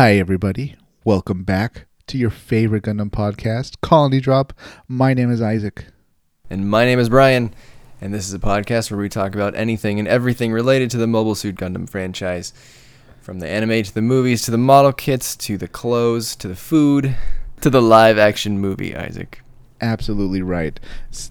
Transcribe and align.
Hi, 0.00 0.14
everybody. 0.14 0.76
Welcome 1.04 1.44
back 1.44 1.86
to 2.06 2.16
your 2.16 2.30
favorite 2.30 2.84
Gundam 2.84 3.10
podcast, 3.10 3.82
Colony 3.82 4.18
Drop. 4.18 4.54
My 4.88 5.12
name 5.12 5.30
is 5.30 5.42
Isaac. 5.42 5.88
And 6.48 6.70
my 6.70 6.86
name 6.86 6.98
is 6.98 7.10
Brian, 7.10 7.52
and 8.00 8.14
this 8.14 8.26
is 8.26 8.32
a 8.32 8.38
podcast 8.38 8.90
where 8.90 8.98
we 8.98 9.10
talk 9.10 9.34
about 9.34 9.54
anything 9.54 9.98
and 9.98 10.08
everything 10.08 10.52
related 10.52 10.90
to 10.92 10.96
the 10.96 11.06
Mobile 11.06 11.34
Suit 11.34 11.56
Gundam 11.56 11.86
franchise. 11.86 12.54
From 13.20 13.40
the 13.40 13.48
anime 13.50 13.82
to 13.82 13.92
the 13.92 14.00
movies 14.00 14.40
to 14.44 14.50
the 14.50 14.56
model 14.56 14.94
kits 14.94 15.36
to 15.36 15.58
the 15.58 15.68
clothes 15.68 16.34
to 16.36 16.48
the 16.48 16.56
food 16.56 17.14
to 17.60 17.68
the 17.68 17.82
live 17.82 18.16
action 18.16 18.58
movie, 18.58 18.96
Isaac. 18.96 19.42
Absolutely 19.82 20.40
right. 20.40 20.80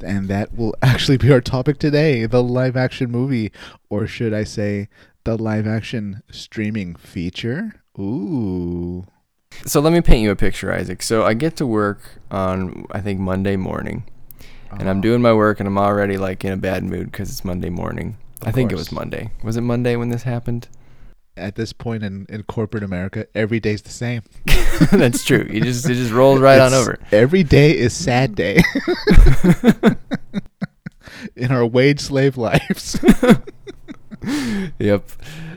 And 0.06 0.28
that 0.28 0.56
will 0.56 0.76
actually 0.84 1.18
be 1.18 1.32
our 1.32 1.42
topic 1.42 1.80
today 1.80 2.28
the 2.28 2.44
live 2.44 2.78
action 2.78 3.10
movie, 3.10 3.52
or 3.90 4.06
should 4.06 4.32
I 4.32 4.44
say, 4.44 4.90
the 5.24 5.40
live 5.40 5.66
action 5.66 6.22
streaming 6.30 6.94
feature. 6.94 7.74
Ooh. 8.00 9.06
So 9.66 9.80
let 9.82 9.92
me 9.94 10.02
paint 10.02 10.22
you 10.22 10.32
a 10.32 10.36
picture, 10.36 10.72
Isaac. 10.74 11.02
So 11.04 11.24
I 11.26 11.34
get 11.34 11.56
to 11.58 11.66
work 11.68 12.00
on, 12.32 12.86
I 12.92 13.02
think, 13.02 13.20
Monday 13.20 13.56
morning. 13.58 14.04
And 14.72 14.88
I'm 14.90 15.00
Uh, 15.00 15.02
doing 15.02 15.22
my 15.22 15.34
work, 15.34 15.60
and 15.60 15.68
I'm 15.68 15.78
already 15.78 16.18
like 16.18 16.46
in 16.46 16.54
a 16.54 16.58
bad 16.58 16.84
mood 16.84 17.12
because 17.12 17.30
it's 17.30 17.44
Monday 17.44 17.70
morning. 17.70 18.18
Of 18.42 18.48
I 18.50 18.52
think 18.52 18.72
it 18.72 18.76
was 18.78 18.92
Monday. 18.92 19.32
Was 19.44 19.58
it 19.58 19.62
Monday 19.62 19.96
when 19.96 20.10
this 20.10 20.24
happened? 20.24 20.68
At 21.36 21.56
this 21.56 21.74
point 21.74 22.04
in, 22.04 22.26
in 22.30 22.44
corporate 22.44 22.84
America, 22.84 23.26
every 23.34 23.60
day's 23.60 23.82
the 23.82 23.90
same. 23.90 24.22
That's 24.92 25.24
true. 25.24 25.48
You 25.50 25.62
just 25.62 25.90
it 25.90 25.96
just 25.96 26.12
rolls 26.12 26.40
right 26.40 26.60
on 26.60 26.74
over. 26.74 27.00
Every 27.12 27.44
day 27.44 27.76
is 27.78 27.94
sad 27.94 28.36
day 28.36 28.62
in 31.36 31.52
our 31.52 31.66
wage 31.66 32.00
slave 32.02 32.38
lives. 32.38 33.00
yep. 34.80 35.10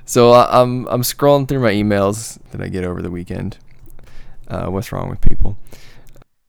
So 0.05 0.33
uh, 0.33 0.49
I'm 0.51 0.87
I'm 0.89 1.03
scrolling 1.03 1.49
through 1.49 1.61
my 1.61 1.73
emails 1.73 2.39
that 2.51 2.61
I 2.61 2.69
get 2.69 2.85
over 2.85 3.03
the 3.03 3.11
weekend. 3.11 3.59
Uh, 4.49 4.67
what's 4.67 4.93
wrong 4.93 5.09
with 5.09 5.21
people? 5.21 5.57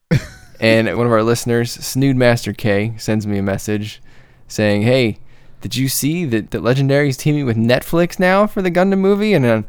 and 0.59 0.87
one 0.97 1.05
of 1.05 1.11
our 1.11 1.23
listeners, 1.23 1.71
Snood 1.71 2.15
Master 2.15 2.53
K, 2.53 2.93
sends 2.97 3.27
me 3.27 3.37
a 3.37 3.43
message 3.43 4.01
saying, 4.47 4.81
"Hey, 4.81 5.19
did 5.61 5.75
you 5.75 5.87
see 5.87 6.25
that 6.25 6.51
that 6.51 6.61
Legendary's 6.61 7.17
teaming 7.17 7.45
with 7.45 7.57
Netflix 7.57 8.19
now 8.19 8.47
for 8.47 8.61
the 8.61 8.71
Gundam 8.71 8.99
movie?" 8.99 9.33
And 9.33 9.45
then, 9.45 9.65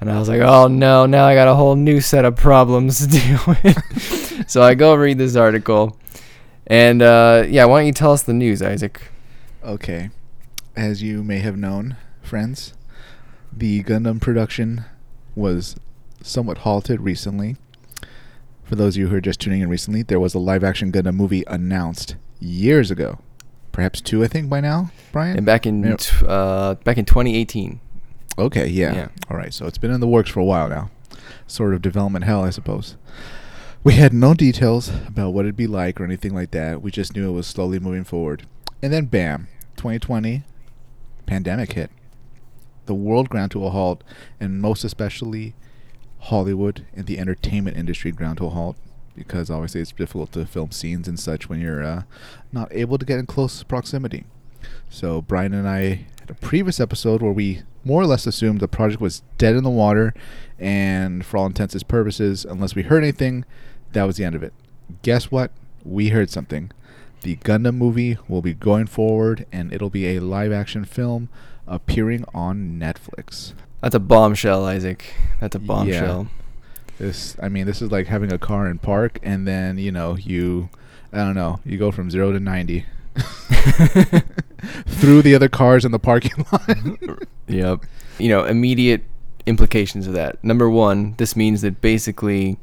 and 0.00 0.10
I 0.10 0.18
was 0.18 0.28
like, 0.28 0.40
"Oh 0.40 0.66
no, 0.66 1.06
now 1.06 1.24
I 1.24 1.34
got 1.34 1.48
a 1.48 1.54
whole 1.54 1.76
new 1.76 2.00
set 2.00 2.24
of 2.24 2.36
problems 2.36 3.00
to 3.00 3.06
deal 3.20 3.40
with." 3.46 4.48
so 4.50 4.62
I 4.62 4.74
go 4.74 4.94
read 4.94 5.18
this 5.18 5.36
article, 5.36 5.96
and 6.66 7.02
uh, 7.02 7.44
yeah, 7.48 7.64
why 7.64 7.80
don't 7.80 7.86
you 7.86 7.92
tell 7.92 8.12
us 8.12 8.22
the 8.22 8.34
news, 8.34 8.62
Isaac? 8.62 9.00
Okay. 9.64 10.10
As 10.76 11.02
you 11.02 11.24
may 11.24 11.38
have 11.38 11.56
known, 11.56 11.96
friends, 12.22 12.72
the 13.52 13.82
Gundam 13.84 14.20
production 14.20 14.84
was 15.34 15.76
somewhat 16.22 16.58
halted 16.58 17.00
recently. 17.00 17.56
For 18.64 18.74
those 18.76 18.96
of 18.96 19.00
you 19.00 19.08
who 19.08 19.16
are 19.16 19.20
just 19.20 19.40
tuning 19.40 19.62
in 19.62 19.68
recently, 19.68 20.02
there 20.02 20.20
was 20.20 20.34
a 20.34 20.38
live 20.38 20.62
action 20.62 20.92
Gundam 20.92 21.14
movie 21.14 21.44
announced 21.46 22.16
years 22.38 22.90
ago. 22.90 23.18
Perhaps 23.72 24.00
two, 24.00 24.22
I 24.24 24.28
think, 24.28 24.50
by 24.50 24.60
now, 24.60 24.90
Brian? 25.12 25.36
And 25.36 25.46
back 25.46 25.64
in 25.66 25.82
Yeah. 25.82 25.96
t- 25.96 26.26
uh, 26.26 26.74
back 26.84 26.98
in 26.98 27.04
2018. 27.04 27.80
Okay, 28.38 28.68
yeah. 28.68 28.94
Yeah. 28.94 29.08
All 29.30 29.36
right, 29.36 29.52
so 29.54 29.66
it's 29.66 29.78
been 29.78 29.90
in 29.90 30.00
the 30.00 30.06
works 30.08 30.30
for 30.30 30.40
a 30.40 30.44
while 30.44 30.68
now. 30.68 30.90
Sort 31.46 31.74
of 31.74 31.82
development 31.82 32.24
hell, 32.24 32.44
I 32.44 32.50
suppose. 32.50 32.96
We 33.84 33.94
had 33.94 34.12
no 34.12 34.34
details 34.34 34.90
about 35.06 35.30
what 35.32 35.44
it'd 35.44 35.56
be 35.56 35.66
like 35.66 36.00
or 36.00 36.04
anything 36.04 36.34
like 36.34 36.50
that. 36.50 36.82
We 36.82 36.90
just 36.90 37.14
knew 37.16 37.28
it 37.30 37.32
was 37.32 37.46
slowly 37.46 37.78
moving 37.78 38.04
forward. 38.04 38.42
And 38.82 38.92
then, 38.92 39.06
bam, 39.06 39.48
2020, 39.76 40.42
pandemic 41.26 41.72
hit. 41.72 41.90
The 42.88 42.94
world 42.94 43.28
ground 43.28 43.50
to 43.50 43.66
a 43.66 43.70
halt, 43.70 44.02
and 44.40 44.62
most 44.62 44.82
especially 44.82 45.54
Hollywood 46.20 46.86
and 46.96 47.04
the 47.04 47.18
entertainment 47.18 47.76
industry 47.76 48.10
ground 48.12 48.38
to 48.38 48.46
a 48.46 48.48
halt. 48.48 48.76
Because 49.14 49.50
obviously 49.50 49.82
it's 49.82 49.92
difficult 49.92 50.32
to 50.32 50.46
film 50.46 50.70
scenes 50.70 51.06
and 51.06 51.20
such 51.20 51.50
when 51.50 51.60
you're 51.60 51.84
uh, 51.84 52.04
not 52.50 52.72
able 52.72 52.96
to 52.96 53.04
get 53.04 53.18
in 53.18 53.26
close 53.26 53.62
proximity. 53.62 54.24
So 54.88 55.20
Brian 55.20 55.52
and 55.52 55.68
I 55.68 56.06
had 56.20 56.30
a 56.30 56.34
previous 56.34 56.80
episode 56.80 57.20
where 57.20 57.32
we 57.32 57.62
more 57.84 58.00
or 58.00 58.06
less 58.06 58.26
assumed 58.26 58.60
the 58.60 58.68
project 58.68 59.02
was 59.02 59.22
dead 59.36 59.54
in 59.54 59.64
the 59.64 59.70
water, 59.70 60.14
and 60.58 61.26
for 61.26 61.36
all 61.36 61.46
intents 61.46 61.74
and 61.74 61.86
purposes, 61.88 62.46
unless 62.46 62.74
we 62.74 62.84
heard 62.84 63.02
anything, 63.02 63.44
that 63.92 64.04
was 64.04 64.16
the 64.16 64.24
end 64.24 64.34
of 64.34 64.42
it. 64.42 64.54
Guess 65.02 65.30
what? 65.30 65.50
We 65.84 66.08
heard 66.08 66.30
something. 66.30 66.70
The 67.22 67.36
Gundam 67.36 67.76
movie 67.76 68.16
will 68.28 68.42
be 68.42 68.54
going 68.54 68.86
forward, 68.86 69.44
and 69.52 69.72
it'll 69.74 69.90
be 69.90 70.06
a 70.06 70.20
live-action 70.20 70.86
film 70.86 71.28
appearing 71.68 72.24
on 72.34 72.78
Netflix. 72.80 73.52
That's 73.80 73.94
a 73.94 74.00
bombshell, 74.00 74.64
Isaac. 74.64 75.14
That's 75.40 75.54
a 75.56 75.60
Yeah. 75.60 75.66
bombshell. 75.66 76.28
This, 76.98 77.36
I 77.40 77.48
mean, 77.48 77.66
this 77.66 77.80
is 77.80 77.92
like 77.92 78.08
having 78.08 78.32
a 78.32 78.38
car 78.38 78.66
in 78.68 78.78
park, 78.78 79.20
and 79.22 79.46
then 79.46 79.78
you 79.78 79.92
know 79.92 80.16
you, 80.16 80.68
I 81.12 81.18
don't 81.18 81.34
know, 81.36 81.60
you 81.64 81.78
go 81.78 81.92
from 81.92 82.10
zero 82.10 82.32
to 82.32 82.40
ninety 82.40 82.86
through 84.86 85.22
the 85.22 85.34
other 85.34 85.48
cars 85.48 85.84
in 85.84 85.92
the 85.92 85.98
parking 85.98 86.44
lot. 86.52 87.18
Yep. 87.48 87.86
You 88.18 88.28
know, 88.28 88.44
immediate 88.44 89.04
implications 89.46 90.06
of 90.06 90.12
that. 90.12 90.42
Number 90.44 90.68
one, 90.68 91.14
this 91.16 91.34
means 91.34 91.62
that 91.62 91.80
basically 91.80 92.58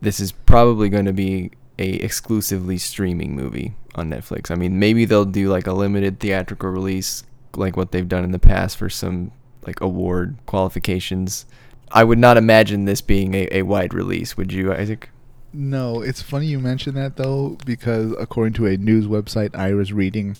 this 0.00 0.18
is 0.18 0.32
probably 0.32 0.88
going 0.88 1.04
to 1.04 1.12
be 1.12 1.52
a 1.78 1.90
exclusively 1.90 2.78
streaming 2.78 3.36
movie 3.36 3.74
on 3.94 4.10
Netflix. 4.10 4.50
I 4.50 4.56
mean, 4.56 4.80
maybe 4.80 5.04
they'll 5.04 5.24
do 5.24 5.48
like 5.48 5.68
a 5.68 5.72
limited 5.72 6.18
theatrical 6.18 6.70
release 6.70 7.22
like 7.56 7.76
what 7.76 7.92
they've 7.92 8.08
done 8.08 8.24
in 8.24 8.32
the 8.32 8.38
past 8.38 8.76
for 8.76 8.88
some 8.88 9.32
like 9.66 9.80
award 9.80 10.36
qualifications. 10.46 11.46
I 11.90 12.04
would 12.04 12.18
not 12.18 12.36
imagine 12.36 12.84
this 12.86 13.00
being 13.00 13.34
a, 13.34 13.48
a 13.50 13.62
wide 13.62 13.92
release, 13.92 14.36
would 14.36 14.52
you, 14.52 14.72
Isaac? 14.72 15.10
No, 15.52 16.00
it's 16.00 16.22
funny 16.22 16.46
you 16.46 16.58
mention 16.58 16.94
that 16.94 17.16
though, 17.16 17.58
because 17.66 18.14
according 18.18 18.54
to 18.54 18.66
a 18.66 18.76
news 18.76 19.06
website 19.06 19.54
I 19.54 19.74
was 19.74 19.92
reading, 19.92 20.36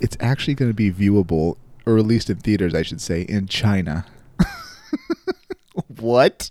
it's 0.00 0.16
actually 0.20 0.54
going 0.54 0.70
to 0.70 0.74
be 0.74 0.92
viewable, 0.92 1.56
or 1.86 1.94
released 1.94 2.28
in 2.28 2.36
theaters, 2.36 2.74
I 2.74 2.82
should 2.82 3.00
say, 3.00 3.22
in 3.22 3.46
China. 3.46 4.04
what? 5.98 6.50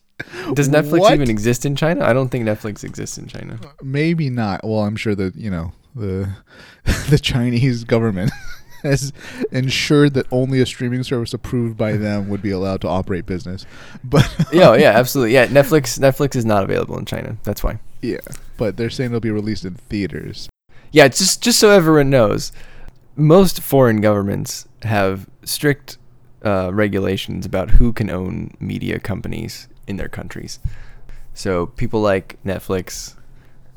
Does 0.54 0.70
Netflix 0.70 1.00
What? 1.00 1.14
even 1.14 1.30
exist 1.30 1.66
in 1.66 1.76
China? 1.76 2.04
I 2.04 2.14
don't 2.14 2.30
think 2.30 2.46
Netflix 2.46 2.84
exists 2.84 3.18
in 3.18 3.28
China. 3.28 3.60
Maybe 3.82 4.30
not. 4.30 4.64
Well, 4.64 4.80
I'm 4.80 4.96
sure 4.96 5.16
that 5.16 5.36
you 5.36 5.50
know 5.50 5.72
the 5.96 6.30
the 7.10 7.20
Chinese 7.20 7.84
government 7.84 8.32
has 8.84 9.14
ensured 9.52 10.14
that 10.14 10.28
only 10.32 10.62
a 10.62 10.66
streaming 10.66 11.04
service 11.04 11.34
approved 11.34 11.78
by 11.78 11.94
them 11.94 12.30
would 12.30 12.42
be 12.42 12.52
allowed 12.52 12.82
to 12.82 12.88
operate 12.88 13.26
business. 13.26 13.66
But 14.04 14.34
yeah, 14.54 14.76
yeah, 14.76 14.92
absolutely. 14.92 15.34
Yeah, 15.34 15.48
Netflix 15.48 16.00
Netflix 16.00 16.36
is 16.36 16.46
not 16.46 16.64
available 16.64 16.98
in 16.98 17.06
China. 17.06 17.38
That's 17.44 17.64
why. 17.64 17.80
yeah, 18.02 18.20
but 18.58 18.78
they're 18.78 18.90
saying 18.90 19.12
it'll 19.12 19.20
be 19.20 19.32
released 19.32 19.66
in 19.66 19.76
theaters. 19.76 20.50
Yeah, 20.92 21.08
just 21.08 21.42
just 21.42 21.60
so 21.60 21.70
everyone 21.70 22.10
knows, 22.10 22.52
most 23.16 23.62
foreign 23.62 24.02
governments 24.02 24.68
have 24.84 25.28
strict 25.44 25.98
uh, 26.44 26.72
regulations 26.74 27.46
about 27.46 27.72
who 27.72 27.92
can 27.94 28.10
own 28.10 28.52
media 28.60 29.00
companies 29.00 29.68
in 29.88 29.98
their 29.98 30.08
countries. 30.08 30.60
So 31.34 31.68
people 31.68 32.02
like 32.02 32.38
Netflix, 32.46 33.16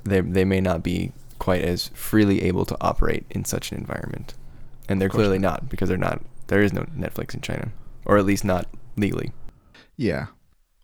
they 0.04 0.20
they 0.20 0.44
may 0.44 0.60
not 0.60 0.82
be 0.82 1.12
quite 1.38 1.62
as 1.62 1.88
freely 1.88 2.42
able 2.42 2.64
to 2.64 2.76
operate 2.80 3.24
in 3.30 3.44
such 3.44 3.72
an 3.72 3.78
environment, 3.78 4.34
and 4.88 5.00
they're 5.00 5.08
clearly 5.08 5.38
not 5.38 5.68
because 5.68 5.88
they're 5.88 5.98
not. 5.98 6.22
There 6.48 6.62
is 6.62 6.72
no 6.72 6.82
Netflix 6.96 7.34
in 7.34 7.40
China, 7.40 7.72
or 8.04 8.18
at 8.18 8.24
least 8.24 8.44
not 8.44 8.66
legally. 8.96 9.32
Yeah. 9.96 10.26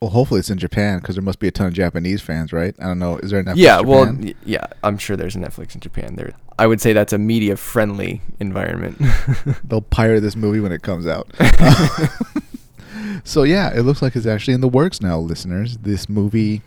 Well, 0.00 0.10
hopefully 0.10 0.38
it's 0.38 0.50
in 0.50 0.58
Japan 0.58 1.00
because 1.00 1.16
there 1.16 1.22
must 1.22 1.40
be 1.40 1.48
a 1.48 1.50
ton 1.50 1.66
of 1.66 1.72
Japanese 1.72 2.22
fans, 2.22 2.52
right? 2.52 2.74
I 2.78 2.84
don't 2.84 3.00
know. 3.00 3.18
Is 3.18 3.30
there 3.30 3.40
a 3.40 3.44
Netflix 3.44 3.56
yeah, 3.56 3.80
well, 3.80 4.16
yeah, 4.44 4.66
I'm 4.84 4.96
sure 4.96 5.16
there's 5.16 5.34
a 5.34 5.40
Netflix 5.40 5.74
in 5.74 5.80
Japan. 5.80 6.14
There, 6.14 6.34
I 6.56 6.68
would 6.68 6.80
say 6.80 6.92
that's 6.92 7.12
a 7.12 7.18
media 7.18 7.56
friendly 7.56 8.22
environment. 8.38 9.02
they'll 9.64 9.80
pirate 9.80 10.20
this 10.20 10.36
movie 10.36 10.60
when 10.60 10.70
it 10.70 10.82
comes 10.82 11.06
out. 11.08 11.28
so 13.24 13.42
yeah, 13.42 13.76
it 13.76 13.82
looks 13.82 14.00
like 14.00 14.14
it's 14.14 14.26
actually 14.26 14.54
in 14.54 14.60
the 14.60 14.68
works 14.68 15.00
now, 15.00 15.18
listeners. 15.18 15.78
This 15.78 16.08
movie, 16.08 16.62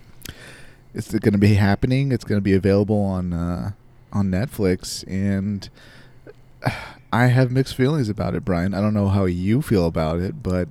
it's 0.94 1.12
going 1.12 1.32
to 1.32 1.38
be 1.38 1.54
happening. 1.54 2.12
It's 2.12 2.26
going 2.26 2.38
to 2.38 2.44
be 2.44 2.54
available 2.54 3.02
on 3.02 3.32
uh, 3.32 3.72
on 4.12 4.30
Netflix, 4.30 5.06
and 5.08 5.70
I 7.12 7.28
have 7.28 7.52
mixed 7.52 7.76
feelings 7.76 8.10
about 8.10 8.36
it, 8.36 8.46
Brian. 8.46 8.74
I 8.74 8.82
don't 8.82 8.94
know 8.94 9.10
how 9.10 9.26
you 9.26 9.62
feel 9.62 9.86
about 9.86 10.20
it, 10.20 10.42
but 10.42 10.70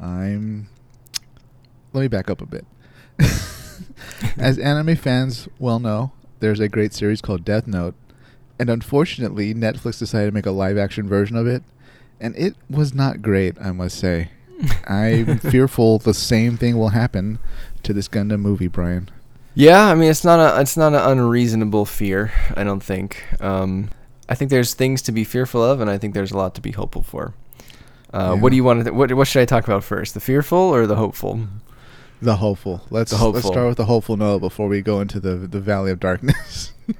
I'm. 0.00 0.68
Let 1.92 2.02
me 2.02 2.08
back 2.08 2.28
up 2.28 2.40
a 2.40 2.46
bit. 2.46 2.66
As 4.38 4.58
anime 4.58 4.96
fans 4.96 5.48
well 5.58 5.78
know, 5.78 6.12
there's 6.40 6.60
a 6.60 6.68
great 6.68 6.92
series 6.92 7.20
called 7.20 7.44
Death 7.44 7.66
Note, 7.66 7.94
and 8.58 8.68
unfortunately, 8.68 9.54
Netflix 9.54 9.98
decided 9.98 10.26
to 10.26 10.34
make 10.34 10.46
a 10.46 10.50
live 10.50 10.76
action 10.76 11.08
version 11.08 11.36
of 11.36 11.46
it, 11.46 11.62
and 12.20 12.36
it 12.36 12.54
was 12.68 12.94
not 12.94 13.22
great, 13.22 13.56
I 13.60 13.72
must 13.72 13.98
say. 13.98 14.30
I'm 14.88 15.38
fearful 15.38 15.98
the 15.98 16.14
same 16.14 16.56
thing 16.56 16.76
will 16.76 16.88
happen 16.88 17.38
to 17.84 17.92
this 17.92 18.08
Gundam 18.08 18.40
movie, 18.40 18.66
Brian. 18.66 19.08
Yeah, 19.54 19.86
I 19.86 19.94
mean 19.94 20.10
it's 20.10 20.24
not 20.24 20.38
a 20.38 20.60
it's 20.60 20.76
not 20.76 20.94
an 20.94 21.00
unreasonable 21.00 21.84
fear. 21.84 22.32
I 22.56 22.64
don't 22.64 22.82
think. 22.82 23.24
Um, 23.40 23.90
I 24.28 24.34
think 24.34 24.50
there's 24.50 24.74
things 24.74 25.02
to 25.02 25.12
be 25.12 25.24
fearful 25.24 25.62
of, 25.64 25.80
and 25.80 25.90
I 25.90 25.98
think 25.98 26.14
there's 26.14 26.32
a 26.32 26.36
lot 26.36 26.54
to 26.56 26.60
be 26.60 26.72
hopeful 26.72 27.02
for. 27.02 27.34
Uh, 28.12 28.36
What 28.36 28.50
do 28.50 28.56
you 28.56 28.64
want 28.64 28.80
to? 28.80 28.84
Th- 28.84 28.94
what 28.94 29.12
what 29.14 29.26
should 29.28 29.40
I 29.42 29.44
talk 29.44 29.64
about 29.64 29.84
first? 29.84 30.14
The 30.14 30.20
fearful 30.20 30.58
or 30.58 30.86
the 30.86 30.96
hopeful? 30.96 31.40
The 32.22 32.36
hopeful. 32.36 32.82
Let's 32.90 33.10
The 33.12 33.16
let's 33.28 33.46
start 33.46 33.68
with 33.68 33.76
the 33.76 33.84
hopeful 33.84 34.16
note 34.16 34.40
before 34.40 34.68
we 34.68 34.80
go 34.82 35.00
into 35.00 35.20
the 35.20 35.36
the 35.36 35.60
valley 35.60 35.90
of 35.90 36.00
darkness. 36.00 36.72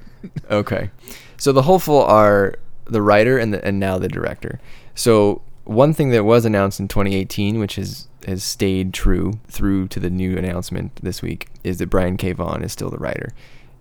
Okay. 0.51 0.89
So 1.37 1.53
the 1.53 1.61
hopeful 1.61 2.01
are 2.03 2.55
the 2.85 3.01
writer 3.01 3.37
and 3.37 3.53
the, 3.53 3.63
and 3.65 3.79
now 3.79 3.97
the 3.97 4.09
director. 4.09 4.59
So 4.93 5.41
one 5.63 5.93
thing 5.93 6.09
that 6.09 6.25
was 6.25 6.43
announced 6.43 6.79
in 6.81 6.87
2018, 6.89 7.57
which 7.59 7.75
has 7.77 8.07
has 8.27 8.43
stayed 8.43 8.93
true 8.93 9.39
through 9.47 9.87
to 9.87 9.99
the 9.99 10.09
new 10.09 10.37
announcement 10.37 10.99
this 11.01 11.21
week, 11.21 11.47
is 11.63 11.77
that 11.77 11.87
Brian 11.89 12.17
K. 12.17 12.33
Vaughan 12.33 12.63
is 12.63 12.73
still 12.73 12.89
the 12.89 12.97
writer. 12.97 13.31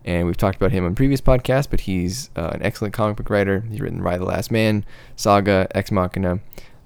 And 0.08 0.24
we've 0.26 0.38
talked 0.38 0.56
about 0.56 0.72
him 0.72 0.86
on 0.86 0.94
previous 0.94 1.20
podcasts, 1.20 1.68
but 1.68 1.80
he's 1.80 2.30
uh, 2.34 2.48
an 2.54 2.62
excellent 2.62 2.94
comic 2.94 3.18
book 3.18 3.28
writer. 3.28 3.60
He's 3.70 3.78
written 3.78 4.02
Y 4.02 4.16
the 4.16 4.24
Last 4.24 4.50
Man, 4.50 4.86
Saga, 5.16 5.68
Ex 5.74 5.92
Machina, 5.92 6.40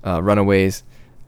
uh, 0.05 0.21
Runaways. 0.21 0.83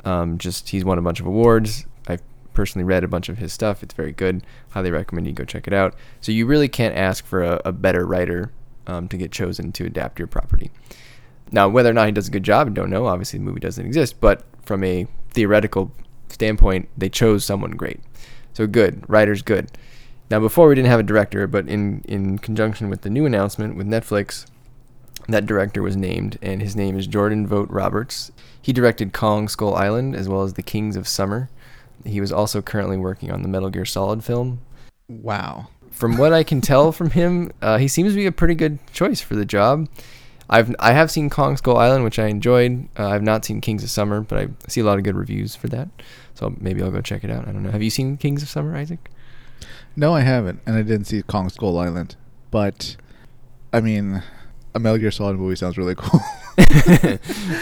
Um, 0.05 0.37
just 0.37 0.70
he's 0.70 0.85
won 0.85 0.99
a 0.99 1.02
bunch 1.02 1.20
of 1.20 1.26
awards. 1.26 1.87
I've 2.08 2.20
personally 2.52 2.85
read 2.85 3.05
a 3.05 3.08
bunch 3.08 3.29
of 3.29 3.38
his 3.38 3.52
stuff. 3.52 3.85
It's 3.85 3.94
very 3.94 4.11
good. 4.11 4.44
Highly 4.70 4.91
recommend 4.91 5.29
you 5.29 5.32
go 5.32 5.44
check 5.44 5.69
it 5.69 5.73
out. 5.73 5.94
So 6.20 6.32
you 6.32 6.46
really 6.46 6.67
can't 6.67 6.96
ask 6.96 7.25
for 7.25 7.44
a, 7.44 7.61
a 7.64 7.70
better 7.70 8.05
writer 8.05 8.50
um, 8.88 9.06
to 9.06 9.17
get 9.17 9.31
chosen 9.31 9.70
to 9.70 9.87
adapt 9.87 10.19
your 10.19 10.26
property. 10.26 10.73
Now, 11.52 11.69
whether 11.69 11.90
or 11.90 11.94
not 11.94 12.06
he 12.06 12.12
does 12.12 12.26
a 12.26 12.32
good 12.32 12.43
job, 12.43 12.67
I 12.67 12.70
don't 12.70 12.90
know. 12.90 13.06
Obviously, 13.06 13.38
the 13.38 13.44
movie 13.44 13.61
doesn't 13.61 13.87
exist, 13.87 14.20
but 14.20 14.43
from 14.62 14.82
a 14.82 15.06
theoretical 15.31 15.93
standpoint, 16.29 16.88
they 16.99 17.08
chose 17.08 17.44
someone 17.44 17.70
great. 17.70 18.00
So 18.52 18.67
good, 18.67 19.08
writer's 19.08 19.43
good. 19.43 19.70
Now, 20.35 20.41
before 20.41 20.67
we 20.67 20.75
didn't 20.75 20.89
have 20.89 20.99
a 20.99 21.05
director, 21.05 21.47
but 21.47 21.69
in 21.69 22.03
in 22.09 22.39
conjunction 22.39 22.91
with 22.91 23.03
the 23.03 23.09
new 23.09 23.25
announcement 23.25 23.77
with 23.77 23.87
Netflix, 23.87 24.47
that 25.29 25.47
director 25.47 25.81
was 25.81 25.97
named, 25.97 26.39
and 26.43 26.61
his 26.61 26.75
name 26.75 26.99
is 26.99 27.07
Jordan 27.07 27.47
Vogt 27.47 27.71
Roberts. 27.71 28.33
He 28.61 28.73
directed 28.73 29.13
Kong 29.13 29.47
Skull 29.47 29.77
Island 29.77 30.17
as 30.17 30.29
well 30.29 30.43
as 30.43 30.55
The 30.55 30.63
Kings 30.65 30.97
of 30.97 31.07
Summer. 31.07 31.51
He 32.05 32.21
was 32.21 32.33
also 32.33 32.61
currently 32.61 32.97
working 32.97 33.31
on 33.31 33.43
the 33.43 33.49
Metal 33.49 33.71
Gear 33.71 33.85
Solid 33.85 34.25
film. 34.25 34.61
wow. 35.09 35.69
From 35.93 36.17
what 36.19 36.33
I 36.33 36.43
can 36.43 36.61
tell 36.61 36.91
from 36.91 37.11
him, 37.21 37.53
uh, 37.63 37.79
he 37.79 37.87
seems 37.87 38.11
to 38.11 38.17
be 38.17 38.27
a 38.27 38.33
pretty 38.33 38.57
good 38.57 38.81
choice 38.93 39.21
for 39.21 39.37
the 39.37 39.45
job. 39.45 39.89
I've 40.51 40.75
I 40.81 40.95
have 40.95 41.13
seen 41.13 41.31
Kong 41.31 41.57
Skull 41.57 41.77
Island, 41.77 42.03
which 42.03 42.19
I 42.19 42.27
enjoyed. 42.27 42.89
Uh, 42.99 43.07
I've 43.07 43.23
not 43.23 43.45
seen 43.45 43.61
Kings 43.61 43.85
of 43.85 43.91
Summer, 43.91 44.21
but 44.21 44.39
I 44.41 44.49
see 44.67 44.81
a 44.81 44.85
lot 44.85 44.99
of 44.99 45.05
good 45.05 45.15
reviews 45.15 45.55
for 45.55 45.69
that. 45.69 45.91
So 46.35 46.57
maybe 46.59 46.83
I'll 46.83 46.91
go 46.91 47.01
check 47.01 47.23
it 47.23 47.31
out. 47.31 47.47
I 47.47 47.53
don't 47.53 47.63
know. 47.63 47.71
Have 47.71 47.85
you 47.85 47.91
seen 47.91 48.17
Kings 48.17 48.43
of 48.43 48.49
Summer, 48.49 48.75
Isaac? 48.75 49.11
No, 49.96 50.14
I 50.14 50.20
haven't, 50.20 50.61
and 50.67 50.76
I 50.76 50.82
didn't 50.82 51.05
see 51.05 51.23
Kong 51.23 51.49
Skull 51.49 51.79
Island. 51.79 52.17
But 52.50 52.96
I 53.73 53.81
mean, 53.81 54.23
a 54.75 54.81
Metal 54.81 54.99
Gear 54.99 55.11
Solid 55.11 55.37
movie 55.37 55.56
sounds 55.56 55.79
really 55.79 55.94
cool. 55.94 56.20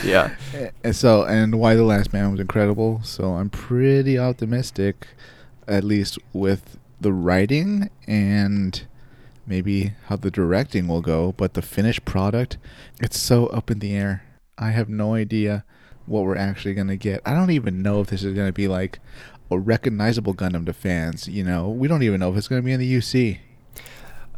yeah. 0.05 0.34
and 0.84 0.96
so, 0.96 1.25
and 1.25 1.58
Y 1.58 1.75
the 1.75 1.84
Last 1.84 2.12
Man 2.12 2.31
was 2.31 2.40
incredible. 2.40 3.00
So 3.02 3.34
I'm 3.34 3.50
pretty 3.50 4.19
optimistic, 4.19 5.08
at 5.69 5.84
least 5.84 6.19
with 6.32 6.79
the 7.00 7.12
writing 7.12 7.90
and 8.06 8.87
maybe 9.46 9.93
how 10.06 10.17
the 10.17 10.31
directing 10.31 10.88
will 10.88 11.02
go. 11.02 11.32
But 11.32 11.55
the 11.55 11.62
finished 11.62 12.05
product, 12.05 12.56
it's 13.00 13.19
so 13.19 13.46
up 13.49 13.70
in 13.70 13.81
the 13.81 13.94
air. 13.94 14.25
I 14.56 14.70
have 14.70 14.88
no 14.88 15.14
idea 15.14 15.64
what 16.06 16.25
we're 16.25 16.37
actually 16.37 16.75
gonna 16.75 16.96
get. 16.96 17.20
I 17.25 17.35
don't 17.35 17.50
even 17.50 17.82
know 17.82 18.00
if 18.00 18.08
this 18.08 18.25
is 18.25 18.35
gonna 18.35 18.52
be 18.52 18.69
like 18.69 18.99
a 19.52 19.58
recognizable 19.58 20.34
Gundam 20.34 20.66
to 20.66 20.72
fans. 20.72 21.28
You 21.28 21.44
know, 21.44 21.69
we 21.69 21.88
don't 21.88 22.02
even 22.02 22.20
know 22.20 22.31
if 22.31 22.37
it's 22.37 22.49
gonna 22.49 22.62
be 22.62 22.72
in 22.72 22.81
the 22.81 22.96
UC. 22.96 23.38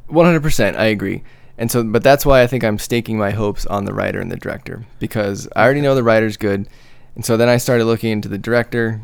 One 0.07 0.27
hundred 0.27 0.43
percent, 0.43 0.77
I 0.77 0.87
agree. 0.87 1.23
And 1.57 1.71
so, 1.71 1.85
but 1.85 2.03
that's 2.03 2.27
why 2.27 2.43
I 2.43 2.47
think 2.47 2.65
I'm 2.65 2.79
staking 2.79 3.17
my 3.17 3.31
hopes 3.31 3.65
on 3.67 3.85
the 3.85 3.95
writer 3.95 4.21
and 4.21 4.31
the 4.31 4.37
director 4.37 4.85
because 4.99 5.49
I 5.55 5.65
already 5.65 5.81
know 5.81 5.95
the 5.95 6.03
writer's 6.03 6.37
good, 6.37 6.69
and 7.15 7.25
so 7.25 7.37
then 7.37 7.49
I 7.49 7.59
started 7.59 7.85
looking 7.85 8.11
into 8.11 8.29
the 8.29 8.39
director. 8.39 9.01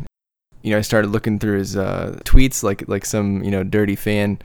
You 0.63 0.73
know, 0.73 0.79
I 0.79 0.83
started 0.83 1.09
looking 1.09 1.39
through 1.39 1.59
his 1.59 1.77
uh, 1.77 2.19
tweets 2.25 2.63
like 2.63 2.89
like 2.89 3.05
some 3.05 3.43
you 3.45 3.51
know 3.51 3.63
dirty 3.63 3.97
fan. 3.97 4.41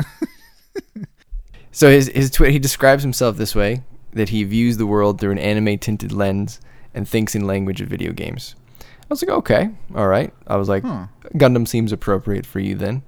so 1.72 1.88
his 1.88 2.08
his 2.08 2.30
tweet 2.30 2.50
he 2.50 2.58
describes 2.58 3.02
himself 3.02 3.36
this 3.36 3.54
way 3.54 3.82
that 4.12 4.30
he 4.30 4.44
views 4.44 4.76
the 4.76 4.86
world 4.86 5.20
through 5.20 5.32
an 5.32 5.38
anime 5.38 5.78
tinted 5.78 6.12
lens 6.12 6.60
and 6.94 7.08
thinks 7.08 7.34
in 7.34 7.46
language 7.46 7.80
of 7.80 7.88
video 7.88 8.12
games. 8.12 8.54
I 9.14 9.16
was 9.16 9.22
like, 9.22 9.36
okay, 9.38 9.70
all 9.94 10.08
right. 10.08 10.34
I 10.48 10.56
was 10.56 10.68
like, 10.68 10.82
Huh. 10.82 11.06
Gundam 11.36 11.68
seems 11.68 11.92
appropriate 11.92 12.44
for 12.44 12.58
you 12.58 12.74
then. 12.74 13.04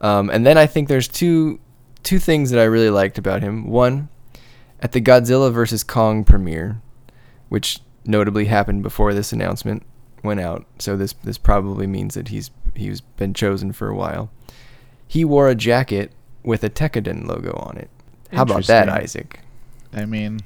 Um, 0.00 0.28
and 0.28 0.44
then 0.44 0.58
I 0.58 0.66
think 0.66 0.88
there's 0.88 1.06
two 1.06 1.60
two 2.02 2.18
things 2.18 2.50
that 2.50 2.58
I 2.58 2.64
really 2.64 2.90
liked 2.90 3.16
about 3.16 3.42
him. 3.42 3.68
One, 3.68 4.08
at 4.80 4.90
the 4.90 5.00
Godzilla 5.00 5.52
vs 5.52 5.84
Kong 5.84 6.24
premiere, 6.24 6.82
which 7.48 7.78
notably 8.04 8.46
happened 8.46 8.82
before 8.82 9.14
this 9.14 9.32
announcement 9.32 9.84
went 10.24 10.40
out, 10.40 10.66
so 10.80 10.96
this 10.96 11.12
this 11.22 11.38
probably 11.38 11.86
means 11.86 12.14
that 12.14 12.28
he's 12.28 12.50
he's 12.74 13.00
been 13.00 13.32
chosen 13.32 13.72
for 13.72 13.88
a 13.88 13.94
while. 13.94 14.32
He 15.06 15.24
wore 15.24 15.48
a 15.48 15.54
jacket 15.54 16.10
with 16.42 16.64
a 16.64 16.70
Tekkadan 16.70 17.24
logo 17.28 17.52
on 17.52 17.76
it. 17.76 17.88
How 18.32 18.42
about 18.42 18.64
that, 18.66 18.88
Isaac? 18.88 19.38
I 19.92 20.06
mean, 20.06 20.40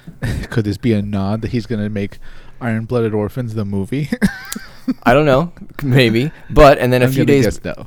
could 0.50 0.66
this 0.66 0.76
be 0.76 0.92
a 0.92 1.00
nod 1.00 1.40
that 1.40 1.52
he's 1.52 1.64
gonna 1.64 1.88
make 1.88 2.18
Iron 2.60 2.84
Blooded 2.84 3.14
Orphans 3.14 3.54
the 3.54 3.64
movie? 3.64 4.10
I 5.02 5.14
don't 5.14 5.26
know, 5.26 5.52
maybe. 5.82 6.30
But 6.50 6.78
and 6.78 6.92
then 6.92 7.02
a 7.02 7.06
I'm 7.06 7.12
few 7.12 7.24
days 7.24 7.44
guess 7.44 7.64
no. 7.64 7.86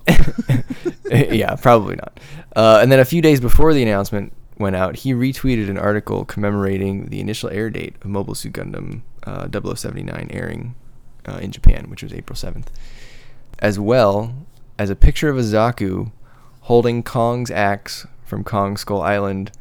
yeah, 1.11 1.55
probably 1.55 1.95
not. 1.95 2.19
Uh, 2.55 2.79
and 2.81 2.91
then 2.91 2.99
a 2.99 3.05
few 3.05 3.21
days 3.21 3.39
before 3.39 3.73
the 3.73 3.83
announcement 3.83 4.33
went 4.57 4.75
out, 4.75 4.97
he 4.97 5.13
retweeted 5.13 5.69
an 5.69 5.77
article 5.77 6.25
commemorating 6.25 7.07
the 7.07 7.19
initial 7.19 7.49
air 7.49 7.69
date 7.69 7.95
of 8.01 8.07
Mobile 8.07 8.35
Suit 8.35 8.53
Gundam 8.53 9.01
uh, 9.25 9.47
0079 9.47 10.29
airing 10.31 10.75
uh, 11.27 11.37
in 11.37 11.51
Japan, 11.51 11.89
which 11.89 12.03
was 12.03 12.13
April 12.13 12.35
7th, 12.35 12.67
as 13.59 13.79
well 13.79 14.33
as 14.79 14.89
a 14.89 14.95
picture 14.95 15.29
of 15.29 15.37
a 15.37 15.41
Zaku 15.41 16.11
holding 16.61 17.03
Kong's 17.03 17.51
axe 17.51 18.07
from 18.23 18.43
Kong 18.43 18.77
Skull 18.77 19.01
Island. 19.01 19.51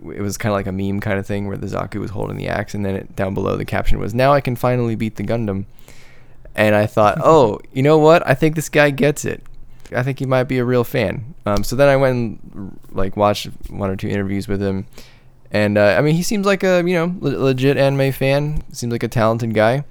It 0.00 0.20
was 0.20 0.36
kind 0.36 0.52
of 0.52 0.56
like 0.56 0.66
a 0.66 0.72
meme 0.72 1.00
kind 1.00 1.18
of 1.18 1.26
thing 1.26 1.46
where 1.46 1.56
the 1.56 1.66
Zaku 1.66 2.00
was 2.00 2.10
holding 2.10 2.36
the 2.36 2.48
axe, 2.48 2.74
and 2.74 2.84
then 2.84 2.96
it, 2.96 3.16
down 3.16 3.34
below 3.34 3.56
the 3.56 3.64
caption 3.64 3.98
was, 3.98 4.14
"Now 4.14 4.32
I 4.32 4.40
can 4.40 4.56
finally 4.56 4.94
beat 4.94 5.16
the 5.16 5.22
Gundam." 5.22 5.66
And 6.54 6.74
I 6.74 6.86
thought, 6.86 7.18
oh, 7.24 7.60
you 7.72 7.82
know 7.82 7.98
what? 7.98 8.26
I 8.26 8.34
think 8.34 8.56
this 8.56 8.68
guy 8.68 8.90
gets 8.90 9.24
it. 9.24 9.42
I 9.94 10.02
think 10.02 10.18
he 10.18 10.26
might 10.26 10.44
be 10.44 10.58
a 10.58 10.64
real 10.64 10.84
fan. 10.84 11.34
Um, 11.44 11.62
so 11.62 11.76
then 11.76 11.88
I 11.88 11.96
went 11.96 12.16
and 12.16 12.80
like 12.90 13.16
watched 13.16 13.48
one 13.68 13.90
or 13.90 13.96
two 13.96 14.08
interviews 14.08 14.48
with 14.48 14.60
him, 14.60 14.86
and 15.50 15.78
uh, 15.78 15.96
I 15.98 16.02
mean, 16.02 16.14
he 16.14 16.22
seems 16.22 16.46
like 16.46 16.62
a 16.62 16.82
you 16.86 16.94
know 16.94 17.14
le- 17.20 17.38
legit 17.38 17.76
anime 17.76 18.12
fan. 18.12 18.62
Seems 18.72 18.92
like 18.92 19.02
a 19.02 19.08
talented 19.08 19.54
guy. 19.54 19.84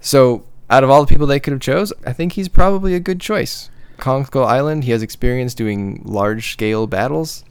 So 0.00 0.44
out 0.70 0.84
of 0.84 0.90
all 0.90 1.04
the 1.04 1.08
people 1.08 1.26
they 1.26 1.40
could 1.40 1.52
have 1.52 1.60
chose, 1.60 1.92
I 2.06 2.12
think 2.12 2.32
he's 2.32 2.48
probably 2.48 2.94
a 2.94 3.00
good 3.00 3.20
choice. 3.20 3.70
Kong 3.98 4.24
Skull 4.24 4.44
Island. 4.44 4.84
He 4.84 4.92
has 4.92 5.02
experience 5.02 5.54
doing 5.54 6.02
large 6.04 6.52
scale 6.52 6.86
battles. 6.86 7.44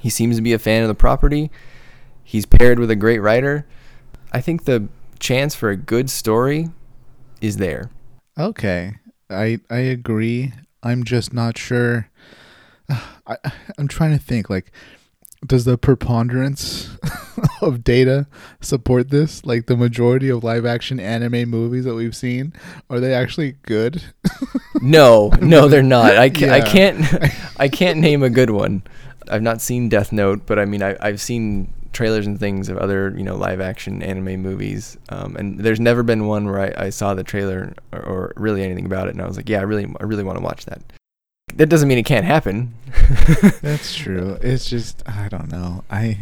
He 0.00 0.10
seems 0.10 0.36
to 0.36 0.42
be 0.42 0.52
a 0.52 0.58
fan 0.58 0.82
of 0.82 0.88
the 0.88 0.94
property. 0.94 1.50
He's 2.22 2.46
paired 2.46 2.78
with 2.78 2.90
a 2.90 2.96
great 2.96 3.18
writer. 3.20 3.66
I 4.32 4.40
think 4.40 4.64
the 4.64 4.88
chance 5.18 5.54
for 5.54 5.70
a 5.70 5.76
good 5.76 6.10
story 6.10 6.68
is 7.40 7.56
there. 7.56 7.90
Okay, 8.38 8.96
I 9.30 9.58
I 9.70 9.78
agree. 9.78 10.52
I'm 10.82 11.02
just 11.04 11.32
not 11.32 11.56
sure. 11.58 12.08
I 13.26 13.36
I'm 13.78 13.88
trying 13.88 14.12
to 14.16 14.22
think. 14.22 14.48
Like, 14.48 14.70
does 15.46 15.64
the 15.64 15.76
preponderance 15.78 16.96
of 17.62 17.82
data 17.84 18.26
support 18.60 19.10
this? 19.10 19.44
Like, 19.44 19.66
the 19.66 19.76
majority 19.76 20.28
of 20.28 20.44
live 20.44 20.64
action 20.66 21.00
anime 21.00 21.48
movies 21.50 21.84
that 21.84 21.94
we've 21.94 22.14
seen 22.16 22.52
are 22.90 23.00
they 23.00 23.14
actually 23.14 23.56
good? 23.62 24.02
No, 24.80 25.30
no, 25.42 25.66
they're 25.66 25.82
not. 25.82 26.16
I, 26.16 26.30
ca- 26.30 26.50
I 26.50 26.56
Yeah. 26.58 26.64
can't. 26.70 27.32
I 27.56 27.68
can't 27.68 27.98
name 27.98 28.22
a 28.22 28.30
good 28.30 28.50
one. 28.50 28.84
I've 29.30 29.42
not 29.42 29.60
seen 29.60 29.88
Death 29.88 30.12
Note, 30.12 30.42
but 30.46 30.58
I 30.58 30.64
mean, 30.64 30.82
I, 30.82 30.96
I've 31.00 31.20
seen 31.20 31.72
trailers 31.92 32.26
and 32.26 32.38
things 32.38 32.68
of 32.68 32.78
other, 32.78 33.14
you 33.16 33.24
know, 33.24 33.36
live 33.36 33.60
action 33.60 34.02
anime 34.02 34.40
movies. 34.42 34.96
Um, 35.08 35.36
and 35.36 35.58
there's 35.58 35.80
never 35.80 36.02
been 36.02 36.26
one 36.26 36.46
where 36.46 36.60
I, 36.60 36.86
I 36.86 36.90
saw 36.90 37.14
the 37.14 37.24
trailer 37.24 37.74
or, 37.92 38.00
or 38.00 38.32
really 38.36 38.62
anything 38.62 38.86
about 38.86 39.08
it, 39.08 39.12
and 39.12 39.22
I 39.22 39.26
was 39.26 39.36
like, 39.36 39.48
yeah, 39.48 39.60
I 39.60 39.62
really, 39.62 39.86
I 40.00 40.04
really 40.04 40.24
want 40.24 40.38
to 40.38 40.44
watch 40.44 40.64
that. 40.66 40.80
That 41.54 41.68
doesn't 41.68 41.88
mean 41.88 41.98
it 41.98 42.04
can't 42.04 42.26
happen. 42.26 42.74
That's 43.62 43.96
true. 43.96 44.38
It's 44.42 44.68
just 44.68 45.02
I 45.08 45.28
don't 45.28 45.50
know. 45.50 45.82
I 45.90 46.18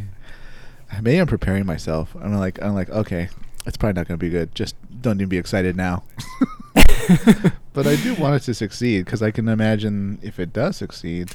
maybe 1.03 1.19
I'm 1.19 1.27
preparing 1.27 1.67
myself. 1.67 2.15
I'm 2.19 2.33
like 2.35 2.63
I'm 2.63 2.75
like 2.75 2.89
okay, 2.89 3.29
it's 3.67 3.77
probably 3.77 4.01
not 4.01 4.09
gonna 4.09 4.19
be 4.19 4.31
good. 4.31 4.55
Just 4.55 4.77
don't 5.03 5.17
even 5.17 5.29
be 5.29 5.37
excited 5.37 5.77
now. 5.77 6.05
but 7.73 7.87
I 7.87 7.97
do 7.97 8.15
want 8.15 8.37
it 8.37 8.43
to 8.45 8.55
succeed 8.55 9.05
because 9.05 9.23
I 9.23 9.31
can 9.31 9.49
imagine 9.49 10.19
if 10.23 10.39
it 10.39 10.53
does 10.53 10.77
succeed, 10.77 11.35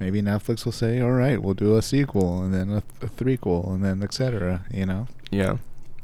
maybe 0.00 0.22
Netflix 0.22 0.64
will 0.64 0.72
say, 0.72 1.00
"All 1.00 1.12
right, 1.12 1.42
we'll 1.42 1.54
do 1.54 1.76
a 1.76 1.82
sequel 1.82 2.42
and 2.42 2.52
then 2.54 2.70
a, 2.70 2.82
a 3.04 3.08
threequel 3.08 3.68
and 3.68 3.84
then 3.84 4.02
etc." 4.02 4.64
You 4.70 4.86
know. 4.86 5.06
Yeah, 5.30 5.58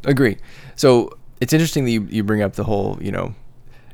agree. 0.05 0.37
So 0.77 1.11
it's 1.41 1.53
interesting 1.53 1.85
that 1.85 1.91
you, 1.91 2.07
you 2.11 2.25
bring 2.25 2.43
up 2.43 2.55
the 2.55 2.65
whole, 2.65 2.99
you 3.01 3.11
know, 3.13 3.35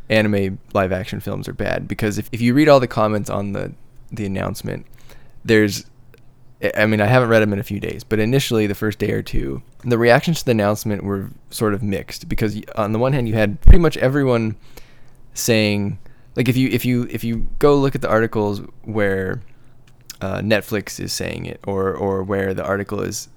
anime 0.09 0.59
live 0.75 0.93
action 0.93 1.21
films 1.21 1.49
are 1.49 1.53
bad 1.53 1.87
because 1.87 2.19
if, 2.19 2.29
if 2.33 2.41
you 2.41 2.53
read 2.53 2.69
all 2.69 2.81
the 2.81 2.89
comments 2.89 3.31
on 3.31 3.53
the 3.53 3.73
the 4.13 4.27
announcement, 4.27 4.87
there's, 5.45 5.85
I 6.77 6.87
mean, 6.87 7.01
I 7.01 7.07
haven't 7.07 7.29
read 7.29 7.41
them 7.41 7.53
in 7.53 7.61
a 7.61 7.63
few 7.63 7.79
days, 7.79 8.03
but 8.03 8.19
initially 8.19 8.67
the 8.67 8.75
first 8.75 8.99
day 8.99 9.13
or 9.13 9.23
two, 9.23 9.63
the 9.85 9.99
reactions 9.99 10.41
to 10.41 10.45
the 10.47 10.51
announcement 10.51 11.05
were 11.05 11.31
sort 11.51 11.75
of 11.75 11.83
mixed 11.83 12.29
because 12.29 12.61
on 12.75 12.93
the 12.93 12.99
one 12.99 13.13
hand 13.13 13.29
you 13.29 13.35
had 13.35 13.61
pretty 13.61 13.79
much 13.79 13.97
everyone 13.99 14.57
saying. 15.33 15.99
like 16.35 16.49
if 16.49 16.57
you 16.57 16.69
if 16.71 16.85
you 16.85 17.07
if 17.11 17.23
you 17.23 17.49
go 17.61 17.77
look 17.77 17.95
at 17.95 18.03
the 18.03 18.09
articles 18.09 18.61
where 18.83 19.41
uh, 20.21 20.41
Netflix 20.41 21.01
is 21.01 21.13
saying 21.13 21.47
it, 21.47 21.61
or 21.67 21.95
or 21.95 22.23
where 22.23 22.55
the 22.55 22.65
article 22.65 23.01
is 23.01 23.29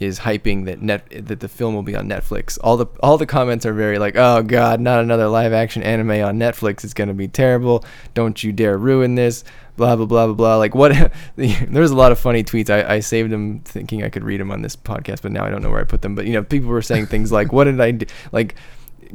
is 0.00 0.20
hyping 0.20 0.64
that 0.64 0.80
net 0.80 1.06
that 1.26 1.40
the 1.40 1.48
film 1.48 1.74
will 1.74 1.82
be 1.82 1.94
on 1.94 2.08
Netflix. 2.08 2.58
All 2.62 2.76
the 2.76 2.86
all 3.02 3.18
the 3.18 3.26
comments 3.26 3.66
are 3.66 3.74
very 3.74 3.98
like, 3.98 4.16
"Oh 4.16 4.42
God, 4.42 4.80
not 4.80 5.00
another 5.00 5.28
live 5.28 5.52
action 5.52 5.82
anime 5.82 6.10
on 6.10 6.38
Netflix. 6.38 6.84
It's 6.84 6.94
gonna 6.94 7.14
be 7.14 7.28
terrible. 7.28 7.84
Don't 8.14 8.42
you 8.42 8.52
dare 8.52 8.78
ruin 8.78 9.14
this." 9.14 9.44
Blah 9.76 9.96
blah 9.96 10.06
blah 10.06 10.26
blah 10.26 10.34
blah. 10.34 10.56
Like 10.56 10.74
what? 10.74 11.12
There's 11.36 11.90
a 11.90 11.96
lot 11.96 12.12
of 12.12 12.18
funny 12.18 12.42
tweets. 12.42 12.68
I, 12.70 12.96
I 12.96 13.00
saved 13.00 13.30
them 13.30 13.60
thinking 13.60 14.02
I 14.02 14.08
could 14.08 14.24
read 14.24 14.40
them 14.40 14.50
on 14.50 14.62
this 14.62 14.76
podcast, 14.76 15.22
but 15.22 15.32
now 15.32 15.44
I 15.44 15.50
don't 15.50 15.62
know 15.62 15.70
where 15.70 15.80
I 15.80 15.84
put 15.84 16.02
them. 16.02 16.14
But 16.14 16.26
you 16.26 16.32
know, 16.32 16.42
people 16.42 16.68
were 16.68 16.82
saying 16.82 17.06
things 17.06 17.30
like, 17.30 17.52
"What 17.52 17.64
did 17.64 17.80
I 17.80 17.92
do?" 17.92 18.06
Like 18.32 18.56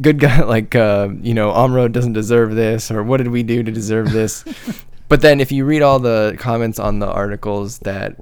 good 0.02 0.20
guy 0.20 0.42
like 0.44 0.76
uh, 0.76 1.10
you 1.22 1.34
know 1.34 1.52
Amuro 1.52 1.92
doesn't 1.92 2.14
deserve 2.14 2.56
this 2.56 2.92
or 2.92 3.04
what 3.04 3.18
did 3.18 3.30
we 3.30 3.44
do 3.44 3.64
to 3.64 3.72
deserve 3.72 4.12
this 4.12 4.44
but 5.08 5.22
then 5.22 5.40
if 5.40 5.52
you 5.52 5.66
read 5.66 5.82
all 5.82 6.00
the 6.00 6.36
comments 6.40 6.80
on 6.80 7.00
the 7.00 7.08
articles 7.08 7.80
that 7.80 8.16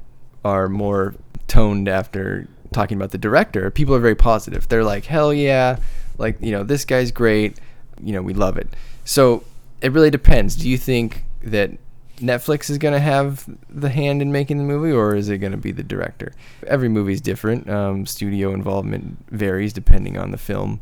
are 0.43 0.67
more 0.69 1.15
toned 1.47 1.87
after 1.87 2.47
talking 2.73 2.97
about 2.97 3.11
the 3.11 3.17
director 3.17 3.69
people 3.69 3.95
are 3.95 3.99
very 3.99 4.15
positive. 4.15 4.67
They're 4.67 4.83
like 4.83 5.05
hell 5.05 5.33
yeah. 5.33 5.77
Like 6.17 6.37
you 6.41 6.51
know 6.51 6.63
this 6.63 6.85
guy's 6.85 7.11
great. 7.11 7.59
You 8.01 8.13
know 8.13 8.21
we 8.21 8.33
love 8.33 8.57
it. 8.57 8.67
So 9.05 9.43
it 9.81 9.91
really 9.91 10.09
depends. 10.09 10.55
Do 10.55 10.69
you 10.69 10.77
think 10.77 11.25
that 11.43 11.71
Netflix 12.17 12.69
is 12.69 12.77
going 12.77 12.93
to 12.93 12.99
have 12.99 13.45
the 13.69 13.89
hand 13.89 14.21
in 14.21 14.31
making 14.31 14.57
the 14.57 14.63
movie, 14.63 14.91
or 14.91 15.15
is 15.15 15.29
it 15.29 15.39
going 15.39 15.51
to 15.51 15.57
be 15.57 15.71
the 15.71 15.83
director? 15.83 16.33
Every 16.67 16.87
movie 16.87 17.13
is 17.13 17.21
different. 17.21 17.69
Um, 17.69 18.05
studio 18.05 18.53
involvement 18.53 19.17
varies 19.29 19.73
depending 19.73 20.17
on 20.17 20.31
the 20.31 20.37
film 20.37 20.79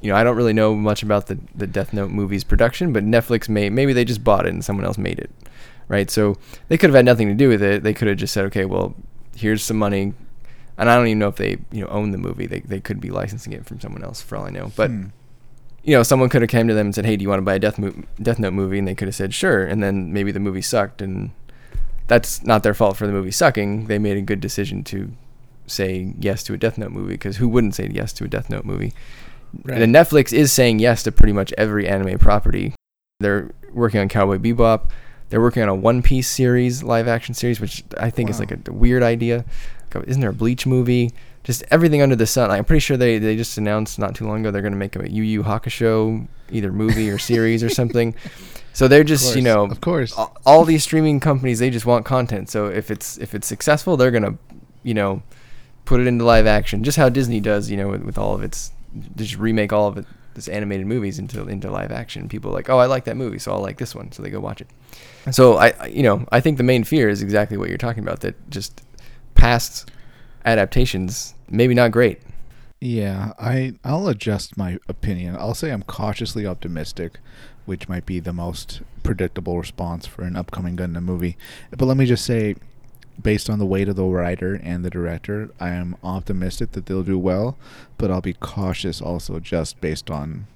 you 0.00 0.12
know, 0.12 0.16
I 0.16 0.22
don't 0.24 0.36
really 0.36 0.52
know 0.52 0.74
much 0.74 1.02
about 1.02 1.26
the, 1.26 1.38
the 1.54 1.66
Death 1.66 1.92
Note 1.92 2.10
movie's 2.10 2.44
production, 2.44 2.92
but 2.92 3.04
Netflix 3.04 3.48
may 3.48 3.68
maybe 3.68 3.92
they 3.92 4.04
just 4.04 4.22
bought 4.22 4.46
it 4.46 4.50
and 4.50 4.64
someone 4.64 4.84
else 4.84 4.98
made 4.98 5.18
it, 5.18 5.30
right? 5.88 6.10
So 6.10 6.36
they 6.68 6.78
could 6.78 6.90
have 6.90 6.96
had 6.96 7.04
nothing 7.04 7.28
to 7.28 7.34
do 7.34 7.48
with 7.48 7.62
it. 7.62 7.82
They 7.82 7.94
could 7.94 8.08
have 8.08 8.16
just 8.16 8.32
said, 8.32 8.44
okay, 8.46 8.64
well, 8.64 8.94
here's 9.36 9.62
some 9.62 9.76
money, 9.76 10.14
and 10.76 10.88
I 10.88 10.96
don't 10.96 11.06
even 11.06 11.18
know 11.18 11.28
if 11.28 11.36
they 11.36 11.58
you 11.72 11.82
know 11.82 11.88
own 11.88 12.12
the 12.12 12.18
movie. 12.18 12.46
They 12.46 12.60
they 12.60 12.80
could 12.80 13.00
be 13.00 13.10
licensing 13.10 13.52
it 13.52 13.66
from 13.66 13.80
someone 13.80 14.04
else 14.04 14.22
for 14.22 14.36
all 14.36 14.44
I 14.44 14.50
know. 14.50 14.70
But 14.76 14.90
hmm. 14.90 15.06
you 15.82 15.94
know, 15.94 16.04
someone 16.04 16.28
could 16.28 16.42
have 16.42 16.50
came 16.50 16.68
to 16.68 16.74
them 16.74 16.88
and 16.88 16.94
said, 16.94 17.04
hey, 17.04 17.16
do 17.16 17.22
you 17.22 17.28
want 17.28 17.38
to 17.38 17.44
buy 17.44 17.54
a 17.54 17.58
Death 17.58 17.78
Mo- 17.78 18.04
Death 18.22 18.38
Note 18.38 18.52
movie? 18.52 18.78
And 18.78 18.86
they 18.86 18.94
could 18.94 19.08
have 19.08 19.16
said, 19.16 19.34
sure. 19.34 19.64
And 19.64 19.82
then 19.82 20.12
maybe 20.12 20.30
the 20.30 20.40
movie 20.40 20.62
sucked, 20.62 21.02
and 21.02 21.30
that's 22.06 22.44
not 22.44 22.62
their 22.62 22.74
fault 22.74 22.96
for 22.96 23.06
the 23.06 23.12
movie 23.12 23.32
sucking. 23.32 23.86
They 23.86 23.98
made 23.98 24.16
a 24.16 24.22
good 24.22 24.40
decision 24.40 24.84
to 24.84 25.10
say 25.66 26.14
yes 26.18 26.42
to 26.44 26.54
a 26.54 26.56
Death 26.56 26.78
Note 26.78 26.92
movie 26.92 27.14
because 27.14 27.38
who 27.38 27.48
wouldn't 27.48 27.74
say 27.74 27.90
yes 27.92 28.12
to 28.14 28.24
a 28.24 28.28
Death 28.28 28.48
Note 28.48 28.64
movie? 28.64 28.92
Right. 29.64 29.82
And 29.82 29.94
Netflix 29.94 30.32
is 30.32 30.52
saying 30.52 30.78
yes 30.78 31.02
to 31.04 31.12
pretty 31.12 31.32
much 31.32 31.52
every 31.56 31.88
anime 31.88 32.18
property. 32.18 32.74
They're 33.20 33.50
working 33.72 34.00
on 34.00 34.08
Cowboy 34.08 34.38
Bebop. 34.38 34.90
They're 35.28 35.40
working 35.40 35.62
on 35.62 35.68
a 35.68 35.74
One 35.74 36.02
Piece 36.02 36.28
series, 36.28 36.82
live 36.82 37.08
action 37.08 37.34
series, 37.34 37.60
which 37.60 37.84
I 37.98 38.10
think 38.10 38.28
wow. 38.28 38.34
is 38.34 38.40
like 38.40 38.68
a, 38.68 38.72
weird 38.72 39.02
idea. 39.02 39.44
Isn't 40.06 40.20
there 40.20 40.30
a 40.30 40.34
Bleach 40.34 40.66
movie? 40.66 41.12
Just 41.44 41.64
everything 41.70 42.02
under 42.02 42.16
the 42.16 42.26
sun. 42.26 42.50
I'm 42.50 42.64
pretty 42.64 42.80
sure 42.80 42.96
they, 42.96 43.18
they 43.18 43.36
just 43.36 43.56
announced 43.58 43.98
not 43.98 44.14
too 44.14 44.26
long 44.26 44.40
ago 44.40 44.50
they're 44.50 44.62
going 44.62 44.72
to 44.72 44.78
make 44.78 44.96
a 44.96 45.10
Yu 45.10 45.22
Yu 45.22 45.42
Hakusho 45.42 46.26
either 46.50 46.72
movie 46.72 47.10
or 47.10 47.18
series 47.18 47.62
or 47.62 47.68
something. 47.68 48.14
So 48.78 48.86
they're 48.86 49.02
just 49.02 49.24
course, 49.24 49.36
you 49.36 49.42
know 49.42 49.64
of 49.64 49.80
course 49.80 50.16
all, 50.16 50.36
all 50.46 50.64
these 50.64 50.84
streaming 50.84 51.18
companies 51.18 51.58
they 51.58 51.68
just 51.68 51.84
want 51.84 52.04
content. 52.04 52.48
So 52.48 52.66
if 52.66 52.92
it's 52.92 53.18
if 53.18 53.34
it's 53.34 53.48
successful, 53.48 53.96
they're 53.96 54.12
gonna 54.12 54.38
you 54.84 54.94
know 54.94 55.20
put 55.84 56.00
it 56.00 56.06
into 56.06 56.24
live 56.24 56.46
action, 56.46 56.84
just 56.84 56.96
how 56.96 57.08
Disney 57.08 57.40
does 57.40 57.72
you 57.72 57.76
know 57.76 57.88
with, 57.88 58.04
with 58.04 58.16
all 58.16 58.36
of 58.36 58.44
its 58.44 58.70
just 59.16 59.36
remake 59.36 59.72
all 59.72 59.88
of 59.88 59.98
it, 59.98 60.06
this 60.34 60.48
animated 60.48 60.86
movies 60.86 61.18
into 61.18 61.46
into 61.48 61.70
live 61.70 61.90
action. 61.90 62.28
People 62.28 62.52
like, 62.52 62.68
oh, 62.70 62.78
I 62.78 62.86
like 62.86 63.04
that 63.04 63.16
movie, 63.16 63.38
so 63.38 63.52
I'll 63.52 63.60
like 63.60 63.78
this 63.78 63.94
one, 63.94 64.12
so 64.12 64.22
they 64.22 64.30
go 64.30 64.40
watch 64.40 64.60
it. 64.60 64.68
So 65.32 65.56
I, 65.56 65.86
you 65.86 66.02
know, 66.02 66.26
I 66.30 66.40
think 66.40 66.56
the 66.56 66.62
main 66.62 66.84
fear 66.84 67.08
is 67.08 67.22
exactly 67.22 67.56
what 67.56 67.68
you're 67.68 67.78
talking 67.78 68.02
about. 68.02 68.20
That 68.20 68.50
just 68.50 68.82
past 69.34 69.90
adaptations, 70.44 71.34
maybe 71.48 71.74
not 71.74 71.90
great. 71.90 72.20
Yeah, 72.80 73.32
I 73.38 73.74
I'll 73.84 74.08
adjust 74.08 74.56
my 74.56 74.78
opinion. 74.88 75.36
I'll 75.36 75.54
say 75.54 75.70
I'm 75.70 75.82
cautiously 75.82 76.46
optimistic, 76.46 77.18
which 77.66 77.88
might 77.88 78.06
be 78.06 78.20
the 78.20 78.32
most 78.32 78.82
predictable 79.02 79.58
response 79.58 80.06
for 80.06 80.22
an 80.22 80.36
upcoming 80.36 80.76
Gundam 80.76 81.02
movie. 81.02 81.36
But 81.70 81.86
let 81.86 81.96
me 81.96 82.06
just 82.06 82.24
say, 82.24 82.54
based 83.20 83.50
on 83.50 83.58
the 83.58 83.66
weight 83.66 83.88
of 83.88 83.96
the 83.96 84.04
writer 84.04 84.60
and 84.62 84.84
the 84.84 84.90
director, 84.90 85.50
I 85.58 85.70
am 85.70 85.96
optimistic 86.02 86.72
that 86.72 86.86
they'll 86.86 87.02
do 87.02 87.18
well, 87.18 87.56
but 87.96 88.10
I'll 88.10 88.20
be 88.20 88.34
cautious 88.34 89.00
also 89.00 89.40
just 89.40 89.80
based 89.80 90.10
on 90.10 90.46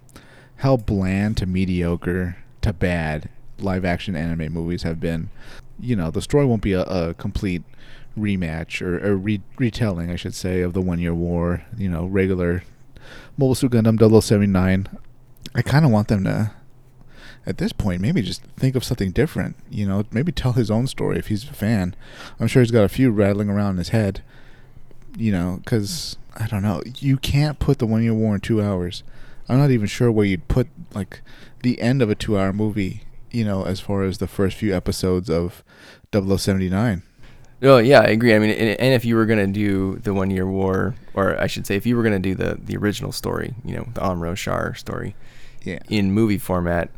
how 0.56 0.76
bland 0.76 1.36
to 1.38 1.46
mediocre 1.46 2.36
to 2.62 2.72
bad 2.72 3.28
live 3.58 3.84
action 3.84 4.16
anime 4.16 4.52
movies 4.52 4.82
have 4.82 5.00
been. 5.00 5.30
You 5.80 5.96
know, 5.96 6.10
the 6.10 6.22
story 6.22 6.46
won't 6.46 6.62
be 6.62 6.72
a, 6.72 6.82
a 6.82 7.14
complete 7.14 7.62
rematch 8.16 8.82
or 8.82 8.98
a 8.98 9.14
re- 9.14 9.42
retelling, 9.58 10.10
I 10.10 10.16
should 10.16 10.34
say, 10.34 10.60
of 10.60 10.72
the 10.72 10.80
One 10.80 10.98
Year 10.98 11.14
War. 11.14 11.64
You 11.76 11.88
know, 11.88 12.04
regular 12.04 12.62
Mobile 13.36 13.54
Suit 13.54 13.72
Gundam 13.72 13.98
0079. 13.98 14.88
I 15.54 15.62
kind 15.62 15.84
of 15.84 15.90
want 15.90 16.08
them 16.08 16.24
to 16.24 16.52
at 17.46 17.58
this 17.58 17.72
point, 17.72 18.00
maybe 18.00 18.22
just 18.22 18.42
think 18.56 18.76
of 18.76 18.84
something 18.84 19.10
different. 19.10 19.56
You 19.70 19.86
know, 19.86 20.04
maybe 20.10 20.32
tell 20.32 20.52
his 20.52 20.70
own 20.70 20.86
story 20.86 21.18
if 21.18 21.26
he's 21.28 21.44
a 21.44 21.52
fan. 21.52 21.94
I'm 22.38 22.46
sure 22.46 22.62
he's 22.62 22.70
got 22.70 22.84
a 22.84 22.88
few 22.88 23.10
rattling 23.10 23.48
around 23.48 23.72
in 23.72 23.78
his 23.78 23.88
head. 23.90 24.22
You 25.16 25.32
know, 25.32 25.60
because 25.62 26.16
I 26.36 26.46
don't 26.46 26.62
know. 26.62 26.82
You 26.98 27.16
can't 27.16 27.58
put 27.58 27.78
the 27.78 27.86
one 27.86 28.02
year 28.02 28.14
war 28.14 28.34
in 28.34 28.40
two 28.40 28.62
hours. 28.62 29.02
I'm 29.48 29.58
not 29.58 29.70
even 29.70 29.86
sure 29.86 30.10
where 30.10 30.24
you'd 30.24 30.48
put 30.48 30.68
like 30.94 31.20
the 31.62 31.80
end 31.80 32.00
of 32.00 32.10
a 32.10 32.14
two 32.14 32.38
hour 32.38 32.52
movie. 32.52 33.02
You 33.30 33.44
know, 33.44 33.64
as 33.64 33.80
far 33.80 34.02
as 34.02 34.18
the 34.18 34.26
first 34.26 34.56
few 34.56 34.74
episodes 34.74 35.30
of 35.30 35.64
0079. 36.12 37.02
Oh 37.62 37.78
yeah, 37.78 38.00
I 38.00 38.06
agree. 38.06 38.34
I 38.34 38.38
mean, 38.38 38.50
and, 38.50 38.94
if 38.94 39.04
you 39.04 39.14
were 39.14 39.24
gonna 39.24 39.46
do 39.46 39.96
the 39.96 40.12
one 40.12 40.30
year 40.30 40.46
war, 40.46 40.96
or 41.14 41.40
I 41.40 41.46
should 41.46 41.66
say, 41.66 41.76
if 41.76 41.86
you 41.86 41.96
were 41.96 42.02
gonna 42.02 42.18
do 42.18 42.34
the 42.34 42.58
the 42.62 42.76
original 42.76 43.12
story, 43.12 43.54
you 43.64 43.76
know, 43.76 43.86
the 43.94 44.00
Amuro 44.00 44.36
Char 44.36 44.74
story, 44.74 45.14
yeah. 45.62 45.78
in 45.88 46.10
movie 46.12 46.38
format, 46.38 46.90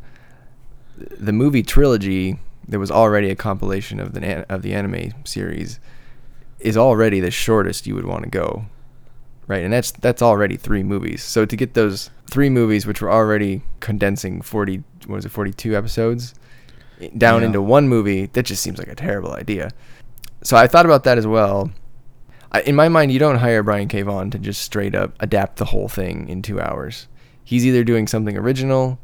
the 0.97 1.33
movie 1.33 1.63
trilogy 1.63 2.39
that 2.67 2.79
was 2.79 2.91
already 2.91 3.29
a 3.29 3.35
compilation 3.35 3.99
of 3.99 4.13
the 4.13 4.51
of 4.51 4.61
the 4.61 4.73
anime 4.73 5.13
series 5.23 5.79
is 6.59 6.77
already 6.77 7.19
the 7.19 7.31
shortest 7.31 7.85
you 7.85 7.95
would 7.95 8.05
want 8.05 8.23
to 8.23 8.29
go 8.29 8.65
right? 9.47 9.63
And 9.63 9.73
that's 9.73 9.91
that's 9.91 10.21
already 10.21 10.57
three 10.57 10.83
movies. 10.83 11.23
So 11.23 11.45
to 11.45 11.55
get 11.55 11.73
those 11.73 12.09
three 12.29 12.49
movies 12.49 12.85
which 12.85 13.01
were 13.01 13.11
already 13.11 13.61
condensing 13.79 14.41
40 14.41 14.83
what 15.05 15.17
was 15.17 15.25
it 15.25 15.29
42 15.29 15.75
episodes 15.75 16.33
down 17.17 17.41
yeah. 17.41 17.47
into 17.47 17.61
one 17.61 17.87
movie 17.87 18.25
that 18.27 18.43
just 18.43 18.63
seems 18.63 18.79
like 18.79 18.87
a 18.87 18.95
terrible 18.95 19.33
idea. 19.33 19.71
So 20.43 20.57
i 20.57 20.67
thought 20.67 20.85
about 20.85 21.03
that 21.03 21.17
as 21.17 21.27
well. 21.27 21.71
I, 22.51 22.61
in 22.61 22.75
my 22.75 22.89
mind 22.89 23.11
you 23.11 23.19
don't 23.19 23.37
hire 23.37 23.63
brian 23.63 23.87
k. 23.87 24.01
Vaughan 24.01 24.31
to 24.31 24.39
just 24.39 24.61
straight 24.61 24.95
up 24.95 25.13
adapt 25.19 25.57
the 25.57 25.65
whole 25.65 25.87
thing 25.87 26.27
in 26.29 26.41
two 26.41 26.59
hours. 26.59 27.07
He's 27.43 27.65
either 27.65 27.83
doing 27.83 28.07
something 28.07 28.37
original 28.37 28.99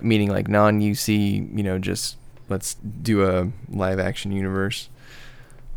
meaning 0.00 0.30
like 0.30 0.48
non 0.48 0.80
UC, 0.80 1.56
you 1.56 1.62
know, 1.62 1.78
just 1.78 2.16
let's 2.48 2.74
do 2.74 3.24
a 3.24 3.50
live 3.68 3.98
action 3.98 4.32
universe, 4.32 4.88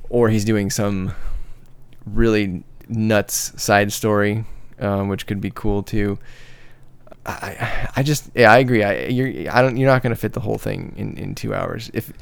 or 0.09 0.29
he's 0.29 0.45
doing 0.45 0.69
some 0.69 1.13
really 2.05 2.63
nuts 2.87 3.61
side 3.61 3.91
story, 3.91 4.45
um, 4.79 5.07
which 5.07 5.27
could 5.27 5.41
be 5.41 5.51
cool 5.51 5.83
too. 5.83 6.17
I, 7.27 7.89
I 7.97 8.03
just 8.03 8.31
yeah 8.35 8.49
I 8.49 8.59
agree 8.59 8.83
I 8.83 9.07
you're 9.07 9.51
I 9.51 9.61
don't 9.61 9.75
you're 9.75 9.89
not 9.89 10.01
gonna 10.01 10.15
fit 10.15 10.31
the 10.31 10.39
whole 10.39 10.57
thing 10.57 10.93
in, 10.95 11.17
in 11.17 11.35
two 11.35 11.53
hours 11.53 11.91
if 11.93 12.13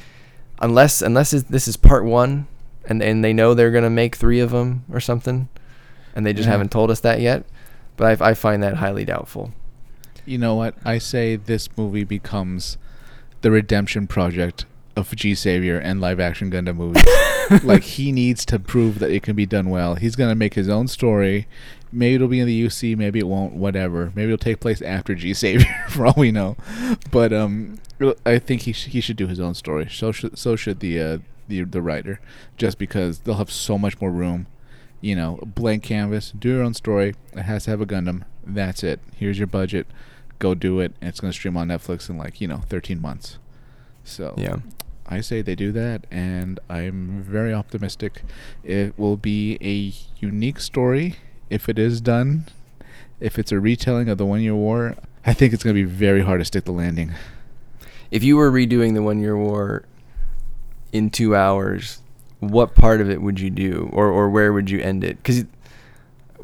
unless 0.60 1.04
unless 1.04 1.30
this 1.30 1.68
is 1.68 1.78
part 1.78 2.06
one 2.06 2.48
and 2.86 3.04
and 3.04 3.24
they 3.24 3.32
know 3.32 3.54
they're 3.54 3.70
gonna 3.70 3.92
make 3.92 4.16
three 4.16 4.40
of 4.40 4.50
them 4.50 4.84
or 4.92 5.00
something 5.00 5.48
and 6.16 6.26
they 6.26 6.34
just 6.34 6.48
yeah. 6.48 6.54
haven't 6.54 6.72
told 6.72 6.90
us 6.90 7.02
that 7.02 7.20
yet 7.20 7.46
but 7.98 8.20
I, 8.20 8.32
I 8.32 8.34
find 8.34 8.64
that 8.64 8.78
highly 8.78 9.06
doubtful 9.06 9.54
you 10.26 10.38
know 10.38 10.56
what? 10.56 10.76
I 10.84 10.98
say 10.98 11.36
this 11.36 11.70
movie 11.78 12.04
becomes 12.04 12.78
the 13.42 13.52
redemption 13.52 14.08
project 14.08 14.66
of 14.96 15.16
G 15.16 15.36
Savior 15.36 15.78
and 15.78 16.02
live 16.02 16.20
action 16.20 16.50
Gundam 16.50 16.78
movies. 16.78 17.04
like 17.64 17.84
he 17.84 18.12
needs 18.12 18.46
to 18.46 18.60
prove 18.60 19.00
that 19.00 19.12
it 19.12 19.24
can 19.24 19.36
be 19.36 19.46
done 19.46 19.70
well. 19.70 19.96
He's 19.96 20.16
gonna 20.16 20.36
make 20.36 20.54
his 20.54 20.70
own 20.70 20.88
story. 20.88 21.48
Maybe 21.92 22.16
it'll 22.16 22.28
be 22.28 22.40
in 22.40 22.48
the 22.48 22.66
UC, 22.66 22.98
maybe 22.98 23.20
it 23.20 23.28
won't. 23.28 23.54
Whatever. 23.54 24.12
Maybe 24.16 24.34
it'll 24.34 24.38
take 24.38 24.60
place 24.60 24.82
after 24.82 25.16
G 25.16 25.34
Savior, 25.34 25.86
for 25.90 26.06
all 26.06 26.16
we 26.18 26.32
know. 26.32 26.56
But 27.12 27.34
um, 27.34 27.80
I 28.26 28.40
think 28.40 28.64
he 28.64 28.74
sh- 28.74 28.88
he 28.88 29.02
should 29.02 29.18
do 29.18 29.28
his 29.28 29.40
own 29.40 29.54
story. 29.54 29.88
So 29.92 30.12
should 30.12 30.38
so 30.38 30.56
should 30.56 30.80
the 30.80 31.00
uh, 31.00 31.18
the 31.48 31.64
the 31.64 31.82
writer, 31.82 32.20
just 32.58 32.78
because 32.78 33.20
they'll 33.20 33.36
have 33.36 33.52
so 33.52 33.78
much 33.78 34.00
more 34.02 34.12
room. 34.12 34.48
You 35.02 35.16
know, 35.16 35.40
blank 35.46 35.84
canvas. 35.84 36.32
Do 36.32 36.50
your 36.50 36.64
own 36.64 36.74
story. 36.74 37.14
It 37.34 37.44
has 37.44 37.66
to 37.66 37.72
have 37.72 37.82
a 37.82 37.86
Gundam. 37.86 38.24
That's 38.44 38.84
it. 38.84 39.00
Here's 39.16 39.38
your 39.38 39.48
budget 39.48 39.88
go 40.40 40.54
do 40.56 40.80
it, 40.80 40.94
and 41.02 41.10
it's 41.10 41.20
going 41.20 41.32
to 41.32 41.38
stream 41.38 41.58
on 41.58 41.68
Netflix 41.68 42.10
in 42.10 42.18
like 42.18 42.42
you 42.42 42.48
know 42.48 42.62
13 42.70 43.02
months. 43.02 43.38
So 44.04 44.34
yeah, 44.38 44.58
I 45.08 45.22
say 45.22 45.42
they 45.42 45.56
do 45.56 45.72
that, 45.74 46.06
and 46.12 46.60
I'm 46.70 47.22
very 47.24 47.54
optimistic. 47.54 48.24
It 48.64 48.98
will 48.98 49.18
be 49.18 49.58
a 49.62 49.94
unique 50.24 50.60
story 50.60 51.16
if 51.50 51.70
it 51.70 51.78
is 51.80 52.02
done. 52.02 52.46
If 53.20 53.40
it's 53.40 53.52
a 53.52 53.60
retelling 53.60 54.10
of 54.10 54.18
the 54.18 54.26
One 54.26 54.42
Year 54.42 54.56
War, 54.56 54.96
I 55.26 55.34
think 55.34 55.54
it's 55.54 55.64
going 55.64 55.76
to 55.76 55.82
be 55.82 55.90
very 55.90 56.22
hard 56.22 56.42
to 56.42 56.46
stick 56.46 56.66
the 56.66 56.72
landing. 56.72 57.14
if 58.12 58.24
you 58.24 58.38
were 58.38 58.52
redoing 58.52 58.94
the 58.94 59.02
One 59.02 59.20
Year 59.20 59.38
War 59.38 59.86
in 60.92 61.10
two 61.10 61.36
hours, 61.36 62.02
what 62.40 62.76
part 62.76 63.02
of 63.02 63.10
it 63.10 63.22
would 63.22 63.40
you 63.40 63.50
do, 63.50 63.90
or 63.94 64.10
or 64.10 64.30
where 64.30 64.52
would 64.54 64.70
you 64.70 64.80
end 64.82 65.04
it? 65.04 65.18
Because, 65.18 65.46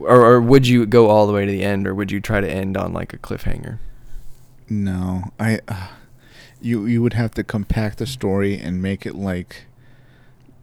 or 0.06 0.26
or 0.26 0.42
would 0.42 0.68
you 0.68 0.86
go 0.86 1.10
all 1.10 1.28
the 1.28 1.34
way 1.34 1.46
to 1.46 1.52
the 1.52 1.64
end, 1.64 1.88
or 1.88 1.96
would 1.96 2.12
you 2.12 2.20
try 2.20 2.42
to 2.42 2.50
end 2.50 2.78
on 2.78 2.94
like 2.94 3.14
a 3.14 3.18
cliffhanger? 3.18 3.80
No, 4.70 5.32
I. 5.40 5.60
Uh, 5.68 5.88
you 6.62 6.86
you 6.86 7.02
would 7.02 7.14
have 7.14 7.32
to 7.32 7.44
compact 7.44 7.98
the 7.98 8.06
story 8.06 8.58
and 8.58 8.82
make 8.82 9.06
it 9.06 9.16
like 9.16 9.66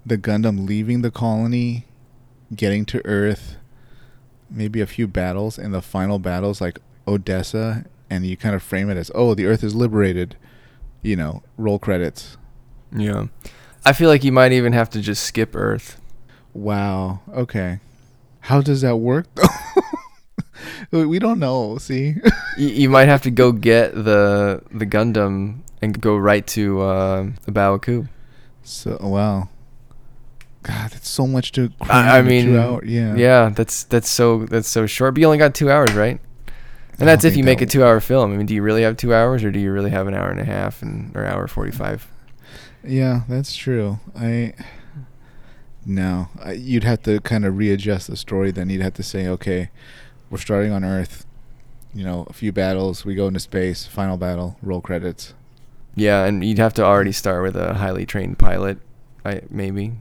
the 0.06 0.16
Gundam 0.16 0.66
leaving 0.66 1.02
the 1.02 1.10
colony, 1.10 1.86
getting 2.54 2.84
to 2.86 3.04
Earth, 3.04 3.56
maybe 4.48 4.80
a 4.80 4.86
few 4.86 5.06
battles, 5.06 5.58
and 5.58 5.74
the 5.74 5.82
final 5.82 6.18
battles 6.18 6.60
like 6.60 6.78
Odessa, 7.06 7.84
and 8.08 8.24
you 8.24 8.36
kind 8.36 8.54
of 8.54 8.62
frame 8.62 8.88
it 8.88 8.96
as, 8.96 9.10
oh, 9.14 9.34
the 9.34 9.46
Earth 9.46 9.64
is 9.64 9.74
liberated. 9.74 10.36
You 11.02 11.16
know, 11.16 11.42
roll 11.56 11.78
credits. 11.78 12.36
Yeah, 12.96 13.26
I 13.84 13.92
feel 13.92 14.08
like 14.08 14.24
you 14.24 14.32
might 14.32 14.52
even 14.52 14.72
have 14.72 14.90
to 14.90 15.00
just 15.00 15.24
skip 15.24 15.54
Earth. 15.54 16.00
Wow. 16.54 17.20
Okay. 17.32 17.80
How 18.48 18.62
does 18.62 18.80
that 18.80 18.96
work 18.96 19.26
though? 19.34 21.04
we 21.06 21.18
don't 21.18 21.38
know. 21.38 21.76
See. 21.76 22.14
you, 22.56 22.68
you 22.68 22.88
might 22.88 23.06
have 23.06 23.20
to 23.22 23.30
go 23.30 23.52
get 23.52 23.94
the 23.94 24.62
the 24.70 24.86
Gundam 24.86 25.58
and 25.82 26.00
go 26.00 26.16
right 26.16 26.46
to 26.48 26.80
uh, 26.80 27.26
the 27.44 27.52
Bawaku. 27.52 28.08
So 28.62 28.96
wow. 29.02 29.50
God, 30.62 30.90
that's 30.92 31.10
so 31.10 31.26
much 31.26 31.52
to. 31.52 31.70
I, 31.82 32.20
I 32.20 32.22
mean, 32.22 32.46
two 32.46 32.58
hour, 32.58 32.84
yeah, 32.86 33.14
yeah. 33.16 33.50
That's 33.50 33.84
that's 33.84 34.08
so 34.08 34.46
that's 34.46 34.68
so 34.68 34.86
short. 34.86 35.12
But 35.12 35.20
you 35.20 35.26
only 35.26 35.36
got 35.36 35.54
two 35.54 35.70
hours, 35.70 35.92
right? 35.92 36.18
And 36.98 37.06
that's 37.06 37.26
if 37.26 37.36
you 37.36 37.44
make 37.44 37.60
a 37.60 37.66
two-hour 37.66 38.00
film. 38.00 38.32
I 38.32 38.36
mean, 38.38 38.46
do 38.46 38.54
you 38.54 38.62
really 38.62 38.82
have 38.82 38.96
two 38.96 39.12
hours, 39.12 39.44
or 39.44 39.50
do 39.50 39.60
you 39.60 39.70
really 39.72 39.90
have 39.90 40.08
an 40.08 40.14
hour 40.14 40.30
and 40.30 40.40
a 40.40 40.44
half 40.44 40.80
and 40.80 41.14
or 41.14 41.26
hour 41.26 41.46
forty-five? 41.48 42.08
Yeah, 42.82 43.24
that's 43.28 43.54
true. 43.54 44.00
I 44.18 44.54
no, 45.88 46.28
you'd 46.54 46.84
have 46.84 47.02
to 47.04 47.18
kind 47.20 47.46
of 47.46 47.56
readjust 47.56 48.08
the 48.08 48.16
story. 48.16 48.50
Then 48.50 48.68
you'd 48.68 48.82
have 48.82 48.94
to 48.94 49.02
say, 49.02 49.26
okay, 49.26 49.70
we're 50.30 50.38
starting 50.38 50.70
on 50.70 50.84
Earth. 50.84 51.24
You 51.94 52.04
know, 52.04 52.26
a 52.28 52.34
few 52.34 52.52
battles. 52.52 53.06
We 53.06 53.14
go 53.14 53.26
into 53.26 53.40
space. 53.40 53.86
Final 53.86 54.18
battle. 54.18 54.58
Roll 54.62 54.82
credits. 54.82 55.32
Yeah, 55.94 56.26
and 56.26 56.44
you'd 56.44 56.58
have 56.58 56.74
to 56.74 56.84
already 56.84 57.12
start 57.12 57.42
with 57.42 57.56
a 57.56 57.74
highly 57.74 58.06
trained 58.06 58.38
pilot, 58.38 58.78
I 59.24 59.40
maybe. 59.50 59.94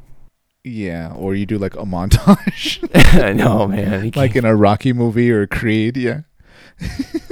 Yeah, 0.63 1.13
or 1.15 1.34
you 1.34 1.46
do 1.46 1.58
like 1.58 1.75
a 1.75 1.86
montage. 1.86 2.88
I 3.24 3.32
know, 3.32 3.65
man. 3.67 4.12
Like 4.15 4.36
in 4.36 4.46
a 4.46 4.56
Rocky 4.56 4.91
movie 4.91 5.32
or 5.32 5.48
Creed, 5.48 5.96
yeah. 5.96 6.22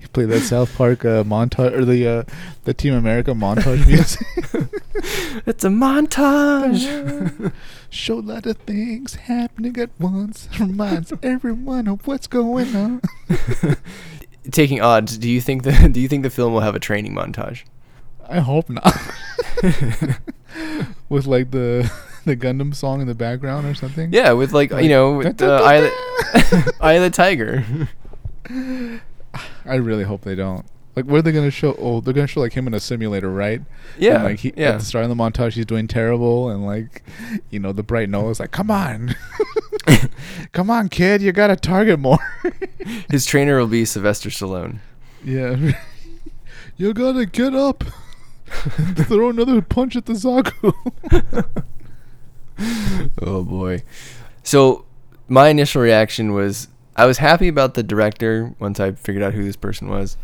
you 0.00 0.08
play 0.12 0.24
that 0.26 0.42
South 0.42 0.74
Park 0.76 1.04
uh, 1.04 1.24
montage 1.24 1.72
or 1.72 1.84
the 1.84 2.06
uh, 2.06 2.22
the 2.64 2.74
Team 2.74 2.94
America 2.94 3.32
montage 3.32 3.86
music. 3.88 4.26
it's 5.46 5.64
a 5.64 5.68
montage. 5.68 7.52
Show 7.90 8.18
a 8.18 8.20
lot 8.20 8.46
of 8.46 8.56
things 8.58 9.14
happening 9.14 9.78
at 9.78 9.90
once. 9.98 10.48
Reminds 10.60 11.12
everyone 11.22 11.88
of 11.88 12.06
what's 12.06 12.26
going 12.26 12.76
on. 12.76 13.00
Taking 14.50 14.80
odds, 14.80 15.18
do 15.18 15.28
you 15.28 15.40
think 15.40 15.64
the 15.64 15.88
do 15.92 16.00
you 16.00 16.08
think 16.08 16.22
the 16.22 16.30
film 16.30 16.52
will 16.52 16.60
have 16.60 16.74
a 16.74 16.80
training 16.80 17.14
montage? 17.14 17.64
I 18.28 18.40
hope 18.40 18.68
not. 18.68 18.96
with 21.08 21.26
like 21.26 21.50
the 21.50 21.90
the 22.24 22.36
Gundam 22.36 22.74
song 22.74 23.00
in 23.00 23.06
the 23.06 23.14
background 23.14 23.66
or 23.66 23.74
something. 23.74 24.12
Yeah, 24.12 24.32
with 24.32 24.52
like, 24.52 24.70
like 24.70 24.82
you 24.82 24.90
know, 24.90 25.14
with 25.14 25.38
the 25.38 25.52
Eye, 25.52 25.80
the, 25.80 26.74
Eye 26.80 26.92
of 26.94 27.02
the 27.02 27.10
Tiger. 27.10 27.64
I 29.64 29.74
really 29.74 30.04
hope 30.04 30.22
they 30.22 30.34
don't. 30.34 30.64
Like, 30.96 31.04
what 31.04 31.18
are 31.18 31.22
they 31.22 31.32
gonna 31.32 31.50
show? 31.50 31.76
Oh, 31.78 32.00
they're 32.00 32.14
gonna 32.14 32.26
show 32.26 32.40
like 32.40 32.54
him 32.54 32.66
in 32.66 32.72
a 32.72 32.80
simulator, 32.80 33.30
right? 33.30 33.60
Yeah. 33.98 34.14
And, 34.14 34.24
like 34.24 34.38
he, 34.38 34.54
yeah. 34.56 34.70
at 34.70 34.78
the 34.78 34.84
start 34.84 35.04
of 35.04 35.10
the 35.10 35.14
montage, 35.14 35.52
he's 35.52 35.66
doing 35.66 35.86
terrible, 35.88 36.48
and 36.48 36.64
like, 36.64 37.02
you 37.50 37.60
know, 37.60 37.72
the 37.72 37.82
Bright 37.82 38.08
Noa's, 38.08 38.40
like, 38.40 38.50
come 38.50 38.70
on, 38.70 39.14
come 40.52 40.70
on, 40.70 40.88
kid, 40.88 41.20
you 41.20 41.32
gotta 41.32 41.56
target 41.56 41.98
more. 41.98 42.18
His 43.10 43.26
trainer 43.26 43.58
will 43.58 43.66
be 43.66 43.84
Sylvester 43.84 44.30
Stallone. 44.30 44.78
Yeah. 45.22 45.72
you 46.78 46.94
gotta 46.94 47.26
get 47.26 47.54
up. 47.54 47.84
throw 48.46 49.28
another 49.28 49.60
punch 49.60 49.96
at 49.96 50.06
the 50.06 50.14
Zaku. 50.14 50.72
oh 53.20 53.42
boy. 53.44 53.82
So 54.42 54.86
my 55.28 55.48
initial 55.48 55.82
reaction 55.82 56.32
was 56.32 56.68
I 56.96 57.04
was 57.04 57.18
happy 57.18 57.46
about 57.46 57.74
the 57.74 57.82
director 57.82 58.54
once 58.58 58.80
I 58.80 58.92
figured 58.92 59.22
out 59.22 59.34
who 59.34 59.44
this 59.44 59.56
person 59.56 59.88
was, 59.88 60.16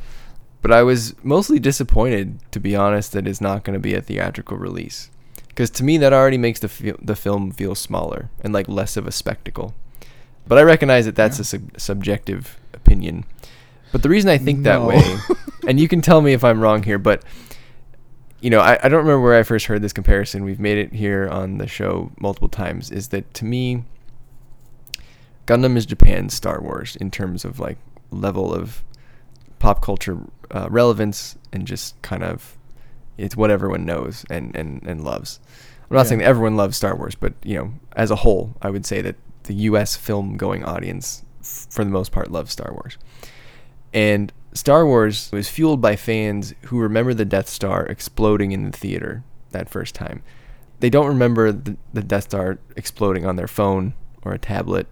but 0.62 0.72
I 0.72 0.82
was 0.82 1.14
mostly 1.22 1.58
disappointed, 1.58 2.40
to 2.52 2.60
be 2.60 2.74
honest, 2.74 3.12
that 3.12 3.28
it's 3.28 3.40
not 3.40 3.62
going 3.62 3.74
to 3.74 3.80
be 3.80 3.94
a 3.94 4.00
theatrical 4.00 4.56
release. 4.56 5.10
Because 5.48 5.68
to 5.70 5.84
me, 5.84 5.98
that 5.98 6.14
already 6.14 6.38
makes 6.38 6.60
the 6.60 6.68
feel, 6.68 6.96
the 7.02 7.14
film 7.14 7.50
feel 7.50 7.74
smaller 7.74 8.30
and 8.42 8.54
like 8.54 8.68
less 8.68 8.96
of 8.96 9.06
a 9.06 9.12
spectacle. 9.12 9.74
But 10.46 10.56
I 10.56 10.62
recognize 10.62 11.04
that 11.04 11.14
that's 11.14 11.36
yeah. 11.36 11.42
a 11.42 11.44
sub- 11.44 11.80
subjective 11.80 12.58
opinion. 12.72 13.24
But 13.92 14.02
the 14.02 14.08
reason 14.08 14.30
I 14.30 14.38
think 14.38 14.60
no. 14.60 14.70
that 14.70 14.86
way, 14.86 15.36
and 15.68 15.78
you 15.78 15.88
can 15.88 16.00
tell 16.00 16.22
me 16.22 16.32
if 16.32 16.42
I'm 16.42 16.60
wrong 16.60 16.82
here, 16.82 16.98
but 16.98 17.22
you 18.40 18.50
know, 18.50 18.60
I, 18.60 18.78
I 18.82 18.88
don't 18.88 19.00
remember 19.00 19.20
where 19.20 19.38
I 19.38 19.42
first 19.42 19.66
heard 19.66 19.82
this 19.82 19.92
comparison. 19.92 20.42
We've 20.42 20.58
made 20.58 20.78
it 20.78 20.92
here 20.94 21.28
on 21.28 21.58
the 21.58 21.68
show 21.68 22.10
multiple 22.18 22.48
times. 22.48 22.90
Is 22.90 23.08
that 23.08 23.32
to 23.34 23.44
me, 23.44 23.84
Gundam 25.46 25.76
is 25.76 25.86
Japan's 25.86 26.34
Star 26.34 26.60
Wars 26.60 26.96
in 26.96 27.10
terms 27.10 27.44
of 27.44 27.58
like 27.58 27.78
level 28.10 28.54
of 28.54 28.84
pop 29.58 29.82
culture 29.82 30.18
uh, 30.50 30.68
relevance 30.70 31.36
and 31.52 31.66
just 31.66 32.00
kind 32.02 32.22
of 32.22 32.58
it's 33.18 33.36
what 33.36 33.50
everyone 33.50 33.84
knows 33.84 34.24
and, 34.30 34.54
and, 34.56 34.82
and 34.84 35.04
loves. 35.04 35.40
I'm 35.90 35.96
not 35.96 36.02
yeah. 36.02 36.08
saying 36.08 36.18
that 36.20 36.26
everyone 36.26 36.56
loves 36.56 36.76
Star 36.76 36.96
Wars, 36.96 37.14
but 37.14 37.34
you 37.42 37.56
know, 37.56 37.74
as 37.94 38.10
a 38.10 38.16
whole, 38.16 38.54
I 38.62 38.70
would 38.70 38.86
say 38.86 39.02
that 39.02 39.16
the 39.44 39.54
U.S. 39.54 39.96
film 39.96 40.36
going 40.36 40.64
audience, 40.64 41.24
f- 41.40 41.66
for 41.70 41.84
the 41.84 41.90
most 41.90 42.12
part, 42.12 42.30
loves 42.30 42.52
Star 42.52 42.72
Wars. 42.72 42.96
And 43.92 44.32
Star 44.54 44.86
Wars 44.86 45.30
was 45.32 45.48
fueled 45.48 45.80
by 45.80 45.96
fans 45.96 46.54
who 46.66 46.78
remember 46.80 47.12
the 47.12 47.24
Death 47.24 47.48
Star 47.48 47.84
exploding 47.86 48.52
in 48.52 48.64
the 48.64 48.76
theater 48.76 49.22
that 49.50 49.68
first 49.68 49.94
time. 49.94 50.22
They 50.80 50.90
don't 50.90 51.06
remember 51.06 51.52
the, 51.52 51.76
the 51.92 52.02
Death 52.02 52.24
Star 52.24 52.58
exploding 52.76 53.26
on 53.26 53.36
their 53.36 53.46
phone 53.46 53.94
or 54.22 54.32
a 54.32 54.38
tablet 54.38 54.86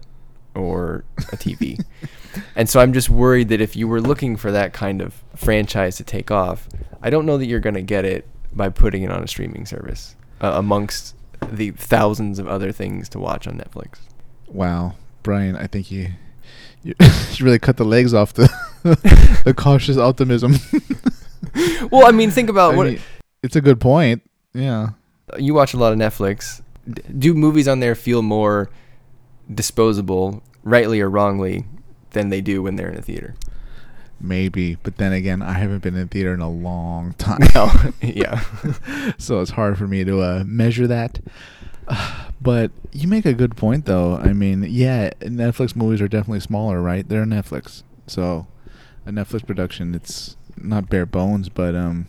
or 0.55 1.03
a 1.17 1.37
TV. 1.37 1.83
and 2.55 2.69
so 2.69 2.79
I'm 2.79 2.93
just 2.93 3.09
worried 3.09 3.49
that 3.49 3.61
if 3.61 3.75
you 3.75 3.87
were 3.87 4.01
looking 4.01 4.35
for 4.37 4.51
that 4.51 4.73
kind 4.73 5.01
of 5.01 5.21
franchise 5.35 5.97
to 5.97 6.03
take 6.03 6.31
off, 6.31 6.67
I 7.01 7.09
don't 7.09 7.25
know 7.25 7.37
that 7.37 7.45
you're 7.45 7.59
going 7.59 7.75
to 7.75 7.81
get 7.81 8.05
it 8.05 8.27
by 8.53 8.69
putting 8.69 9.03
it 9.03 9.11
on 9.11 9.23
a 9.23 9.27
streaming 9.27 9.65
service 9.65 10.15
uh, 10.41 10.51
amongst 10.55 11.15
the 11.49 11.71
thousands 11.71 12.39
of 12.39 12.47
other 12.47 12.71
things 12.71 13.09
to 13.09 13.19
watch 13.19 13.47
on 13.47 13.57
Netflix. 13.57 13.99
Wow, 14.47 14.95
Brian, 15.23 15.55
I 15.55 15.67
think 15.67 15.91
you 15.91 16.09
you, 16.83 16.95
you 17.33 17.45
really 17.45 17.59
cut 17.59 17.77
the 17.77 17.85
legs 17.85 18.13
off 18.13 18.33
the 18.33 18.51
the 19.45 19.53
cautious 19.53 19.97
optimism. 19.97 20.55
well, 21.91 22.07
I 22.07 22.11
mean, 22.11 22.31
think 22.31 22.49
about 22.49 22.73
I 22.73 22.77
what 22.77 22.87
mean, 22.87 22.99
it's 23.43 23.55
a 23.55 23.61
good 23.61 23.79
point. 23.79 24.21
Yeah. 24.53 24.89
You 25.37 25.53
watch 25.53 25.73
a 25.73 25.77
lot 25.77 25.93
of 25.93 25.99
Netflix. 25.99 26.61
Do 27.17 27.33
movies 27.33 27.67
on 27.67 27.79
there 27.79 27.95
feel 27.95 28.21
more 28.21 28.69
disposable, 29.53 30.43
rightly 30.63 31.01
or 31.01 31.09
wrongly, 31.09 31.65
than 32.11 32.29
they 32.29 32.41
do 32.41 32.61
when 32.61 32.75
they're 32.75 32.89
in 32.89 32.97
a 32.97 33.01
theater. 33.01 33.35
Maybe, 34.19 34.75
but 34.83 34.97
then 34.97 35.13
again, 35.13 35.41
I 35.41 35.53
haven't 35.53 35.79
been 35.79 35.95
in 35.95 36.07
theater 36.07 36.33
in 36.33 36.41
a 36.41 36.49
long 36.49 37.13
time. 37.17 37.39
No, 37.55 37.71
yeah. 38.01 38.43
so 39.17 39.41
it's 39.41 39.51
hard 39.51 39.77
for 39.77 39.87
me 39.87 40.03
to 40.03 40.21
uh, 40.21 40.43
measure 40.45 40.87
that. 40.87 41.19
Uh, 41.87 42.25
but 42.41 42.71
you 42.91 43.07
make 43.07 43.25
a 43.25 43.33
good 43.33 43.55
point, 43.55 43.85
though. 43.85 44.15
I 44.17 44.33
mean, 44.33 44.65
yeah, 44.67 45.11
Netflix 45.21 45.75
movies 45.75 46.01
are 46.01 46.07
definitely 46.07 46.39
smaller, 46.39 46.81
right? 46.81 47.07
They're 47.07 47.25
Netflix, 47.25 47.83
so 48.07 48.47
a 49.05 49.11
Netflix 49.11 49.45
production, 49.45 49.95
it's 49.95 50.37
not 50.57 50.89
bare 50.89 51.05
bones, 51.05 51.49
but 51.49 51.75
um, 51.75 52.07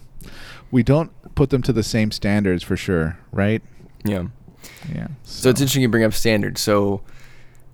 we 0.71 0.83
don't 0.83 1.11
put 1.35 1.51
them 1.51 1.63
to 1.63 1.73
the 1.73 1.83
same 1.83 2.11
standards 2.11 2.63
for 2.63 2.77
sure, 2.77 3.19
right? 3.31 3.63
Yeah. 4.05 4.27
Yeah. 4.93 5.09
So, 5.23 5.43
so 5.43 5.51
it's 5.51 5.61
interesting 5.61 5.83
you 5.83 5.89
bring 5.89 6.05
up 6.05 6.13
standards. 6.13 6.61
So 6.61 7.03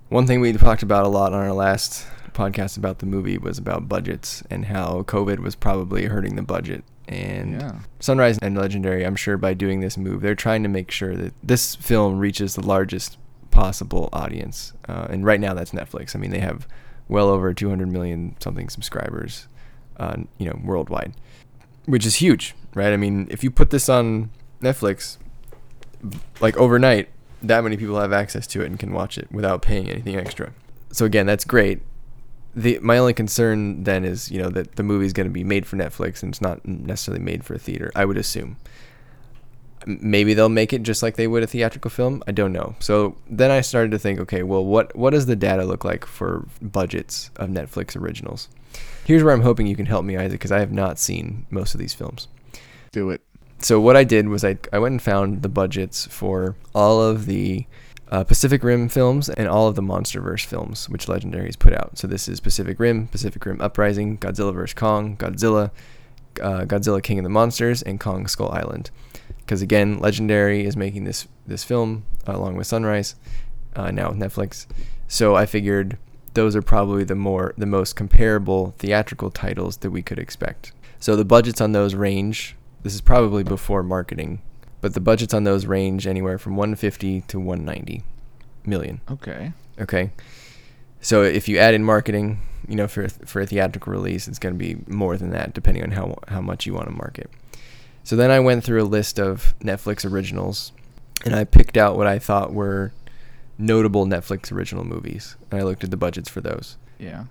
one 0.08 0.26
thing 0.26 0.40
we 0.40 0.52
talked 0.52 0.82
about 0.82 1.04
a 1.04 1.08
lot 1.08 1.32
on 1.32 1.40
our 1.40 1.52
last 1.52 2.06
podcast 2.32 2.76
about 2.76 3.00
the 3.00 3.06
movie 3.06 3.36
was 3.36 3.58
about 3.58 3.88
budgets 3.88 4.42
and 4.48 4.66
how 4.66 5.02
COVID 5.02 5.40
was 5.40 5.54
probably 5.54 6.04
hurting 6.04 6.36
the 6.36 6.42
budget. 6.42 6.84
And 7.08 7.60
yeah. 7.60 7.80
Sunrise 8.00 8.38
and 8.40 8.56
Legendary, 8.56 9.04
I'm 9.04 9.16
sure 9.16 9.36
by 9.36 9.54
doing 9.54 9.80
this 9.80 9.96
move, 9.96 10.20
they're 10.20 10.34
trying 10.34 10.62
to 10.62 10.68
make 10.68 10.90
sure 10.90 11.16
that 11.16 11.34
this 11.42 11.74
film 11.74 12.18
reaches 12.18 12.54
the 12.54 12.66
largest 12.66 13.18
possible 13.50 14.08
audience. 14.12 14.72
Uh, 14.88 15.06
and 15.10 15.24
right 15.24 15.40
now, 15.40 15.54
that's 15.54 15.72
Netflix. 15.72 16.14
I 16.14 16.18
mean, 16.18 16.30
they 16.30 16.40
have 16.40 16.68
well 17.08 17.28
over 17.28 17.52
200 17.52 17.88
million 17.88 18.36
something 18.40 18.68
subscribers, 18.68 19.48
uh, 19.96 20.16
you 20.36 20.46
know, 20.46 20.60
worldwide, 20.62 21.14
which 21.86 22.04
is 22.04 22.16
huge, 22.16 22.54
right? 22.74 22.92
I 22.92 22.96
mean, 22.96 23.26
if 23.30 23.42
you 23.42 23.50
put 23.50 23.70
this 23.70 23.88
on 23.88 24.30
Netflix, 24.62 25.16
like 26.40 26.56
overnight, 26.56 27.08
that 27.42 27.62
many 27.62 27.76
people 27.76 28.00
have 28.00 28.12
access 28.12 28.46
to 28.48 28.62
it 28.62 28.66
and 28.66 28.78
can 28.78 28.92
watch 28.92 29.18
it 29.18 29.30
without 29.30 29.62
paying 29.62 29.88
anything 29.88 30.16
extra. 30.16 30.52
So 30.92 31.04
again, 31.04 31.26
that's 31.26 31.44
great. 31.44 31.82
the 32.54 32.78
my 32.80 32.98
only 32.98 33.14
concern 33.14 33.84
then 33.84 34.04
is 34.04 34.30
you 34.30 34.40
know 34.42 34.50
that 34.50 34.76
the 34.76 34.82
movie's 34.82 35.12
going 35.12 35.28
to 35.28 35.32
be 35.32 35.44
made 35.44 35.66
for 35.66 35.76
Netflix 35.76 36.22
and 36.22 36.32
it's 36.32 36.40
not 36.40 36.66
necessarily 36.66 37.22
made 37.22 37.44
for 37.44 37.54
a 37.54 37.58
theater. 37.58 37.90
I 37.94 38.04
would 38.04 38.16
assume. 38.18 38.56
Maybe 39.86 40.34
they'll 40.34 40.48
make 40.48 40.72
it 40.72 40.82
just 40.82 41.02
like 41.02 41.16
they 41.16 41.28
would 41.28 41.42
a 41.42 41.46
theatrical 41.46 41.90
film. 41.90 42.22
I 42.26 42.32
don't 42.32 42.52
know. 42.52 42.74
So 42.80 43.16
then 43.30 43.50
I 43.50 43.60
started 43.62 43.92
to 43.92 43.98
think, 43.98 44.18
okay, 44.20 44.42
well, 44.42 44.64
what 44.64 44.94
what 44.96 45.10
does 45.10 45.26
the 45.26 45.36
data 45.36 45.64
look 45.64 45.84
like 45.84 46.04
for 46.04 46.46
budgets 46.60 47.30
of 47.36 47.48
Netflix 47.50 47.96
originals? 47.96 48.48
Here's 49.04 49.22
where 49.22 49.32
I'm 49.32 49.42
hoping 49.42 49.66
you 49.66 49.76
can 49.76 49.86
help 49.86 50.04
me, 50.04 50.16
Isaac, 50.16 50.32
because 50.32 50.52
I 50.52 50.58
have 50.60 50.72
not 50.72 50.98
seen 50.98 51.46
most 51.50 51.74
of 51.74 51.80
these 51.80 51.94
films 51.94 52.28
Do 52.92 53.08
it. 53.10 53.22
So 53.60 53.80
what 53.80 53.96
I 53.96 54.04
did 54.04 54.28
was 54.28 54.44
I, 54.44 54.58
I 54.72 54.78
went 54.78 54.92
and 54.92 55.02
found 55.02 55.42
the 55.42 55.48
budgets 55.48 56.06
for 56.06 56.56
all 56.74 57.02
of 57.02 57.26
the 57.26 57.66
uh, 58.10 58.24
Pacific 58.24 58.62
Rim 58.62 58.88
films 58.88 59.28
and 59.28 59.48
all 59.48 59.68
of 59.68 59.74
the 59.74 59.82
MonsterVerse 59.82 60.44
films, 60.44 60.88
which 60.88 61.08
Legendary 61.08 61.46
has 61.46 61.56
put 61.56 61.74
out. 61.74 61.98
So 61.98 62.06
this 62.06 62.28
is 62.28 62.40
Pacific 62.40 62.78
Rim, 62.78 63.08
Pacific 63.08 63.44
Rim 63.44 63.60
Uprising, 63.60 64.18
Godzilla 64.18 64.54
vs 64.54 64.74
Kong, 64.74 65.16
Godzilla, 65.16 65.70
uh, 66.40 66.62
Godzilla 66.62 67.02
King 67.02 67.18
of 67.18 67.24
the 67.24 67.30
Monsters, 67.30 67.82
and 67.82 68.00
Kong 68.00 68.26
Skull 68.26 68.50
Island. 68.50 68.90
Because 69.40 69.62
again, 69.62 69.98
Legendary 69.98 70.64
is 70.64 70.76
making 70.76 71.04
this 71.04 71.26
this 71.46 71.64
film 71.64 72.04
uh, 72.26 72.36
along 72.36 72.56
with 72.56 72.66
Sunrise, 72.66 73.14
uh, 73.76 73.90
now 73.90 74.10
with 74.10 74.18
Netflix. 74.18 74.66
So 75.06 75.34
I 75.34 75.46
figured 75.46 75.98
those 76.34 76.54
are 76.54 76.62
probably 76.62 77.04
the 77.04 77.14
more 77.14 77.54
the 77.58 77.66
most 77.66 77.96
comparable 77.96 78.74
theatrical 78.78 79.30
titles 79.30 79.78
that 79.78 79.90
we 79.90 80.02
could 80.02 80.18
expect. 80.18 80.72
So 81.00 81.16
the 81.16 81.24
budgets 81.24 81.60
on 81.60 81.72
those 81.72 81.94
range. 81.94 82.56
This 82.82 82.94
is 82.94 83.00
probably 83.00 83.42
before 83.42 83.82
marketing, 83.82 84.40
but 84.80 84.94
the 84.94 85.00
budgets 85.00 85.34
on 85.34 85.44
those 85.44 85.66
range 85.66 86.06
anywhere 86.06 86.38
from 86.38 86.56
150 86.56 87.22
to 87.22 87.40
190 87.40 88.02
million. 88.64 89.00
Okay. 89.10 89.52
Okay. 89.80 90.10
So 91.00 91.22
if 91.22 91.48
you 91.48 91.58
add 91.58 91.74
in 91.74 91.84
marketing, 91.84 92.40
you 92.66 92.76
know, 92.76 92.88
for 92.88 93.08
for 93.08 93.40
a 93.40 93.46
theatrical 93.46 93.92
release, 93.92 94.28
it's 94.28 94.38
going 94.38 94.54
to 94.54 94.58
be 94.58 94.76
more 94.86 95.16
than 95.16 95.30
that, 95.30 95.54
depending 95.54 95.82
on 95.82 95.92
how 95.92 96.18
how 96.28 96.40
much 96.40 96.66
you 96.66 96.74
want 96.74 96.86
to 96.86 96.92
market. 96.92 97.30
So 98.04 98.16
then 98.16 98.30
I 98.30 98.40
went 98.40 98.64
through 98.64 98.82
a 98.82 98.84
list 98.84 99.18
of 99.18 99.54
Netflix 99.60 100.10
originals, 100.10 100.72
and 101.24 101.34
I 101.34 101.44
picked 101.44 101.76
out 101.76 101.96
what 101.96 102.06
I 102.06 102.18
thought 102.18 102.52
were 102.52 102.92
notable 103.58 104.06
Netflix 104.06 104.50
original 104.50 104.84
movies, 104.84 105.36
and 105.50 105.60
I 105.60 105.64
looked 105.64 105.84
at 105.84 105.90
the 105.90 105.96
budgets 105.96 106.28
for 106.28 106.40
those. 106.40 106.76
Yeah. 106.98 107.24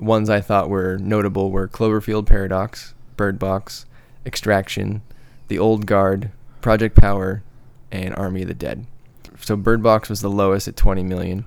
Ones 0.00 0.30
I 0.30 0.40
thought 0.40 0.68
were 0.68 0.96
notable 0.98 1.50
were 1.50 1.68
Cloverfield 1.68 2.26
Paradox, 2.26 2.94
Bird 3.16 3.38
Box, 3.38 3.86
Extraction, 4.26 5.02
The 5.48 5.58
Old 5.58 5.86
Guard, 5.86 6.30
Project 6.60 6.96
Power, 6.96 7.42
and 7.90 8.14
Army 8.14 8.42
of 8.42 8.48
the 8.48 8.54
Dead. 8.54 8.86
So 9.40 9.56
Bird 9.56 9.82
Box 9.82 10.08
was 10.08 10.20
the 10.20 10.30
lowest 10.30 10.68
at 10.68 10.76
20 10.76 11.02
million. 11.02 11.44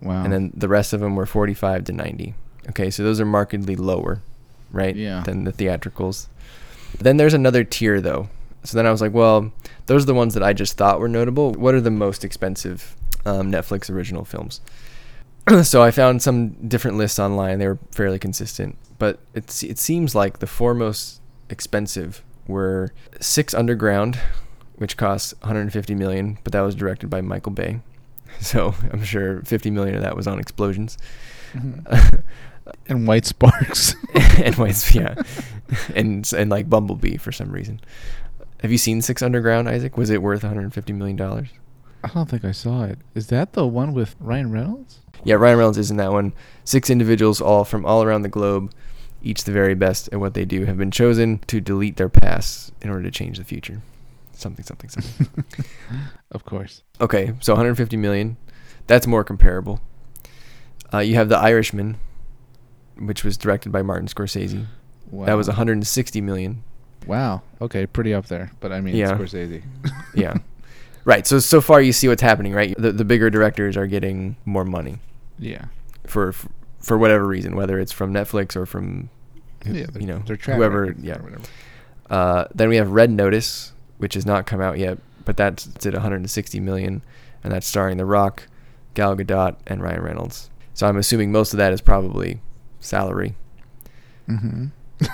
Wow. 0.00 0.24
and 0.24 0.32
then 0.32 0.50
the 0.52 0.66
rest 0.66 0.92
of 0.92 0.98
them 0.98 1.14
were 1.14 1.26
45 1.26 1.84
to 1.84 1.92
90 1.92 2.34
okay 2.68 2.90
so 2.90 3.04
those 3.04 3.20
are 3.20 3.24
markedly 3.24 3.76
lower 3.76 4.20
right 4.72 4.96
Yeah. 4.96 5.22
than 5.22 5.44
the 5.44 5.52
theatricals. 5.52 6.26
Then 6.98 7.18
there's 7.18 7.34
another 7.34 7.62
tier 7.62 8.00
though. 8.00 8.28
So 8.64 8.76
then 8.76 8.84
i 8.84 8.90
was 8.90 9.00
like 9.00 9.12
well 9.12 9.52
those 9.86 10.02
are 10.02 10.06
the 10.06 10.14
ones 10.14 10.34
that 10.34 10.42
i 10.42 10.52
just 10.52 10.76
thought 10.76 10.98
were 10.98 11.06
notable. 11.08 11.52
What 11.52 11.74
are 11.76 11.80
the 11.80 11.92
most 11.92 12.24
expensive 12.24 12.96
um, 13.24 13.52
netflix 13.52 13.88
original 13.88 14.24
films? 14.24 14.60
So 15.62 15.82
i 15.84 15.92
found 15.92 16.20
some 16.20 16.48
different 16.68 16.96
lists 16.98 17.20
online. 17.20 17.60
They 17.60 17.68
were 17.68 17.78
fairly 17.92 18.18
consistent. 18.18 18.76
But 18.98 19.20
it, 19.34 19.62
it 19.62 19.78
seems 19.78 20.16
like 20.16 20.40
the 20.40 20.48
four 20.48 20.74
most 20.74 21.20
expensive 21.52 22.24
were 22.48 22.92
six 23.20 23.54
underground 23.54 24.18
which 24.76 24.96
cost 24.96 25.34
150 25.42 25.94
million 25.94 26.38
but 26.42 26.52
that 26.52 26.62
was 26.62 26.74
directed 26.74 27.08
by 27.08 27.20
michael 27.20 27.52
bay 27.52 27.78
so 28.40 28.74
i'm 28.92 29.04
sure 29.04 29.42
50 29.42 29.70
million 29.70 29.94
of 29.94 30.02
that 30.02 30.16
was 30.16 30.26
on 30.26 30.40
explosions 30.40 30.98
Mhm. 31.54 32.22
and 32.86 33.06
White 33.06 33.26
Sparks. 33.26 33.94
and 34.42 34.54
white, 34.54 34.94
yeah, 34.94 35.14
and 35.94 36.32
and 36.32 36.48
like 36.50 36.70
Bumblebee 36.70 37.18
for 37.18 37.30
some 37.30 37.50
reason. 37.52 37.78
Have 38.62 38.72
you 38.72 38.78
seen 38.78 39.02
Six 39.02 39.20
Underground, 39.20 39.68
Isaac? 39.68 39.98
Was 39.98 40.08
it 40.08 40.22
worth 40.22 40.42
150 40.44 40.92
million 40.94 41.16
dollars? 41.16 41.48
I 42.02 42.08
don't 42.08 42.30
think 42.30 42.42
I 42.46 42.52
saw 42.52 42.84
it. 42.84 42.98
Is 43.14 43.26
that 43.26 43.52
the 43.52 43.66
one 43.66 43.92
with 43.92 44.16
Ryan 44.18 44.50
Reynolds? 44.50 45.00
Yeah, 45.24 45.34
Ryan 45.34 45.58
Reynolds 45.58 45.76
is 45.76 45.90
in 45.90 45.98
that 45.98 46.12
one. 46.12 46.32
Six 46.64 46.88
individuals, 46.88 47.42
all 47.42 47.64
from 47.64 47.84
all 47.84 48.02
around 48.02 48.22
the 48.22 48.30
globe, 48.30 48.72
each 49.22 49.44
the 49.44 49.52
very 49.52 49.74
best 49.74 50.08
at 50.12 50.20
what 50.20 50.34
they 50.34 50.44
do, 50.44 50.64
have 50.64 50.76
been 50.76 50.90
chosen 50.90 51.38
to 51.46 51.60
delete 51.60 51.96
their 51.96 52.08
pasts 52.08 52.72
in 52.80 52.90
order 52.90 53.02
to 53.04 53.10
change 53.10 53.38
the 53.38 53.44
future. 53.44 53.80
Something, 54.32 54.64
something, 54.64 54.90
something. 54.90 55.44
Of 56.32 56.44
course. 56.46 56.82
okay, 57.00 57.34
so 57.40 57.52
150 57.52 57.96
million. 57.98 58.36
That's 58.86 59.06
more 59.06 59.22
comparable. 59.22 59.80
Uh, 60.92 60.98
you 60.98 61.14
have 61.16 61.28
The 61.28 61.36
Irishman, 61.38 61.96
which 62.98 63.22
was 63.22 63.36
directed 63.36 63.70
by 63.70 63.82
Martin 63.82 64.08
Scorsese. 64.08 64.66
Wow. 65.10 65.26
That 65.26 65.34
was 65.34 65.46
160 65.48 66.20
million. 66.22 66.64
Wow. 67.06 67.42
Okay, 67.60 67.86
pretty 67.86 68.14
up 68.14 68.26
there. 68.26 68.50
But 68.60 68.72
I 68.72 68.80
mean, 68.80 68.96
Yeah. 68.96 69.12
Scorsese. 69.16 69.62
yeah. 70.14 70.34
Right. 71.04 71.26
So 71.26 71.38
so 71.38 71.60
far 71.60 71.82
you 71.82 71.92
see 71.92 72.08
what's 72.08 72.22
happening, 72.22 72.52
right? 72.54 72.74
The 72.78 72.92
the 72.92 73.04
bigger 73.04 73.28
directors 73.28 73.76
are 73.76 73.86
getting 73.86 74.36
more 74.46 74.64
money 74.64 75.00
Yeah. 75.38 75.66
for 76.06 76.32
for 76.32 76.48
whatever 76.98 77.26
reason, 77.26 77.54
whether 77.56 77.78
it's 77.78 77.92
from 77.92 78.12
Netflix 78.12 78.56
or 78.56 78.66
from 78.66 79.08
who- 79.66 79.74
Yeah. 79.74 79.86
you 79.98 80.06
know 80.06 80.22
whoever. 80.56 80.94
Yeah. 81.00 81.18
Uh, 82.10 82.44
then 82.54 82.68
we 82.68 82.76
have 82.76 82.90
Red 82.90 83.10
Notice, 83.10 83.72
which 83.98 84.14
has 84.14 84.26
not 84.26 84.46
come 84.46 84.60
out 84.60 84.78
yet, 84.78 84.98
but 85.24 85.36
that's 85.36 85.68
at 85.86 85.94
160 85.94 86.60
million, 86.60 87.02
and 87.42 87.52
that's 87.52 87.66
starring 87.66 87.96
The 87.96 88.04
Rock, 88.04 88.44
Gal 88.94 89.16
Gadot, 89.16 89.56
and 89.66 89.82
Ryan 89.82 90.02
Reynolds. 90.02 90.50
So 90.74 90.86
I'm 90.86 90.96
assuming 90.96 91.32
most 91.32 91.52
of 91.52 91.58
that 91.58 91.72
is 91.72 91.80
probably 91.80 92.40
salary. 92.80 93.34
Mm-hmm. 94.28 94.66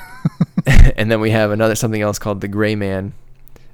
and 0.97 1.11
then 1.11 1.21
we 1.21 1.31
have 1.31 1.51
another 1.51 1.75
something 1.75 2.03
else 2.03 2.19
called 2.19 2.41
The 2.41 2.49
Gray 2.49 2.75
Man, 2.75 3.13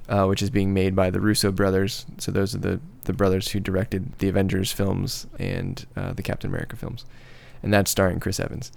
uh, 0.07 0.25
which 0.25 0.41
is 0.41 0.49
being 0.49 0.73
made 0.73 0.95
by 0.95 1.09
the 1.09 1.19
Russo 1.19 1.51
brothers. 1.51 2.05
So 2.19 2.31
those 2.31 2.53
are 2.55 2.59
the 2.59 2.79
the 3.03 3.13
brothers 3.13 3.49
who 3.49 3.59
directed 3.59 4.17
the 4.17 4.27
Avengers 4.29 4.71
films 4.71 5.27
and 5.37 5.85
uh, 5.95 6.13
the 6.13 6.23
Captain 6.23 6.49
America 6.49 6.75
films, 6.75 7.05
and 7.65 7.73
that's 7.73 7.91
starring 7.91 8.21
Chris 8.21 8.39
Evans. 8.39 8.71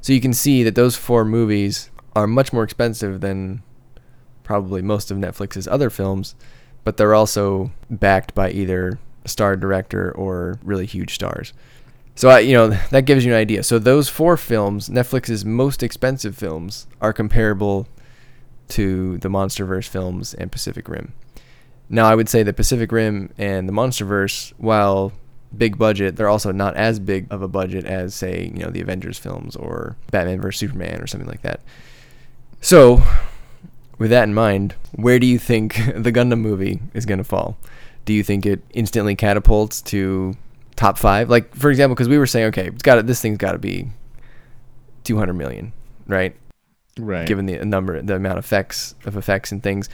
So 0.00 0.14
you 0.14 0.20
can 0.20 0.32
see 0.32 0.62
that 0.62 0.74
those 0.74 0.96
four 0.96 1.26
movies 1.26 1.90
are 2.16 2.26
much 2.26 2.52
more 2.52 2.64
expensive 2.64 3.20
than 3.20 3.62
probably 4.42 4.80
most 4.80 5.10
of 5.10 5.18
Netflix's 5.18 5.68
other 5.68 5.90
films, 5.90 6.34
but 6.84 6.96
they're 6.96 7.14
also 7.14 7.70
backed 7.90 8.34
by 8.34 8.50
either 8.50 8.98
a 9.24 9.28
star 9.28 9.56
director 9.56 10.10
or 10.12 10.58
really 10.62 10.86
huge 10.86 11.14
stars. 11.14 11.52
So 12.14 12.28
I, 12.30 12.38
you 12.40 12.54
know, 12.54 12.68
that 12.90 13.04
gives 13.04 13.24
you 13.24 13.32
an 13.32 13.38
idea. 13.38 13.62
So 13.62 13.78
those 13.78 14.08
four 14.08 14.36
films, 14.36 14.88
Netflix's 14.88 15.44
most 15.44 15.82
expensive 15.82 16.36
films, 16.36 16.86
are 17.00 17.12
comparable 17.12 17.86
to 18.68 19.18
the 19.18 19.28
MonsterVerse 19.28 19.88
films 19.88 20.34
and 20.34 20.50
Pacific 20.50 20.88
Rim. 20.88 21.12
Now, 21.88 22.06
I 22.06 22.14
would 22.14 22.28
say 22.28 22.44
that 22.44 22.54
Pacific 22.54 22.92
Rim 22.92 23.32
and 23.36 23.68
the 23.68 23.72
MonsterVerse, 23.72 24.52
while 24.58 25.12
big 25.56 25.78
budget, 25.78 26.16
they're 26.16 26.28
also 26.28 26.52
not 26.52 26.76
as 26.76 26.98
big 26.98 27.26
of 27.30 27.42
a 27.42 27.48
budget 27.48 27.84
as, 27.84 28.14
say, 28.14 28.50
you 28.54 28.62
know, 28.62 28.70
the 28.70 28.80
Avengers 28.80 29.18
films 29.18 29.56
or 29.56 29.96
Batman 30.10 30.40
vs 30.40 30.58
Superman 30.58 31.00
or 31.00 31.06
something 31.06 31.28
like 31.28 31.42
that. 31.42 31.60
So, 32.60 33.02
with 33.98 34.10
that 34.10 34.24
in 34.24 34.34
mind, 34.34 34.74
where 34.92 35.18
do 35.18 35.26
you 35.26 35.38
think 35.38 35.74
the 35.96 36.12
Gundam 36.12 36.40
movie 36.40 36.80
is 36.94 37.06
going 37.06 37.18
to 37.18 37.24
fall? 37.24 37.58
Do 38.04 38.12
you 38.12 38.22
think 38.22 38.46
it 38.46 38.62
instantly 38.70 39.14
catapults 39.14 39.82
to 39.82 40.34
top 40.76 40.98
five? 40.98 41.28
Like, 41.28 41.54
for 41.54 41.70
example, 41.70 41.94
because 41.94 42.08
we 42.08 42.18
were 42.18 42.26
saying, 42.26 42.46
okay, 42.46 42.68
it's 42.68 42.82
got 42.82 43.06
this 43.06 43.20
thing's 43.20 43.38
got 43.38 43.52
to 43.52 43.58
be 43.58 43.88
200 45.04 45.34
million, 45.34 45.72
right? 46.06 46.34
Right. 46.98 47.26
Given 47.26 47.46
the 47.46 47.64
number, 47.64 48.00
the 48.00 48.16
amount 48.16 48.38
of 48.38 48.44
effects 48.44 48.94
of 49.04 49.16
effects 49.16 49.52
and 49.52 49.62
things, 49.62 49.88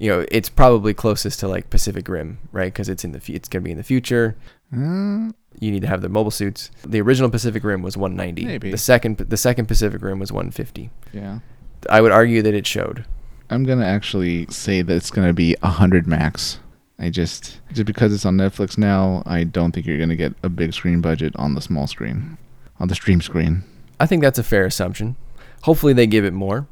you 0.00 0.08
know, 0.10 0.24
it's 0.30 0.48
probably 0.48 0.94
closest 0.94 1.38
to 1.40 1.48
like 1.48 1.68
Pacific 1.70 2.08
Rim, 2.08 2.38
right? 2.52 2.72
Because 2.72 2.88
it's 2.88 3.04
in 3.04 3.12
the 3.12 3.20
fu- 3.20 3.34
it's 3.34 3.48
gonna 3.48 3.62
be 3.62 3.70
in 3.70 3.76
the 3.76 3.84
future. 3.84 4.34
Uh, 4.74 5.30
You 5.58 5.70
need 5.72 5.82
to 5.82 5.88
have 5.88 6.00
the 6.00 6.08
mobile 6.08 6.30
suits. 6.30 6.70
The 6.86 7.00
original 7.00 7.28
Pacific 7.28 7.62
Rim 7.64 7.82
was 7.82 7.96
190. 7.96 8.44
Maybe. 8.46 8.70
The 8.70 8.78
second 8.78 9.18
the 9.18 9.36
second 9.36 9.66
Pacific 9.66 10.00
Rim 10.02 10.18
was 10.18 10.32
150. 10.32 10.90
yeah. 11.12 11.40
I 11.88 12.00
would 12.02 12.12
argue 12.12 12.42
that 12.42 12.54
it 12.54 12.66
showed. 12.66 13.04
I'm 13.50 13.64
gonna 13.64 13.86
actually 13.86 14.46
say 14.48 14.82
that 14.82 14.94
it's 14.94 15.10
gonna 15.10 15.32
be 15.32 15.54
hundred 15.62 16.06
max. 16.06 16.58
I 16.98 17.08
just 17.10 17.60
just 17.72 17.86
because 17.86 18.12
it's 18.14 18.24
on 18.26 18.36
Netflix 18.36 18.76
now, 18.78 19.22
I 19.26 19.44
don't 19.44 19.72
think 19.72 19.86
you're 19.86 19.98
gonna 19.98 20.16
get 20.16 20.34
a 20.42 20.48
big 20.48 20.72
screen 20.74 21.00
budget 21.00 21.34
on 21.36 21.54
the 21.54 21.60
small 21.62 21.86
screen, 21.86 22.38
on 22.78 22.88
the 22.88 22.94
stream 22.94 23.20
screen. 23.20 23.64
I 23.98 24.06
think 24.06 24.22
that's 24.22 24.38
a 24.38 24.42
fair 24.42 24.64
assumption. 24.66 25.16
Hopefully 25.62 25.92
they 25.94 26.06
give 26.06 26.24
it 26.24 26.32
more. 26.32 26.66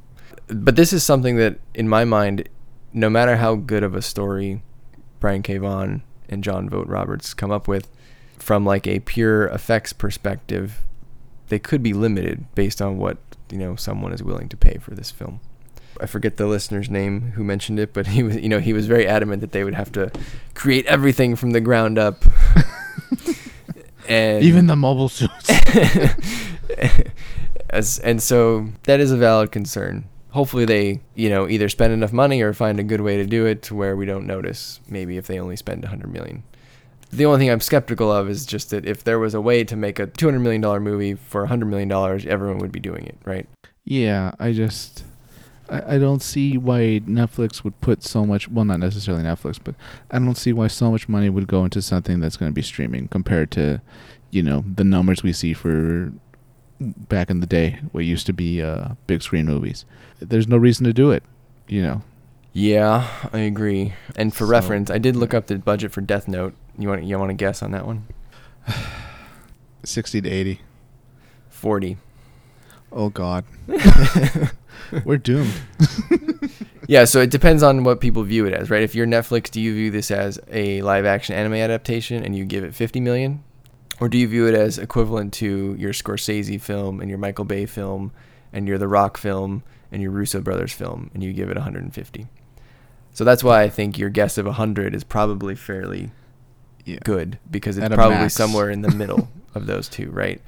But 0.47 0.77
this 0.77 0.93
is 0.93 1.03
something 1.05 1.37
that 1.37 1.59
in 1.75 1.89
my 1.89 2.05
mind 2.05 2.49
no 2.93 3.11
matter 3.11 3.37
how 3.37 3.55
good 3.55 3.83
of 3.83 3.95
a 3.95 4.03
story 4.03 4.63
Brian 5.21 5.43
K. 5.43 5.59
Vaughan 5.59 6.03
and 6.29 6.45
John 6.45 6.69
Vogt 6.69 6.89
Roberts 6.89 7.35
come 7.35 7.51
up 7.51 7.67
with 7.69 7.89
from 8.39 8.65
like 8.65 8.87
a 8.87 9.01
pure 9.01 9.47
effects 9.47 9.93
perspective, 9.93 10.81
they 11.49 11.59
could 11.59 11.83
be 11.83 11.93
limited 11.93 12.45
based 12.55 12.81
on 12.81 12.99
what, 12.99 13.19
you 13.51 13.59
know, 13.59 13.77
someone 13.77 14.13
is 14.13 14.23
willing 14.23 14.49
to 14.49 14.57
pay 14.57 14.79
for 14.79 14.95
this 14.95 15.11
film. 15.11 15.41
I 16.01 16.07
forget 16.07 16.37
the 16.37 16.47
listener's 16.47 16.89
name 16.89 17.33
who 17.33 17.43
mentioned 17.43 17.81
it, 17.81 17.93
but 17.93 18.07
he 18.07 18.23
was, 18.23 18.37
you 18.37 18.49
know, 18.49 18.61
he 18.61 18.73
was 18.73 18.87
very 18.87 19.07
adamant 19.07 19.41
that 19.41 19.53
they 19.53 19.65
would 19.65 19.75
have 19.75 19.91
to 19.93 20.13
create 20.55 20.87
everything 20.87 21.35
from 21.35 21.51
the 21.51 21.61
ground 21.61 21.99
up. 21.99 22.25
and 24.09 24.45
Even 24.45 24.69
the 24.69 24.77
mobile 24.77 25.09
suits. 25.09 25.51
As, 27.71 27.99
and 27.99 28.23
so 28.23 28.69
that 28.85 29.01
is 29.01 29.11
a 29.11 29.17
valid 29.17 29.51
concern. 29.51 30.09
Hopefully 30.31 30.65
they, 30.65 31.01
you 31.15 31.31
know, 31.31 31.49
either 31.49 31.69
spend 31.69 31.93
enough 31.93 32.13
money 32.13 32.43
or 32.43 32.53
find 32.53 32.79
a 32.79 32.85
good 32.85 33.01
way 33.01 33.17
to 33.17 33.25
do 33.25 33.47
it 33.47 33.63
to 33.63 33.75
where 33.75 33.97
we 33.97 34.05
don't 34.05 34.27
notice 34.27 34.81
maybe 34.89 35.17
if 35.17 35.27
they 35.27 35.41
only 35.41 35.57
spend 35.57 35.83
100 35.83 36.13
million. 36.13 36.43
The 37.11 37.25
only 37.25 37.39
thing 37.39 37.51
I'm 37.51 37.61
skeptical 37.61 38.13
of 38.13 38.29
is 38.29 38.45
just 38.45 38.69
that 38.71 38.85
if 38.85 39.03
there 39.03 39.19
was 39.19 39.33
a 39.33 39.41
way 39.41 39.65
to 39.65 39.77
make 39.77 39.99
a 39.99 40.07
200 40.07 40.41
million 40.41 40.61
dollar 40.61 40.81
movie 40.81 41.15
for 41.15 41.43
100 41.43 41.65
million 41.67 41.89
dollars, 41.89 42.27
everyone 42.27 42.59
would 42.59 42.73
be 42.73 42.81
doing 42.81 43.07
it, 43.07 43.17
right? 43.25 43.49
Yeah, 43.85 44.33
I 44.39 44.53
just 44.53 45.05
I, 45.71 45.95
I 45.95 45.99
don't 45.99 46.23
see 46.23 46.59
why 46.59 47.01
Netflix 47.07 47.65
would 47.65 47.81
put 47.81 48.03
so 48.03 48.25
much 48.27 48.49
well 48.49 48.65
not 48.65 48.81
necessarily 48.81 49.25
Netflix, 49.25 49.59
but 49.63 49.75
I 50.11 50.19
don't 50.19 50.37
see 50.37 50.53
why 50.53 50.67
so 50.67 50.91
much 50.91 51.09
money 51.09 51.31
would 51.31 51.47
go 51.47 51.65
into 51.65 51.83
something 51.83 52.21
that's 52.21 52.37
going 52.37 52.51
to 52.51 52.55
be 52.55 52.63
streaming 52.63 53.09
compared 53.09 53.51
to, 53.53 53.81
you 54.31 54.43
know, 54.43 54.65
the 54.75 54.85
numbers 54.85 55.23
we 55.23 55.33
see 55.33 55.55
for 55.55 56.13
back 56.81 57.31
in 57.31 57.41
the 57.41 57.47
day 57.47 57.81
what 57.93 58.05
used 58.05 58.27
to 58.27 58.33
be 58.33 58.63
uh, 58.63 58.91
big 59.07 59.23
screen 59.23 59.47
movies. 59.47 59.85
There's 60.21 60.47
no 60.49 60.57
reason 60.57 60.85
to 60.85 60.93
do 60.93 61.11
it, 61.11 61.23
you 61.67 61.83
know. 61.83 62.03
Yeah, 62.53 63.09
I 63.33 63.39
agree. 63.41 63.95
And 64.17 64.33
for 64.35 64.45
So- 64.47 64.51
reference, 64.51 64.91
I 64.91 64.99
did 64.99 65.17
look 65.17 65.35
up 65.35 65.47
the 65.47 65.59
budget 65.59 65.93
for 65.93 66.01
Death 66.01 66.27
Note. 66.29 66.55
You 66.79 66.89
want 66.89 67.05
you 67.05 67.19
want 67.19 67.31
to 67.31 67.35
guess 67.35 67.63
on 67.63 67.73
that 67.73 67.87
one? 67.87 68.07
60 69.85 70.21
to 70.23 70.29
80. 70.29 70.61
40. 71.49 71.97
Oh 72.93 73.09
god. 73.11 73.45
We're 75.05 75.19
doomed. 75.19 75.53
Yeah, 76.91 77.05
so 77.05 77.21
it 77.21 77.29
depends 77.31 77.63
on 77.63 77.85
what 77.85 78.01
people 78.01 78.23
view 78.23 78.47
it 78.47 78.55
as, 78.55 78.71
right? 78.71 78.83
If 78.83 78.95
you're 78.95 79.07
Netflix, 79.07 79.51
do 79.51 79.61
you 79.61 79.75
view 79.75 79.91
this 79.91 80.11
as 80.11 80.41
a 80.51 80.81
live 80.81 81.05
action 81.05 81.35
anime 81.35 81.53
adaptation 81.53 82.25
and 82.25 82.35
you 82.35 82.47
give 82.47 82.65
it 82.65 82.75
50 82.75 82.99
million? 83.01 83.45
Or 84.01 84.09
do 84.09 84.17
you 84.19 84.29
view 84.29 84.47
it 84.47 84.55
as 84.55 84.79
equivalent 84.79 85.33
to 85.35 85.75
your 85.79 85.93
Scorsese 85.93 86.61
film 86.61 87.01
and 87.01 87.09
your 87.09 87.19
Michael 87.19 87.45
Bay 87.45 87.67
film 87.67 88.13
and 88.53 88.69
your 88.69 88.79
The 88.79 88.89
Rock 88.89 89.17
film 89.19 89.63
and 89.91 90.01
your 90.03 90.11
Russo 90.13 90.41
brothers 90.41 90.73
film 90.73 91.11
and 91.15 91.23
you 91.23 91.33
give 91.33 91.51
it 91.51 91.57
150? 91.57 92.27
So 93.13 93.25
that's 93.25 93.43
why 93.43 93.63
I 93.63 93.69
think 93.69 93.99
your 93.99 94.11
guess 94.11 94.39
of 94.39 94.47
100 94.47 94.95
is 94.95 95.03
probably 95.03 95.57
fairly 95.57 96.11
Yeah. 96.85 96.99
good 97.05 97.39
because 97.51 97.77
it's 97.79 97.89
probably 97.95 98.17
max. 98.19 98.35
somewhere 98.35 98.71
in 98.71 98.83
the 98.83 98.91
middle 98.95 99.29
of 99.55 99.67
those 99.67 99.89
two, 99.89 100.11
right? 100.11 100.41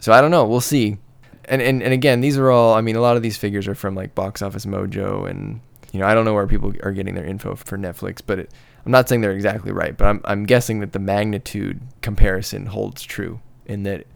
So 0.00 0.12
I 0.12 0.20
don't 0.20 0.30
know. 0.30 0.44
We'll 0.46 0.60
see. 0.60 0.98
And, 1.46 1.62
and 1.62 1.82
and 1.82 1.92
again, 1.92 2.20
these 2.20 2.36
are 2.38 2.50
all. 2.50 2.74
I 2.74 2.80
mean, 2.80 2.94
a 2.96 3.00
lot 3.00 3.16
of 3.16 3.22
these 3.22 3.36
figures 3.36 3.66
are 3.66 3.74
from 3.74 3.94
like 3.94 4.14
Box 4.14 4.40
Office 4.40 4.66
Mojo, 4.66 5.28
and 5.28 5.60
you 5.92 5.98
know, 5.98 6.06
I 6.06 6.14
don't 6.14 6.24
know 6.24 6.32
where 6.34 6.46
people 6.46 6.72
are 6.84 6.92
getting 6.92 7.14
their 7.16 7.24
info 7.24 7.56
for 7.56 7.76
Netflix, 7.76 8.20
but 8.24 8.38
it, 8.40 8.50
I'm 8.84 8.92
not 8.92 9.08
saying 9.08 9.20
they're 9.20 9.32
exactly 9.32 9.72
right. 9.72 9.96
But 9.96 10.06
I'm 10.08 10.20
I'm 10.24 10.44
guessing 10.44 10.80
that 10.80 10.92
the 10.92 10.98
magnitude 10.98 11.80
comparison 12.02 12.66
holds 12.66 13.02
true 13.02 13.40
in 13.66 13.82
that 13.84 14.06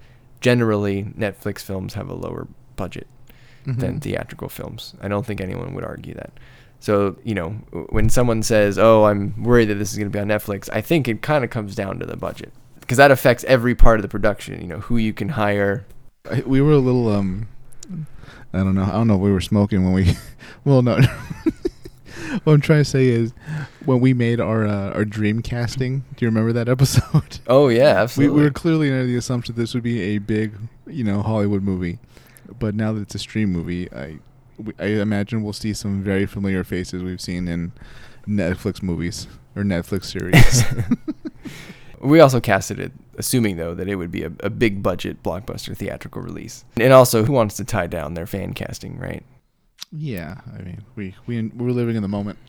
generally 0.40 1.04
Netflix 1.18 1.60
films 1.60 1.94
have 1.94 2.08
a 2.08 2.14
lower 2.14 2.46
budget 2.76 3.06
than 3.66 3.98
Mhm. 3.98 4.02
theatrical 4.02 4.48
films. 4.48 4.94
I 5.00 5.08
don't 5.08 5.24
think 5.24 5.40
anyone 5.40 5.74
would 5.74 5.84
argue 5.84 6.12
that. 6.14 6.32
So, 6.80 7.16
you 7.24 7.34
know, 7.34 7.50
when 7.90 8.10
someone 8.10 8.42
says, 8.42 8.78
"Oh, 8.78 9.04
I'm 9.04 9.42
worried 9.42 9.66
that 9.70 9.76
this 9.76 9.90
is 9.92 9.96
going 9.98 10.10
to 10.10 10.14
be 10.14 10.20
on 10.20 10.28
Netflix," 10.28 10.68
I 10.70 10.82
think 10.82 11.08
it 11.08 11.22
kind 11.22 11.44
of 11.44 11.48
comes 11.50 11.74
down 11.74 11.98
to 12.00 12.04
the 12.06 12.16
budget 12.16 12.52
because 12.80 12.98
that 12.98 13.10
affects 13.10 13.42
every 13.44 13.74
part 13.74 13.98
of 13.98 14.02
the 14.02 14.08
production. 14.08 14.60
You 14.60 14.66
know, 14.66 14.80
who 14.80 14.98
you 14.98 15.14
can 15.14 15.30
hire. 15.30 15.86
I- 16.30 16.42
we 16.44 16.60
were 16.60 16.72
a 16.72 16.78
little 16.78 17.08
um 17.10 17.46
I 18.52 18.58
don't 18.58 18.74
know. 18.74 18.84
I 18.84 18.90
don't 18.92 19.06
know 19.08 19.14
if 19.14 19.20
we 19.20 19.32
were 19.32 19.40
smoking 19.40 19.82
when 19.84 19.94
we 19.94 20.14
well 20.64 20.82
no. 20.82 20.98
what 22.44 22.52
I'm 22.54 22.60
trying 22.60 22.80
to 22.80 22.84
say 22.84 23.08
is 23.08 23.32
when 23.84 24.00
we 24.00 24.14
made 24.14 24.40
our 24.40 24.66
uh, 24.66 24.92
our 24.92 25.04
dream 25.04 25.42
casting, 25.42 26.00
do 26.16 26.24
you 26.24 26.28
remember 26.28 26.52
that 26.52 26.68
episode? 26.68 27.40
Oh 27.46 27.68
yeah, 27.68 27.94
we, 27.94 28.00
absolutely. 28.00 28.36
we 28.36 28.42
were 28.42 28.50
clearly 28.50 28.90
under 28.90 29.06
the 29.06 29.16
assumption 29.16 29.54
this 29.54 29.74
would 29.74 29.82
be 29.82 30.00
a 30.00 30.18
big, 30.18 30.54
you 30.86 31.04
know, 31.04 31.22
Hollywood 31.22 31.62
movie. 31.62 31.98
But 32.58 32.74
now 32.74 32.92
that 32.92 33.02
it's 33.02 33.14
a 33.14 33.18
stream 33.18 33.50
movie, 33.52 33.92
I 33.92 34.18
I 34.78 34.86
imagine 34.86 35.42
we'll 35.42 35.52
see 35.52 35.74
some 35.74 36.02
very 36.02 36.26
familiar 36.26 36.64
faces 36.64 37.02
we've 37.02 37.20
seen 37.20 37.48
in 37.48 37.72
Netflix 38.26 38.82
movies 38.82 39.26
or 39.56 39.62
Netflix 39.62 40.06
series. 40.06 40.64
we 42.00 42.20
also 42.20 42.40
casted 42.40 42.78
it, 42.78 42.92
assuming 43.18 43.56
though 43.56 43.74
that 43.74 43.88
it 43.88 43.96
would 43.96 44.10
be 44.10 44.22
a, 44.22 44.32
a 44.40 44.50
big 44.50 44.82
budget 44.82 45.22
blockbuster 45.22 45.76
theatrical 45.76 46.22
release, 46.22 46.64
and 46.76 46.92
also 46.92 47.24
who 47.24 47.32
wants 47.32 47.56
to 47.56 47.64
tie 47.64 47.86
down 47.86 48.14
their 48.14 48.26
fan 48.26 48.52
casting, 48.52 48.98
right? 48.98 49.24
Yeah, 49.96 50.40
I 50.52 50.62
mean, 50.62 50.84
we 50.96 51.14
we 51.26 51.42
we're 51.48 51.70
living 51.70 51.96
in 51.96 52.02
the 52.02 52.08
moment. 52.08 52.38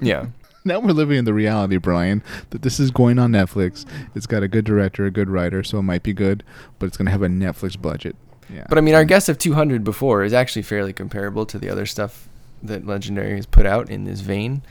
Yeah. 0.00 0.26
now 0.64 0.80
we're 0.80 0.90
living 0.90 1.16
in 1.16 1.24
the 1.24 1.32
reality, 1.32 1.76
Brian, 1.76 2.24
that 2.50 2.62
this 2.62 2.80
is 2.80 2.90
going 2.90 3.20
on 3.20 3.30
Netflix. 3.30 3.86
It's 4.16 4.26
got 4.26 4.42
a 4.42 4.48
good 4.48 4.64
director, 4.64 5.06
a 5.06 5.12
good 5.12 5.30
writer, 5.30 5.62
so 5.62 5.78
it 5.78 5.82
might 5.82 6.02
be 6.02 6.12
good, 6.12 6.42
but 6.80 6.86
it's 6.86 6.96
going 6.96 7.06
to 7.06 7.12
have 7.12 7.22
a 7.22 7.28
Netflix 7.28 7.80
budget. 7.80 8.16
Yeah. 8.52 8.66
But 8.68 8.78
I 8.78 8.80
mean, 8.80 8.96
our 8.96 9.04
guess 9.04 9.28
of 9.28 9.38
200 9.38 9.84
before 9.84 10.24
is 10.24 10.32
actually 10.32 10.62
fairly 10.62 10.92
comparable 10.92 11.46
to 11.46 11.58
the 11.58 11.70
other 11.70 11.86
stuff 11.86 12.28
that 12.64 12.84
Legendary 12.84 13.36
has 13.36 13.46
put 13.46 13.64
out 13.64 13.88
in 13.88 14.04
this 14.04 14.20
vein. 14.20 14.62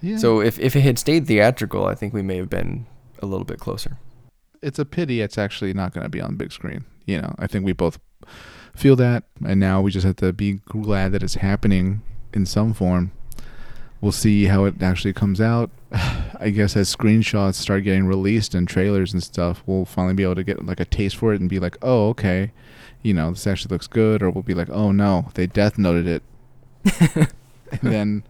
yeah. 0.00 0.16
So 0.16 0.40
if, 0.40 0.58
if 0.58 0.74
it 0.74 0.80
had 0.80 0.98
stayed 0.98 1.28
theatrical, 1.28 1.86
I 1.86 1.94
think 1.94 2.12
we 2.12 2.22
may 2.22 2.38
have 2.38 2.50
been 2.50 2.86
a 3.20 3.26
little 3.26 3.44
bit 3.46 3.60
closer. 3.60 3.98
it's 4.62 4.80
a 4.80 4.84
pity 4.84 5.20
it's 5.20 5.38
actually 5.38 5.72
not 5.72 5.92
going 5.92 6.02
to 6.02 6.10
be 6.10 6.20
on 6.20 6.34
big 6.34 6.50
screen. 6.50 6.84
You 7.06 7.20
know, 7.22 7.36
I 7.38 7.46
think 7.46 7.64
we 7.64 7.72
both 7.72 8.00
feel 8.74 8.96
that, 8.96 9.24
and 9.44 9.60
now 9.60 9.80
we 9.80 9.90
just 9.90 10.06
have 10.06 10.16
to 10.16 10.32
be 10.32 10.60
glad 10.66 11.12
that 11.12 11.22
it's 11.22 11.34
happening 11.36 12.02
in 12.32 12.46
some 12.46 12.72
form. 12.72 13.12
We'll 14.00 14.12
see 14.12 14.46
how 14.46 14.64
it 14.64 14.82
actually 14.82 15.12
comes 15.12 15.40
out. 15.40 15.70
I 15.92 16.50
guess 16.50 16.76
as 16.76 16.94
screenshots 16.94 17.54
start 17.54 17.84
getting 17.84 18.06
released 18.06 18.54
and 18.54 18.66
trailers 18.66 19.12
and 19.12 19.22
stuff, 19.22 19.62
we'll 19.66 19.84
finally 19.84 20.14
be 20.14 20.24
able 20.24 20.34
to 20.34 20.44
get 20.44 20.66
like 20.66 20.80
a 20.80 20.84
taste 20.84 21.16
for 21.16 21.32
it 21.32 21.40
and 21.40 21.48
be 21.48 21.60
like, 21.60 21.76
"Oh, 21.82 22.08
okay, 22.08 22.50
you 23.02 23.14
know, 23.14 23.30
this 23.30 23.46
actually 23.46 23.74
looks 23.74 23.86
good," 23.86 24.22
or 24.22 24.30
we'll 24.30 24.42
be 24.42 24.54
like, 24.54 24.70
"Oh 24.70 24.90
no, 24.90 25.28
they 25.34 25.46
death 25.46 25.78
noted 25.78 26.06
it." 26.06 26.22
and 27.70 27.80
then, 27.80 28.24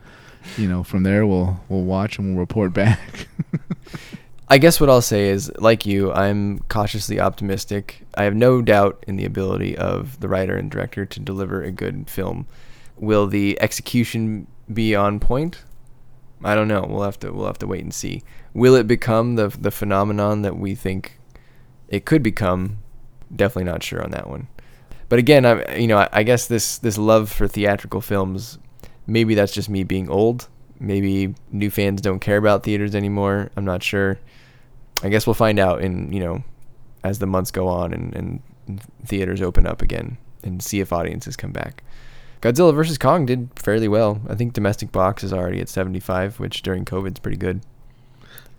you 0.59 0.69
know, 0.69 0.83
from 0.83 1.05
there 1.05 1.27
we'll 1.27 1.61
we'll 1.69 1.85
watch 1.85 2.19
and 2.19 2.35
we'll 2.35 2.41
report 2.41 2.75
back. 2.75 3.29
I 4.53 4.59
guess 4.59 4.79
what 4.79 4.91
I'll 4.91 5.01
say 5.01 5.31
is, 5.31 5.51
like 5.57 5.87
you, 5.87 6.13
I'm 6.13 6.59
cautiously 6.69 7.19
optimistic. 7.19 8.05
I 8.15 8.25
have 8.25 8.35
no 8.35 8.61
doubt 8.61 9.03
in 9.09 9.17
the 9.17 9.25
ability 9.25 9.79
of 9.79 10.21
the 10.21 10.29
writer 10.29 10.59
and 10.59 10.71
director 10.71 11.07
to 11.07 11.21
deliver 11.21 11.63
a 11.63 11.71
good 11.71 12.11
film. 12.11 12.47
Will 12.99 13.27
the 13.27 13.59
execution 13.63 14.47
be 14.71 14.95
on 14.95 15.21
point? 15.21 15.65
I 16.45 16.55
don't 16.55 16.69
know. 16.69 16.85
We'll 16.87 17.03
have 17.03 17.19
to 17.21 17.33
we'll 17.33 17.47
have 17.47 17.61
to 17.61 17.67
wait 17.67 17.83
and 17.83 17.95
see. 17.95 18.25
Will 18.53 18.75
it 18.75 18.87
become 18.87 19.37
the 19.37 19.49
the 19.49 19.71
phenomenon 19.71 20.43
that 20.43 20.59
we 20.59 20.75
think 20.75 21.19
it 21.89 22.05
could 22.05 22.23
become? 22.23 22.77
Definitely 23.35 23.73
not 23.73 23.83
sure 23.83 24.05
on 24.05 24.11
that 24.11 24.29
one. 24.29 24.49
But 25.09 25.19
again, 25.19 25.47
I 25.47 25.77
you 25.77 25.87
know 25.87 25.97
I, 25.97 26.11
I 26.13 26.23
guess 26.25 26.47
this 26.47 26.77
this 26.77 26.99
love 26.99 27.33
for 27.33 27.49
theatrical 27.49 28.03
films, 28.03 28.59
maybe 29.07 29.35
that's 29.35 29.55
just 29.55 29.71
me 29.71 29.83
being 29.83 30.11
old. 30.11 30.49
Maybe 30.79 31.35
new 31.51 31.71
fans 31.71 32.03
don't 32.03 32.19
care 32.19 32.37
about 32.37 32.65
theaters 32.65 32.95
anymore. 32.95 33.51
I'm 33.57 33.65
not 33.65 33.83
sure. 33.83 34.19
I 35.03 35.09
guess 35.09 35.27
we'll 35.27 35.35
find 35.35 35.59
out 35.59 35.83
in 35.83 36.13
you 36.13 36.21
know 36.21 36.45
as 37.05 37.19
the 37.19 37.27
months 37.27 37.51
go 37.51 37.67
on 37.69 37.93
and, 37.93 38.15
and 38.15 38.81
theaters 39.05 39.43
open 39.43 39.67
up 39.67 39.83
again 39.83 40.19
and 40.45 40.63
see 40.63 40.81
if 40.81 40.93
audiences 40.93 41.37
come 41.37 41.53
back. 41.53 41.83
Godzilla 42.41 42.75
vs 42.75 42.99
Kong 42.99 43.27
did 43.27 43.51
fairly 43.57 43.89
well. 43.89 44.21
I 44.29 44.35
think 44.35 44.53
domestic 44.53 44.91
box 44.93 45.23
is 45.23 45.33
already 45.33 45.61
at 45.61 45.69
75, 45.69 46.41
which 46.41 46.63
during 46.63 46.85
COVID 46.85 47.13
is 47.15 47.19
pretty 47.21 47.37
good. 47.37 47.61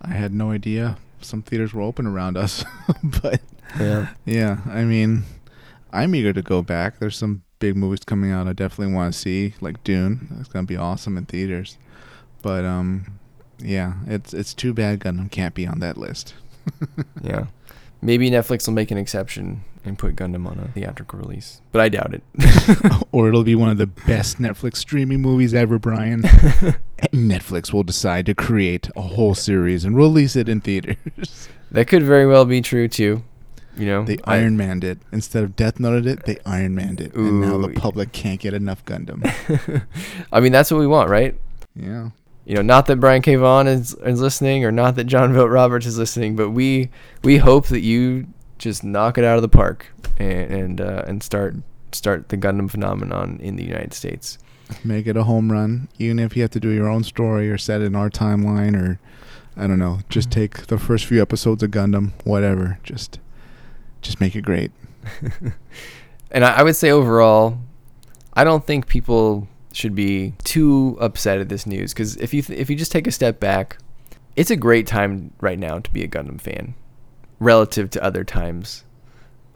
I 0.00 0.12
had 0.12 0.32
no 0.32 0.50
idea 0.50 0.96
some 1.24 1.42
theaters 1.42 1.72
were 1.72 1.82
open 1.82 2.06
around 2.06 2.36
us, 2.36 2.64
but 3.22 3.40
Yeah. 3.78 4.08
yeah, 4.24 4.58
I 4.66 4.84
mean, 4.84 5.24
I'm 5.92 6.14
eager 6.14 6.32
to 6.32 6.42
go 6.42 6.62
back. 6.62 6.98
There's 6.98 7.16
some 7.16 7.42
big 7.58 7.76
movies 7.76 8.00
coming 8.04 8.30
out 8.30 8.46
I 8.46 8.52
definitely 8.52 8.94
want 8.94 9.14
to 9.14 9.18
see, 9.18 9.54
like 9.60 9.82
Dune. 9.84 10.36
It's 10.40 10.48
gonna 10.48 10.66
be 10.66 10.76
awesome 10.76 11.16
in 11.16 11.24
theaters. 11.26 11.78
But 12.42 12.64
um, 12.64 13.18
yeah, 13.64 13.94
it's 14.06 14.32
it's 14.34 14.54
too 14.54 14.72
bad 14.74 15.00
Gundam 15.00 15.30
can't 15.30 15.54
be 15.54 15.66
on 15.66 15.80
that 15.80 15.96
list. 15.96 16.34
Yeah. 17.22 17.46
Maybe 18.02 18.30
Netflix 18.30 18.66
will 18.66 18.74
make 18.74 18.90
an 18.90 18.98
exception 18.98 19.64
and 19.84 19.98
put 19.98 20.14
Gundam 20.16 20.46
on 20.46 20.58
a 20.58 20.68
theatrical 20.68 21.18
release, 21.18 21.60
but 21.72 21.80
I 21.80 21.88
doubt 21.88 22.12
it. 22.14 22.22
or 23.12 23.28
it'll 23.28 23.44
be 23.44 23.54
one 23.54 23.70
of 23.70 23.78
the 23.78 23.86
best 23.86 24.38
Netflix 24.38 24.76
streaming 24.76 25.22
movies 25.22 25.54
ever, 25.54 25.78
Brian. 25.78 26.22
Netflix 27.12 27.72
will 27.72 27.82
decide 27.82 28.26
to 28.26 28.34
create 28.34 28.88
a 28.96 29.00
whole 29.02 29.34
series 29.34 29.84
and 29.84 29.96
release 29.96 30.36
it 30.36 30.48
in 30.50 30.60
theaters. 30.60 31.48
that 31.70 31.86
could 31.88 32.02
very 32.02 32.26
well 32.26 32.44
be 32.44 32.60
true 32.60 32.88
too. 32.88 33.22
You 33.76 33.86
know, 33.86 34.04
They 34.04 34.18
I- 34.24 34.36
Iron 34.36 34.56
Manned 34.56 34.84
it 34.84 34.98
instead 35.12 35.42
of 35.44 35.56
Death 35.56 35.80
Noted 35.80 36.06
it. 36.06 36.24
They 36.26 36.38
Iron 36.46 36.74
Manned 36.74 37.00
it, 37.00 37.14
and 37.14 37.40
now 37.40 37.58
the 37.58 37.70
public 37.70 38.12
can't 38.12 38.38
get 38.40 38.52
enough 38.54 38.84
Gundam. 38.84 39.22
I 40.32 40.40
mean, 40.40 40.52
that's 40.52 40.70
what 40.70 40.78
we 40.78 40.86
want, 40.86 41.08
right? 41.10 41.34
yeah. 41.74 42.10
You 42.44 42.54
know, 42.54 42.62
not 42.62 42.86
that 42.86 42.96
Brian 42.96 43.22
K. 43.22 43.36
Vaughan 43.36 43.66
is, 43.66 43.94
is 43.94 44.20
listening 44.20 44.64
or 44.64 44.72
not 44.72 44.96
that 44.96 45.04
John 45.04 45.32
Vogt 45.32 45.50
Roberts 45.50 45.86
is 45.86 45.98
listening, 45.98 46.36
but 46.36 46.50
we 46.50 46.90
we 47.22 47.38
hope 47.38 47.68
that 47.68 47.80
you 47.80 48.26
just 48.58 48.84
knock 48.84 49.18
it 49.18 49.24
out 49.24 49.36
of 49.36 49.42
the 49.42 49.48
park 49.48 49.86
and 50.18 50.50
and, 50.50 50.80
uh, 50.80 51.04
and 51.06 51.22
start 51.22 51.56
start 51.92 52.28
the 52.28 52.36
Gundam 52.36 52.70
phenomenon 52.70 53.38
in 53.42 53.56
the 53.56 53.64
United 53.64 53.94
States. 53.94 54.38
make 54.82 55.06
it 55.06 55.16
a 55.16 55.24
home 55.24 55.52
run, 55.52 55.88
even 55.98 56.18
if 56.18 56.36
you 56.36 56.42
have 56.42 56.50
to 56.50 56.60
do 56.60 56.70
your 56.70 56.88
own 56.88 57.04
story 57.04 57.50
or 57.50 57.58
set 57.58 57.80
it 57.80 57.84
in 57.84 57.94
our 57.94 58.10
timeline 58.10 58.76
or 58.76 58.98
I 59.56 59.66
don't 59.66 59.78
know, 59.78 60.00
just 60.08 60.30
take 60.30 60.66
the 60.66 60.78
first 60.78 61.04
few 61.04 61.22
episodes 61.22 61.62
of 61.62 61.70
Gundam, 61.70 62.12
whatever. 62.24 62.78
Just 62.82 63.20
just 64.02 64.20
make 64.20 64.34
it 64.36 64.42
great. 64.42 64.72
And 66.34 66.44
I, 66.44 66.54
I 66.58 66.62
would 66.64 66.74
say 66.76 66.90
overall, 66.90 67.58
I 68.34 68.42
don't 68.42 68.66
think 68.66 68.88
people 68.88 69.46
should 69.74 69.94
be 69.94 70.34
too 70.44 70.96
upset 71.00 71.40
at 71.40 71.48
this 71.48 71.66
news 71.66 71.92
because 71.92 72.16
if 72.16 72.32
you 72.32 72.42
th- 72.42 72.58
if 72.58 72.70
you 72.70 72.76
just 72.76 72.92
take 72.92 73.06
a 73.06 73.12
step 73.12 73.40
back, 73.40 73.78
it's 74.36 74.50
a 74.50 74.56
great 74.56 74.86
time 74.86 75.32
right 75.40 75.58
now 75.58 75.80
to 75.80 75.90
be 75.90 76.02
a 76.02 76.08
Gundam 76.08 76.40
fan, 76.40 76.74
relative 77.40 77.90
to 77.90 78.02
other 78.02 78.24
times 78.24 78.84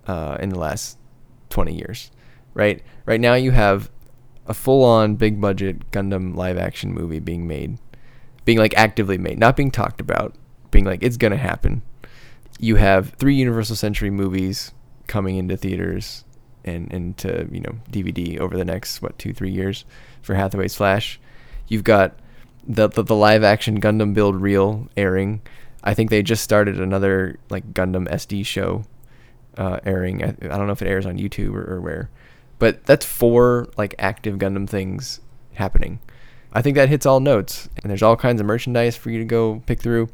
uh, 0.07 0.37
in 0.41 0.49
the 0.51 0.59
last 0.59 0.99
twenty 1.51 1.75
years. 1.77 2.11
Right, 2.55 2.83
right 3.07 3.21
now 3.21 3.35
you 3.35 3.53
have 3.53 3.89
a 4.47 4.55
full-on 4.55 5.15
big 5.15 5.41
budget 5.41 5.91
Gundam 5.93 6.35
live 6.35 6.59
action 6.59 6.93
movie 6.93 7.21
being 7.21 7.47
made, 7.47 7.79
being 8.45 8.59
like 8.59 8.77
actively 8.77 9.19
made, 9.19 9.39
not 9.39 9.57
being 9.57 9.71
talked 9.71 10.01
about, 10.01 10.35
being 10.73 10.85
like 10.85 11.03
it's 11.03 11.17
gonna 11.17 11.37
happen. 11.37 11.83
You 12.59 12.75
have 12.77 13.11
three 13.11 13.37
Universal 13.37 13.77
Century 13.77 14.11
movies 14.11 14.73
coming 15.07 15.37
into 15.37 15.57
theaters 15.57 16.25
and 16.65 16.93
into 16.93 17.49
you 17.53 17.61
know 17.61 17.77
DVD 17.91 18.39
over 18.41 18.57
the 18.57 18.65
next 18.65 19.01
what 19.01 19.17
two 19.19 19.33
three 19.33 19.53
years 19.53 19.85
for 20.29 20.35
Hathaway's 20.35 20.75
Flash. 20.75 21.19
You've 21.69 21.85
got 21.85 22.19
the 22.69 22.87
the, 22.89 23.03
the 23.03 23.15
live 23.15 23.43
action 23.43 23.81
Gundam 23.81 24.13
Build 24.13 24.37
Real 24.37 24.87
airing. 24.95 25.41
I 25.83 25.95
think 25.95 26.11
they 26.11 26.23
just 26.23 26.45
started 26.45 26.79
another 26.79 27.39
like 27.49 27.73
Gundam 27.73 28.07
SD 28.09 28.45
show 28.45 28.85
uh, 29.57 29.81
airing. 29.87 30.23
I, 30.23 30.29
I 30.29 30.59
don't 30.59 30.67
know 30.67 30.73
if 30.75 30.83
it 30.83 30.89
airs 30.89 31.07
on 31.07 31.17
YouTube 31.17 31.55
or, 31.55 31.77
or 31.77 31.81
where, 31.81 32.11
but 32.59 32.85
that's 32.85 33.07
four 33.07 33.69
like 33.79 33.95
active 33.99 34.37
Gundam 34.37 34.69
things 34.69 35.21
happening. 35.55 35.99
I 36.53 36.61
think 36.61 36.77
that 36.77 36.91
hits 36.91 37.07
all 37.07 37.21
notes, 37.21 37.71
and 37.83 37.89
there's 37.89 38.03
all 38.03 38.17
kinds 38.17 38.39
of 38.39 38.47
merchandise 38.47 38.97
for 38.97 39.09
you 39.09 39.19
to 39.19 39.25
go 39.25 39.63
pick 39.65 39.81
through. 39.81 40.11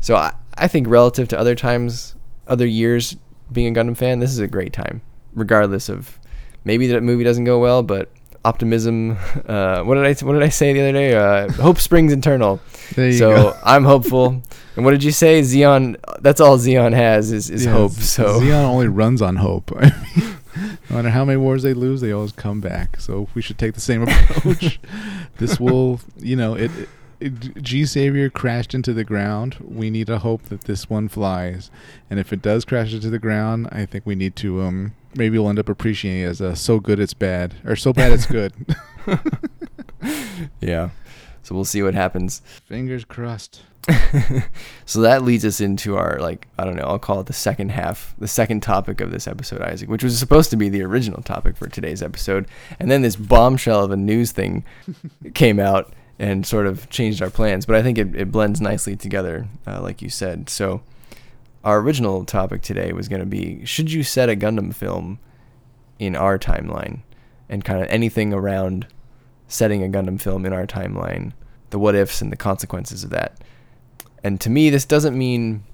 So 0.00 0.16
I, 0.16 0.32
I 0.54 0.66
think 0.66 0.88
relative 0.88 1.28
to 1.28 1.38
other 1.38 1.54
times, 1.54 2.16
other 2.48 2.66
years 2.66 3.16
being 3.52 3.76
a 3.76 3.80
Gundam 3.80 3.96
fan, 3.96 4.18
this 4.18 4.30
is 4.30 4.40
a 4.40 4.48
great 4.48 4.72
time, 4.72 5.00
regardless 5.32 5.88
of 5.88 6.18
maybe 6.64 6.88
that 6.88 7.04
movie 7.04 7.22
doesn't 7.22 7.44
go 7.44 7.60
well, 7.60 7.84
but 7.84 8.10
optimism. 8.44 9.16
Uh, 9.44 9.82
what 9.82 9.96
did 9.96 10.04
I 10.06 10.24
what 10.24 10.32
did 10.32 10.42
I 10.42 10.48
say 10.48 10.72
the 10.72 10.80
other 10.80 10.92
day? 10.92 11.14
Uh, 11.14 11.52
hope 11.52 11.78
springs 11.78 12.12
eternal. 12.12 12.60
So 12.94 13.12
go. 13.18 13.58
I'm 13.64 13.84
hopeful. 13.84 14.42
And 14.76 14.84
what 14.84 14.92
did 14.92 15.02
you 15.02 15.10
say? 15.10 15.40
Zeon. 15.40 15.96
That's 16.20 16.40
all 16.40 16.56
Zeon 16.58 16.92
has 16.94 17.30
is, 17.32 17.50
is 17.50 17.64
Yeah, 17.64 17.72
hope. 17.72 17.92
So 17.92 18.40
Zeon 18.40 18.64
only 18.64 18.88
runs 18.88 19.20
on 19.20 19.36
hope. 19.36 19.70
I 19.76 19.90
mean, 20.16 20.36
no 20.88 20.96
matter 20.96 21.10
how 21.10 21.24
many 21.24 21.36
wars 21.36 21.62
they 21.62 21.74
lose, 21.74 22.00
they 22.00 22.12
always 22.12 22.32
come 22.32 22.60
back. 22.60 23.00
So 23.00 23.28
we 23.34 23.42
should 23.42 23.58
take 23.58 23.74
the 23.74 23.80
same 23.80 24.02
approach. 24.02 24.78
this 25.38 25.58
will, 25.58 26.00
you 26.16 26.36
know, 26.36 26.54
it, 26.54 26.70
it, 26.78 26.88
it. 27.20 27.62
G 27.62 27.84
Savior 27.84 28.30
crashed 28.30 28.74
into 28.74 28.92
the 28.92 29.04
ground. 29.04 29.56
We 29.60 29.90
need 29.90 30.06
to 30.06 30.18
hope 30.18 30.44
that 30.44 30.62
this 30.62 30.88
one 30.88 31.08
flies. 31.08 31.70
And 32.08 32.18
if 32.18 32.32
it 32.32 32.40
does 32.40 32.64
crash 32.64 32.94
into 32.94 33.10
the 33.10 33.18
ground, 33.18 33.68
I 33.72 33.84
think 33.86 34.06
we 34.06 34.14
need 34.14 34.36
to 34.36 34.62
um 34.62 34.92
maybe 35.16 35.38
we'll 35.38 35.48
end 35.48 35.58
up 35.58 35.68
appreciating 35.68 36.22
it 36.22 36.26
as 36.26 36.40
uh, 36.40 36.54
so 36.54 36.80
good 36.80 37.00
it's 37.00 37.14
bad 37.14 37.54
or 37.64 37.76
so 37.76 37.92
bad 37.92 38.12
it's 38.12 38.26
good. 38.26 38.52
yeah. 40.60 40.90
So 41.42 41.54
we'll 41.54 41.64
see 41.64 41.82
what 41.82 41.94
happens. 41.94 42.40
Fingers 42.66 43.04
crossed. 43.04 43.62
so 44.86 45.02
that 45.02 45.22
leads 45.22 45.44
us 45.44 45.60
into 45.60 45.96
our 45.96 46.18
like 46.18 46.48
I 46.58 46.64
don't 46.64 46.76
know, 46.76 46.84
I'll 46.84 46.98
call 46.98 47.20
it 47.20 47.26
the 47.26 47.34
second 47.34 47.70
half, 47.70 48.14
the 48.18 48.28
second 48.28 48.62
topic 48.62 49.00
of 49.02 49.10
this 49.10 49.28
episode, 49.28 49.60
Isaac, 49.60 49.90
which 49.90 50.02
was 50.02 50.18
supposed 50.18 50.50
to 50.50 50.56
be 50.56 50.70
the 50.70 50.82
original 50.82 51.22
topic 51.22 51.56
for 51.56 51.68
today's 51.68 52.02
episode, 52.02 52.46
and 52.80 52.90
then 52.90 53.02
this 53.02 53.16
bombshell 53.16 53.84
of 53.84 53.90
a 53.90 53.96
news 53.96 54.32
thing 54.32 54.64
came 55.34 55.60
out 55.60 55.92
and 56.18 56.46
sort 56.46 56.66
of 56.66 56.88
changed 56.88 57.20
our 57.20 57.28
plans. 57.28 57.66
But 57.66 57.76
I 57.76 57.82
think 57.82 57.98
it, 57.98 58.14
it 58.14 58.32
blends 58.32 58.60
nicely 58.60 58.96
together, 58.96 59.48
uh, 59.66 59.82
like 59.82 60.00
you 60.00 60.08
said. 60.08 60.48
So 60.48 60.80
our 61.64 61.80
original 61.80 62.24
topic 62.24 62.62
today 62.62 62.92
was 62.92 63.08
going 63.08 63.20
to 63.20 63.26
be: 63.26 63.64
Should 63.64 63.90
you 63.90 64.02
set 64.02 64.28
a 64.28 64.36
Gundam 64.36 64.74
film 64.74 65.18
in 65.98 66.14
our 66.14 66.38
timeline, 66.38 67.00
and 67.48 67.64
kind 67.64 67.82
of 67.82 67.88
anything 67.88 68.32
around 68.32 68.86
setting 69.48 69.82
a 69.82 69.88
Gundam 69.88 70.20
film 70.20 70.44
in 70.44 70.52
our 70.52 70.66
timeline, 70.66 71.32
the 71.70 71.78
what 71.78 71.94
ifs 71.94 72.20
and 72.20 72.32
the 72.32 72.36
consequences 72.36 73.04
of 73.04 73.10
that. 73.10 73.42
And 74.22 74.40
to 74.40 74.50
me, 74.50 74.70
this 74.70 74.84
doesn't 74.84 75.16
mean 75.16 75.64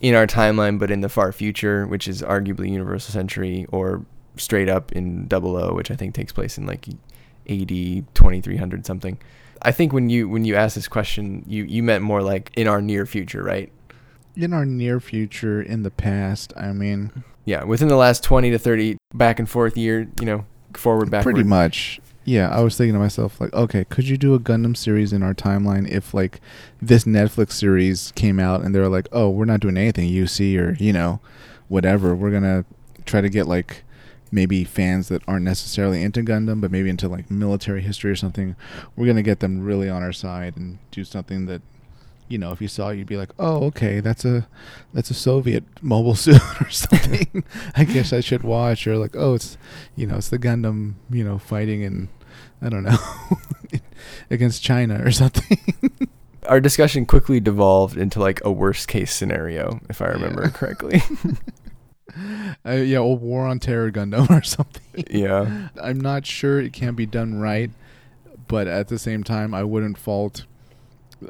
in 0.00 0.14
our 0.14 0.26
timeline, 0.26 0.78
but 0.78 0.90
in 0.90 1.00
the 1.00 1.08
far 1.08 1.32
future, 1.32 1.86
which 1.86 2.08
is 2.08 2.22
arguably 2.22 2.70
Universal 2.70 3.12
Century 3.12 3.66
or 3.70 4.04
straight 4.36 4.68
up 4.68 4.92
in 4.92 5.28
Double 5.28 5.56
O, 5.56 5.74
which 5.74 5.90
I 5.90 5.96
think 5.96 6.14
takes 6.14 6.32
place 6.32 6.58
in 6.58 6.66
like 6.66 6.88
AD 7.48 7.68
2300 7.68 8.86
something. 8.86 9.18
I 9.62 9.72
think 9.72 9.92
when 9.92 10.10
you 10.10 10.28
when 10.28 10.44
you 10.44 10.56
asked 10.56 10.74
this 10.74 10.88
question, 10.88 11.44
you 11.46 11.64
you 11.64 11.82
meant 11.82 12.02
more 12.02 12.22
like 12.22 12.50
in 12.56 12.66
our 12.66 12.82
near 12.82 13.06
future, 13.06 13.42
right? 13.42 13.72
In 14.36 14.52
our 14.52 14.64
near 14.64 15.00
future, 15.00 15.62
in 15.62 15.82
the 15.82 15.90
past, 15.90 16.52
I 16.56 16.72
mean, 16.72 17.24
Yeah, 17.44 17.64
within 17.64 17.88
the 17.88 17.96
last 17.96 18.24
20 18.24 18.50
to 18.50 18.58
30 18.58 18.96
back 19.12 19.38
and 19.38 19.48
forth 19.48 19.76
year, 19.76 20.08
you 20.20 20.26
know, 20.26 20.46
forward 20.72 21.10
backward. 21.10 21.34
Pretty 21.34 21.48
much. 21.48 22.00
Yeah, 22.24 22.48
I 22.48 22.60
was 22.62 22.76
thinking 22.76 22.94
to 22.94 22.98
myself 22.98 23.38
like, 23.40 23.52
okay, 23.52 23.84
could 23.84 24.08
you 24.08 24.16
do 24.16 24.34
a 24.34 24.40
Gundam 24.40 24.74
series 24.76 25.12
in 25.12 25.22
our 25.22 25.34
timeline 25.34 25.86
if 25.88 26.14
like 26.14 26.40
this 26.80 27.04
Netflix 27.04 27.52
series 27.52 28.12
came 28.12 28.40
out 28.40 28.62
and 28.62 28.74
they 28.74 28.80
were 28.80 28.88
like, 28.88 29.08
"Oh, 29.12 29.28
we're 29.28 29.44
not 29.44 29.60
doing 29.60 29.76
anything 29.76 30.08
UC 30.08 30.58
or, 30.58 30.72
you 30.82 30.92
know, 30.92 31.20
whatever. 31.68 32.14
We're 32.14 32.30
going 32.30 32.42
to 32.42 32.64
try 33.04 33.20
to 33.20 33.28
get 33.28 33.46
like 33.46 33.84
maybe 34.32 34.64
fans 34.64 35.08
that 35.08 35.22
aren't 35.28 35.44
necessarily 35.44 36.02
into 36.02 36.20
Gundam 36.22 36.60
but 36.60 36.70
maybe 36.70 36.88
into 36.90 37.08
like 37.08 37.30
military 37.30 37.82
history 37.82 38.10
or 38.10 38.16
something. 38.16 38.56
We're 38.96 39.04
going 39.04 39.16
to 39.16 39.22
get 39.22 39.40
them 39.40 39.62
really 39.62 39.88
on 39.88 40.02
our 40.02 40.12
side 40.12 40.56
and 40.56 40.78
do 40.90 41.04
something 41.04 41.44
that 41.46 41.60
you 42.28 42.38
know, 42.38 42.52
if 42.52 42.60
you 42.62 42.68
saw 42.68 42.88
it, 42.90 42.96
you'd 42.98 43.06
be 43.06 43.16
like, 43.16 43.30
"Oh, 43.38 43.64
okay, 43.66 44.00
that's 44.00 44.24
a 44.24 44.46
that's 44.92 45.10
a 45.10 45.14
Soviet 45.14 45.64
mobile 45.82 46.14
suit 46.24 46.40
or 46.60 46.70
something." 46.70 47.44
I 47.76 47.84
guess 47.84 48.12
I 48.12 48.20
should 48.20 48.42
watch. 48.42 48.86
Or 48.86 48.96
like, 48.98 49.14
"Oh, 49.16 49.34
it's 49.34 49.58
you 49.96 50.06
know, 50.06 50.16
it's 50.16 50.28
the 50.30 50.38
Gundam, 50.38 50.94
you 51.10 51.22
know, 51.24 51.38
fighting 51.38 51.82
in 51.82 52.08
I 52.62 52.68
don't 52.68 52.82
know 52.84 52.96
against 54.30 54.62
China 54.62 55.02
or 55.04 55.10
something." 55.10 55.58
Our 56.48 56.60
discussion 56.60 57.06
quickly 57.06 57.40
devolved 57.40 57.96
into 57.96 58.20
like 58.20 58.40
a 58.44 58.52
worst 58.52 58.86
case 58.88 59.12
scenario, 59.14 59.80
if 59.88 60.02
I 60.02 60.06
remember 60.08 60.42
Yeah. 60.44 60.50
correctly. 60.50 61.02
uh, 62.66 62.72
yeah, 62.72 62.98
or 62.98 63.16
War 63.16 63.46
on 63.46 63.58
Terror 63.58 63.90
Gundam 63.90 64.28
or 64.30 64.42
something. 64.42 65.04
yeah. 65.10 65.68
I'm 65.82 66.00
not 66.00 66.26
sure 66.26 66.60
it 66.60 66.72
can 66.74 66.94
be 66.94 67.06
done 67.06 67.38
right, 67.40 67.70
but 68.46 68.66
at 68.68 68.88
the 68.88 68.98
same 68.98 69.24
time, 69.24 69.54
I 69.54 69.64
wouldn't 69.64 69.96
fault 69.98 70.44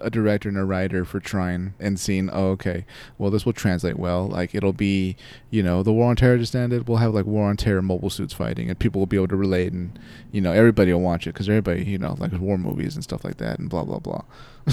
a 0.00 0.11
director 0.11 0.48
and 0.48 0.59
a 0.59 0.64
writer 0.64 1.04
for 1.04 1.20
trying 1.20 1.74
and 1.78 1.98
seeing, 1.98 2.30
oh, 2.30 2.48
okay, 2.50 2.85
well, 3.18 3.30
this 3.30 3.44
will 3.44 3.52
translate 3.52 3.98
well. 3.98 4.26
Like, 4.28 4.54
it'll 4.54 4.72
be, 4.72 5.16
you 5.50 5.62
know, 5.62 5.83
the 5.83 5.92
War 5.92 6.11
on 6.11 6.16
Terror 6.16 6.38
just 6.38 6.54
ended. 6.54 6.88
We'll 6.88 6.98
have, 6.98 7.14
like, 7.14 7.26
War 7.26 7.48
on 7.48 7.57
Terror 7.57 7.83
mobile 7.83 8.11
suits 8.11 8.35
fighting, 8.35 8.68
and 8.68 8.78
people 8.78 9.00
will 9.00 9.07
be 9.07 9.16
able 9.16 9.28
to 9.28 9.37
relate, 9.37 9.72
and, 9.72 9.98
you 10.33 10.40
know, 10.40 10.52
everybody 10.52 10.92
will 10.92 11.00
watch 11.00 11.26
it 11.26 11.35
because 11.35 11.48
everybody, 11.48 11.85
you 11.85 11.98
know, 11.98 12.16
like 12.18 12.33
war 12.33 12.59
movies 12.59 12.94
and 12.94 13.04
stuff 13.04 13.24
like 13.24 13.38
that, 13.38 13.59
and 13.59 13.68
blah, 13.68 13.85
blah, 13.85 13.98
blah. 13.98 14.22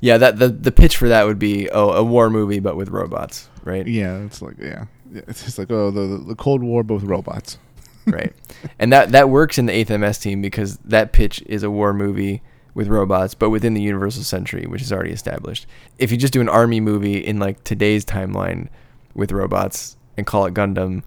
Yeah, 0.00 0.18
that 0.18 0.38
the 0.38 0.48
the 0.48 0.72
pitch 0.72 0.96
for 0.96 1.08
that 1.08 1.26
would 1.26 1.38
be 1.38 1.70
oh 1.70 1.90
a 1.92 2.04
war 2.04 2.28
movie 2.28 2.60
but 2.60 2.76
with 2.76 2.90
robots, 2.90 3.48
right? 3.64 3.86
yeah, 3.86 4.18
it's 4.18 4.42
like, 4.42 4.58
yeah. 4.58 4.84
it's 5.12 5.44
just 5.44 5.58
like, 5.58 5.70
oh, 5.70 5.90
the, 5.90 6.18
the 6.18 6.34
Cold 6.34 6.62
War, 6.62 6.82
but 6.82 6.94
with 6.94 7.04
robots. 7.04 7.58
right. 8.06 8.32
And 8.78 8.92
that 8.92 9.10
that 9.12 9.30
works 9.30 9.58
in 9.58 9.66
the 9.66 9.84
8th 9.84 9.98
MS 9.98 10.18
team 10.18 10.40
because 10.40 10.76
that 10.78 11.12
pitch 11.12 11.42
is 11.46 11.64
a 11.64 11.70
war 11.70 11.92
movie 11.92 12.40
with 12.76 12.88
robots 12.88 13.34
but 13.34 13.48
within 13.48 13.72
the 13.72 13.80
Universal 13.80 14.22
Century, 14.22 14.66
which 14.66 14.82
is 14.82 14.92
already 14.92 15.10
established. 15.10 15.66
If 15.98 16.12
you 16.12 16.18
just 16.18 16.34
do 16.34 16.42
an 16.42 16.48
army 16.48 16.78
movie 16.78 17.16
in 17.16 17.38
like 17.38 17.64
today's 17.64 18.04
timeline 18.04 18.68
with 19.14 19.32
robots 19.32 19.96
and 20.18 20.26
call 20.26 20.44
it 20.44 20.52
Gundam, 20.52 21.02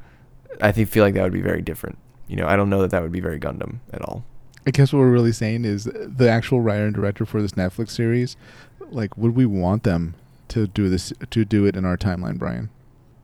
I 0.59 0.71
think 0.71 0.89
feel 0.89 1.03
like 1.03 1.13
that 1.13 1.23
would 1.23 1.31
be 1.31 1.41
very 1.41 1.61
different. 1.61 1.99
You 2.27 2.37
know, 2.37 2.47
I 2.47 2.55
don't 2.55 2.71
know 2.71 2.81
that 2.81 2.89
that 2.89 3.03
would 3.03 3.11
be 3.11 3.19
very 3.19 3.39
Gundam 3.39 3.77
at 3.93 4.01
all. 4.01 4.25
I 4.65 4.71
guess 4.71 4.91
what 4.91 4.99
we're 4.99 5.11
really 5.11 5.31
saying 5.31 5.63
is 5.63 5.83
the 5.83 6.27
actual 6.27 6.59
writer 6.59 6.85
and 6.85 6.95
director 6.95 7.23
for 7.23 7.39
this 7.39 7.51
Netflix 7.51 7.91
series, 7.91 8.35
like, 8.89 9.15
would 9.15 9.35
we 9.35 9.45
want 9.45 9.83
them 9.83 10.15
to 10.49 10.65
do 10.65 10.89
this 10.89 11.13
to 11.29 11.45
do 11.45 11.65
it 11.65 11.75
in 11.75 11.85
our 11.85 11.97
timeline, 11.97 12.39
Brian? 12.39 12.69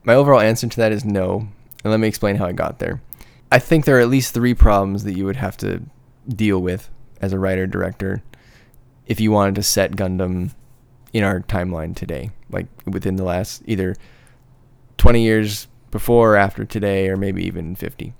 My 0.04 0.14
overall 0.14 0.40
answer 0.40 0.68
to 0.68 0.76
that 0.76 0.92
is 0.92 1.04
no. 1.04 1.48
And 1.82 1.90
let 1.90 1.98
me 1.98 2.06
explain 2.06 2.36
how 2.36 2.46
I 2.46 2.52
got 2.52 2.78
there. 2.78 3.02
I 3.50 3.58
think 3.58 3.84
there 3.84 3.96
are 3.96 4.00
at 4.00 4.08
least 4.08 4.32
three 4.32 4.54
problems 4.54 5.02
that 5.02 5.16
you 5.16 5.24
would 5.24 5.36
have 5.36 5.56
to 5.58 5.82
deal 6.28 6.60
with 6.60 6.90
as 7.20 7.32
a 7.32 7.38
writer 7.38 7.66
director 7.66 8.22
if 9.06 9.20
you 9.20 9.30
wanted 9.30 9.54
to 9.56 9.62
set 9.62 9.92
Gundam 9.92 10.54
in 11.12 11.22
our 11.22 11.40
timeline 11.40 11.94
today, 11.94 12.30
like 12.50 12.66
within 12.86 13.16
the 13.16 13.24
last 13.24 13.62
either 13.66 13.96
20 14.98 15.22
years 15.22 15.68
before 15.90 16.34
or 16.34 16.36
after 16.36 16.64
today, 16.64 17.08
or 17.08 17.16
maybe 17.16 17.44
even 17.46 17.74
50. 17.74 18.12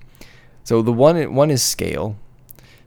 So 0.63 0.81
the 0.81 0.93
one 0.93 1.33
one 1.33 1.51
is 1.51 1.61
scale. 1.61 2.17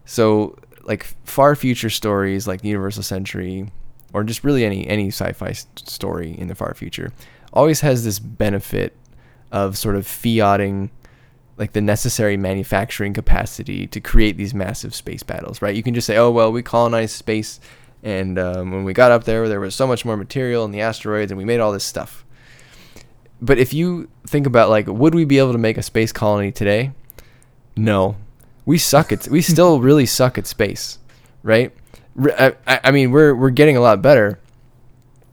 So 0.05 0.57
like 0.83 1.05
far 1.25 1.55
future 1.55 1.91
stories 1.91 2.49
like 2.49 2.65
Universal 2.65 3.05
Century, 3.05 3.71
or 4.13 4.25
just 4.25 4.45
really 4.45 4.65
any 4.65 4.87
any 4.87 5.09
sci-fi 5.09 5.53
story 5.53 6.37
in 6.37 6.49
the 6.49 6.55
far 6.55 6.75
future, 6.75 7.13
always 7.53 7.81
has 7.81 8.05
this 8.05 8.19
benefit 8.19 8.97
of 9.53 9.77
sort 9.77 9.97
of 9.97 10.07
fiating 10.07 10.91
like 11.57 11.73
the 11.73 11.81
necessary 11.81 12.37
manufacturing 12.39 13.13
capacity 13.13 13.87
to 13.87 14.01
create 14.01 14.39
these 14.39 14.55
massive 14.55 14.95
space 14.95 15.23
battles, 15.23 15.61
right? 15.61 15.77
You 15.77 15.83
can 15.83 15.93
just 15.95 16.07
say, 16.07 16.17
oh 16.17 16.31
well, 16.31 16.51
we 16.51 16.63
colonized 16.63 17.15
space, 17.15 17.61
and 18.03 18.39
um, 18.39 18.71
when 18.71 18.85
we 18.85 18.93
got 18.93 19.11
up 19.11 19.25
there, 19.25 19.49
there 19.49 19.61
was 19.61 19.75
so 19.75 19.87
much 19.87 20.05
more 20.05 20.17
material 20.17 20.65
in 20.65 20.71
the 20.71 20.81
asteroids, 20.81 21.31
and 21.31 21.39
we 21.39 21.45
made 21.45 21.61
all 21.61 21.73
this 21.73 21.85
stuff. 21.85 22.25
But 23.43 23.59
if 23.59 23.73
you 23.73 24.09
think 24.27 24.47
about 24.47 24.71
like, 24.71 24.87
would 24.87 25.15
we 25.15 25.25
be 25.25 25.39
able 25.39 25.53
to 25.53 25.59
make 25.59 25.79
a 25.79 25.83
space 25.83 26.13
colony 26.13 26.53
today? 26.53 26.93
No, 27.77 28.17
we 28.65 28.79
suck 28.79 29.13
at 29.13 29.29
we 29.29 29.43
still 29.43 29.81
really 29.81 30.07
suck 30.07 30.39
at 30.39 30.47
space, 30.47 30.99
right? 31.43 31.73
I, 32.19 32.55
I 32.67 32.91
mean, 32.91 33.11
we're 33.11 33.35
we're 33.35 33.51
getting 33.51 33.77
a 33.77 33.81
lot 33.81 34.03
better, 34.03 34.41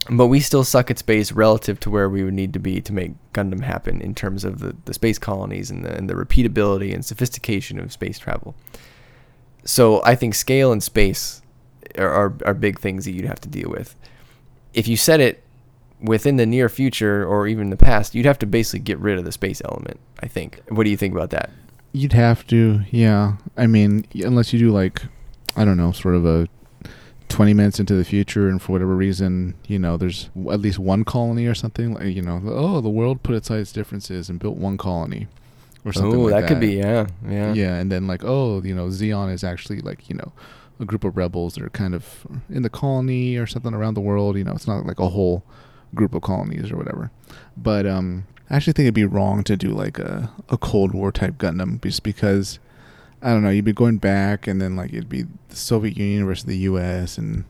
but 0.09 0.27
we 0.27 0.39
still 0.39 0.63
suck 0.63 0.91
at 0.91 0.99
space 0.99 1.31
relative 1.31 1.79
to 1.81 1.89
where 1.89 2.09
we 2.09 2.23
would 2.23 2.33
need 2.33 2.53
to 2.53 2.59
be 2.59 2.81
to 2.81 2.93
make 2.93 3.11
Gundam 3.33 3.61
happen 3.61 4.01
in 4.01 4.15
terms 4.15 4.43
of 4.43 4.59
the, 4.59 4.75
the 4.85 4.93
space 4.93 5.17
colonies 5.17 5.69
and 5.71 5.83
the, 5.83 5.93
and 5.93 6.09
the 6.09 6.13
repeatability 6.13 6.93
and 6.93 7.03
sophistication 7.03 7.79
of 7.79 7.91
space 7.91 8.19
travel. 8.19 8.55
So 9.65 10.01
I 10.05 10.15
think 10.15 10.33
scale 10.33 10.71
and 10.71 10.81
space 10.81 11.41
are, 11.97 12.11
are, 12.11 12.33
are 12.45 12.53
big 12.53 12.79
things 12.79 13.05
that 13.05 13.11
you'd 13.11 13.25
have 13.25 13.41
to 13.41 13.49
deal 13.49 13.69
with. 13.69 13.95
If 14.73 14.87
you 14.87 14.97
set 14.97 15.19
it 15.19 15.43
within 16.01 16.37
the 16.37 16.45
near 16.45 16.69
future 16.69 17.25
or 17.25 17.47
even 17.47 17.69
the 17.69 17.77
past, 17.77 18.13
you'd 18.15 18.25
have 18.25 18.39
to 18.39 18.45
basically 18.45 18.79
get 18.79 18.99
rid 18.99 19.17
of 19.17 19.25
the 19.25 19.31
space 19.31 19.61
element, 19.65 19.99
I 20.21 20.27
think. 20.27 20.61
What 20.69 20.83
do 20.83 20.89
you 20.89 20.97
think 20.97 21.13
about 21.13 21.31
that? 21.31 21.49
You'd 21.93 22.13
have 22.13 22.45
to, 22.47 22.81
yeah. 22.91 23.37
I 23.55 23.67
mean, 23.67 24.05
unless 24.13 24.53
you 24.53 24.59
do 24.59 24.71
like, 24.71 25.01
I 25.55 25.65
don't 25.65 25.77
know, 25.77 25.91
sort 25.91 26.15
of 26.15 26.25
a 26.25 26.47
20 27.29 27.53
minutes 27.53 27.79
into 27.79 27.95
the 27.95 28.05
future, 28.05 28.47
and 28.47 28.61
for 28.61 28.73
whatever 28.73 28.95
reason, 28.95 29.55
you 29.67 29.79
know, 29.79 29.97
there's 29.97 30.29
at 30.51 30.59
least 30.59 30.79
one 30.79 31.03
colony 31.03 31.45
or 31.45 31.55
something. 31.55 31.93
Like, 31.93 32.15
you 32.15 32.21
know, 32.21 32.41
oh, 32.45 32.81
the 32.81 32.89
world 32.89 33.23
put 33.23 33.35
aside 33.35 33.59
its 33.59 33.71
differences 33.71 34.29
and 34.29 34.39
built 34.39 34.57
one 34.57 34.77
colony, 34.77 35.27
or 35.85 35.93
something. 35.93 36.19
Oh, 36.19 36.23
like 36.23 36.41
that, 36.41 36.47
could 36.47 36.59
be, 36.59 36.73
yeah, 36.73 37.07
yeah. 37.27 37.53
Yeah, 37.53 37.75
and 37.75 37.91
then 37.91 38.07
like, 38.07 38.23
oh, 38.23 38.61
you 38.61 38.75
know, 38.75 38.87
Zeon 38.87 39.33
is 39.33 39.43
actually 39.43 39.81
like, 39.81 40.09
you 40.09 40.15
know, 40.15 40.31
a 40.79 40.85
group 40.85 41.03
of 41.03 41.17
rebels 41.17 41.55
that 41.55 41.63
are 41.63 41.69
kind 41.69 41.95
of 41.95 42.25
in 42.49 42.61
the 42.63 42.69
colony 42.69 43.35
or 43.37 43.47
something 43.47 43.73
around 43.73 43.93
the 43.95 44.01
world. 44.01 44.37
You 44.37 44.43
know, 44.43 44.53
it's 44.53 44.67
not 44.67 44.85
like 44.85 44.99
a 44.99 45.09
whole 45.09 45.43
group 45.95 46.13
of 46.13 46.21
colonies 46.21 46.71
or 46.71 46.77
whatever. 46.77 47.11
But 47.55 47.85
um, 47.87 48.25
I 48.49 48.55
actually 48.55 48.73
think 48.73 48.85
it'd 48.85 48.93
be 48.93 49.05
wrong 49.05 49.43
to 49.45 49.55
do 49.57 49.69
like 49.69 49.99
a 49.99 50.31
a 50.49 50.57
Cold 50.57 50.93
War 50.93 51.11
type 51.11 51.37
Gundam 51.37 51.81
just 51.81 52.03
because 52.03 52.59
I 53.21 53.29
don't 53.31 53.43
know. 53.43 53.49
You'd 53.49 53.65
be 53.65 53.73
going 53.73 53.97
back, 53.97 54.45
and 54.47 54.61
then 54.61 54.75
like 54.75 54.91
it'd 54.93 55.09
be 55.09 55.23
the 55.49 55.55
Soviet 55.55 55.97
Union 55.97 56.25
versus 56.25 56.45
the 56.45 56.57
U.S. 56.59 57.17
and 57.17 57.45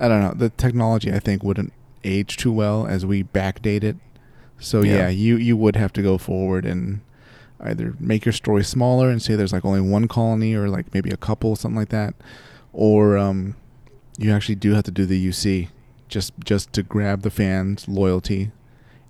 I 0.00 0.08
don't 0.08 0.20
know. 0.20 0.34
The 0.34 0.50
technology 0.50 1.12
I 1.12 1.18
think 1.18 1.42
wouldn't 1.42 1.72
age 2.04 2.36
too 2.36 2.52
well 2.52 2.86
as 2.86 3.04
we 3.04 3.24
backdate 3.24 3.82
it. 3.84 3.96
So 4.58 4.82
Yeah. 4.82 4.96
yeah, 4.96 5.08
you 5.08 5.36
you 5.36 5.56
would 5.56 5.76
have 5.76 5.92
to 5.94 6.02
go 6.02 6.16
forward 6.16 6.64
and 6.64 7.00
either 7.60 7.94
make 7.98 8.24
your 8.26 8.32
story 8.32 8.62
smaller 8.64 9.08
and 9.10 9.20
say 9.22 9.34
there's 9.34 9.52
like 9.52 9.64
only 9.64 9.80
one 9.80 10.06
colony 10.08 10.54
or 10.54 10.68
like 10.68 10.92
maybe 10.92 11.10
a 11.10 11.16
couple 11.16 11.56
something 11.56 11.76
like 11.78 11.88
that, 11.88 12.14
or 12.76 13.16
um, 13.16 13.56
you 14.18 14.30
actually 14.30 14.54
do 14.54 14.74
have 14.74 14.84
to 14.84 14.90
do 14.90 15.06
the 15.06 15.28
UC 15.28 15.68
just 16.08 16.34
just 16.44 16.72
to 16.74 16.82
grab 16.82 17.22
the 17.22 17.30
fans' 17.30 17.88
loyalty, 17.88 18.52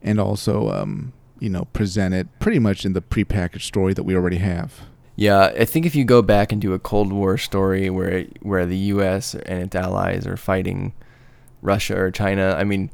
and 0.01 0.21
also 0.21 0.71
um, 0.71 1.13
you 1.41 1.51
know 1.51 1.67
present 1.73 2.15
it 2.15 2.29
pretty 2.39 2.61
much 2.61 2.87
in 2.87 2.93
the 2.93 3.03
prepackaged 3.03 3.63
story 3.63 3.93
that 3.93 4.05
we 4.05 4.15
already 4.15 4.39
have. 4.39 4.83
Yeah, 5.17 5.53
I 5.59 5.65
think 5.65 5.85
if 5.85 5.97
you 5.97 6.05
go 6.05 6.23
back 6.23 6.53
and 6.53 6.63
do 6.63 6.75
a 6.75 6.79
Cold 6.79 7.13
War 7.13 7.37
story 7.37 7.91
where 7.91 8.25
where 8.41 8.65
the 8.67 8.77
U.S. 8.95 9.35
and 9.35 9.65
its 9.65 9.75
allies 9.75 10.27
are 10.27 10.37
fighting 10.37 10.95
Russia 11.61 11.99
or 11.99 12.13
China, 12.13 12.55
I 12.57 12.63
mean, 12.63 12.91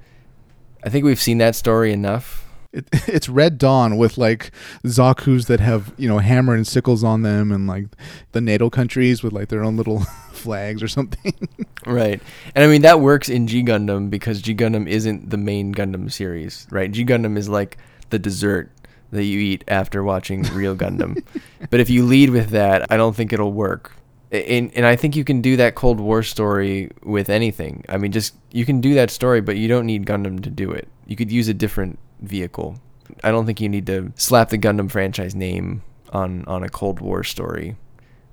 I 0.82 0.88
think 0.88 1.04
we've 1.04 1.20
seen 1.20 1.38
that 1.38 1.54
story 1.54 1.92
enough. 1.92 2.41
It, 2.72 2.88
it's 3.08 3.28
Red 3.28 3.58
Dawn 3.58 3.96
with 3.96 4.18
like 4.18 4.50
Zaku's 4.84 5.46
that 5.46 5.60
have 5.60 5.92
you 5.96 6.08
know 6.08 6.18
hammer 6.18 6.54
and 6.54 6.66
sickles 6.66 7.04
on 7.04 7.22
them, 7.22 7.52
and 7.52 7.66
like 7.66 7.86
the 8.32 8.40
NATO 8.40 8.70
countries 8.70 9.22
with 9.22 9.32
like 9.32 9.48
their 9.48 9.62
own 9.62 9.76
little 9.76 10.00
flags 10.32 10.82
or 10.82 10.88
something. 10.88 11.34
Right. 11.84 12.22
And 12.54 12.62
I 12.62 12.68
mean 12.68 12.82
that 12.82 13.00
works 13.00 13.28
in 13.28 13.48
G 13.48 13.60
Gundam 13.64 14.08
because 14.08 14.40
G 14.40 14.54
Gundam 14.54 14.86
isn't 14.86 15.30
the 15.30 15.36
main 15.36 15.74
Gundam 15.74 16.12
series, 16.12 16.68
right? 16.70 16.92
G 16.92 17.04
Gundam 17.04 17.36
is 17.36 17.48
like 17.48 17.76
the 18.10 18.20
dessert 18.20 18.70
that 19.10 19.24
you 19.24 19.40
eat 19.40 19.64
after 19.66 20.04
watching 20.04 20.42
real 20.54 20.76
Gundam. 20.76 21.24
but 21.70 21.80
if 21.80 21.90
you 21.90 22.04
lead 22.04 22.30
with 22.30 22.50
that, 22.50 22.86
I 22.88 22.96
don't 22.96 23.16
think 23.16 23.32
it'll 23.32 23.52
work. 23.52 23.96
And, 24.30 24.72
and 24.74 24.86
I 24.86 24.94
think 24.94 25.16
you 25.16 25.24
can 25.24 25.42
do 25.42 25.56
that 25.56 25.74
Cold 25.74 25.98
War 25.98 26.22
story 26.22 26.90
with 27.02 27.28
anything. 27.28 27.84
I 27.88 27.98
mean, 27.98 28.12
just 28.12 28.34
you 28.52 28.64
can 28.64 28.80
do 28.80 28.94
that 28.94 29.10
story, 29.10 29.40
but 29.40 29.56
you 29.56 29.66
don't 29.66 29.84
need 29.84 30.06
Gundam 30.06 30.40
to 30.44 30.50
do 30.50 30.70
it. 30.70 30.86
You 31.06 31.16
could 31.16 31.32
use 31.32 31.48
a 31.48 31.54
different 31.54 31.98
vehicle. 32.22 32.80
I 33.22 33.30
don't 33.30 33.44
think 33.46 33.60
you 33.60 33.68
need 33.68 33.86
to 33.86 34.12
slap 34.16 34.48
the 34.50 34.58
Gundam 34.58 34.90
franchise 34.90 35.34
name 35.34 35.82
on 36.12 36.44
on 36.46 36.62
a 36.62 36.68
Cold 36.68 37.00
War 37.00 37.22
story 37.24 37.76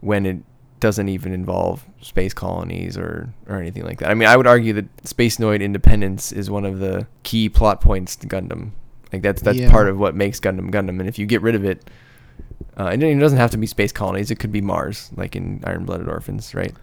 when 0.02 0.26
it 0.26 0.38
doesn't 0.80 1.10
even 1.10 1.34
involve 1.34 1.86
space 2.02 2.34
colonies 2.34 2.98
or 2.98 3.34
or 3.48 3.58
anything 3.60 3.84
like 3.84 4.00
that. 4.00 4.10
I 4.10 4.14
mean, 4.14 4.30
I 4.30 4.38
would 4.38 4.48
argue 4.48 4.74
that 4.74 4.86
Space 5.08 5.38
Noid 5.38 5.62
Independence 5.62 6.32
is 6.32 6.50
one 6.50 6.66
of 6.66 6.80
the 6.80 7.08
key 7.24 7.50
plot 7.50 7.82
points 7.82 8.16
to 8.18 8.28
Gundam. 8.28 8.72
Like 9.12 9.22
that's 9.22 9.42
that's 9.42 9.58
Yeah. 9.58 9.72
part 9.72 9.90
of 9.90 9.98
what 10.00 10.16
makes 10.16 10.40
Gundam 10.40 10.72
Gundam. 10.72 11.00
And 11.00 11.08
if 11.10 11.20
you 11.20 11.26
get 11.26 11.42
rid 11.42 11.56
of 11.56 11.66
it, 11.66 11.90
uh, 12.78 12.86
and 12.94 13.04
it 13.04 13.16
doesn't 13.20 13.38
have 13.40 13.52
to 13.52 13.58
be 13.58 13.68
space 13.68 13.92
colonies. 13.92 14.32
It 14.32 14.40
could 14.40 14.52
be 14.54 14.62
Mars, 14.62 15.10
like 15.18 15.36
in 15.36 15.62
Iron 15.66 15.84
Blooded 15.86 16.08
Orphans, 16.08 16.54
right? 16.56 16.74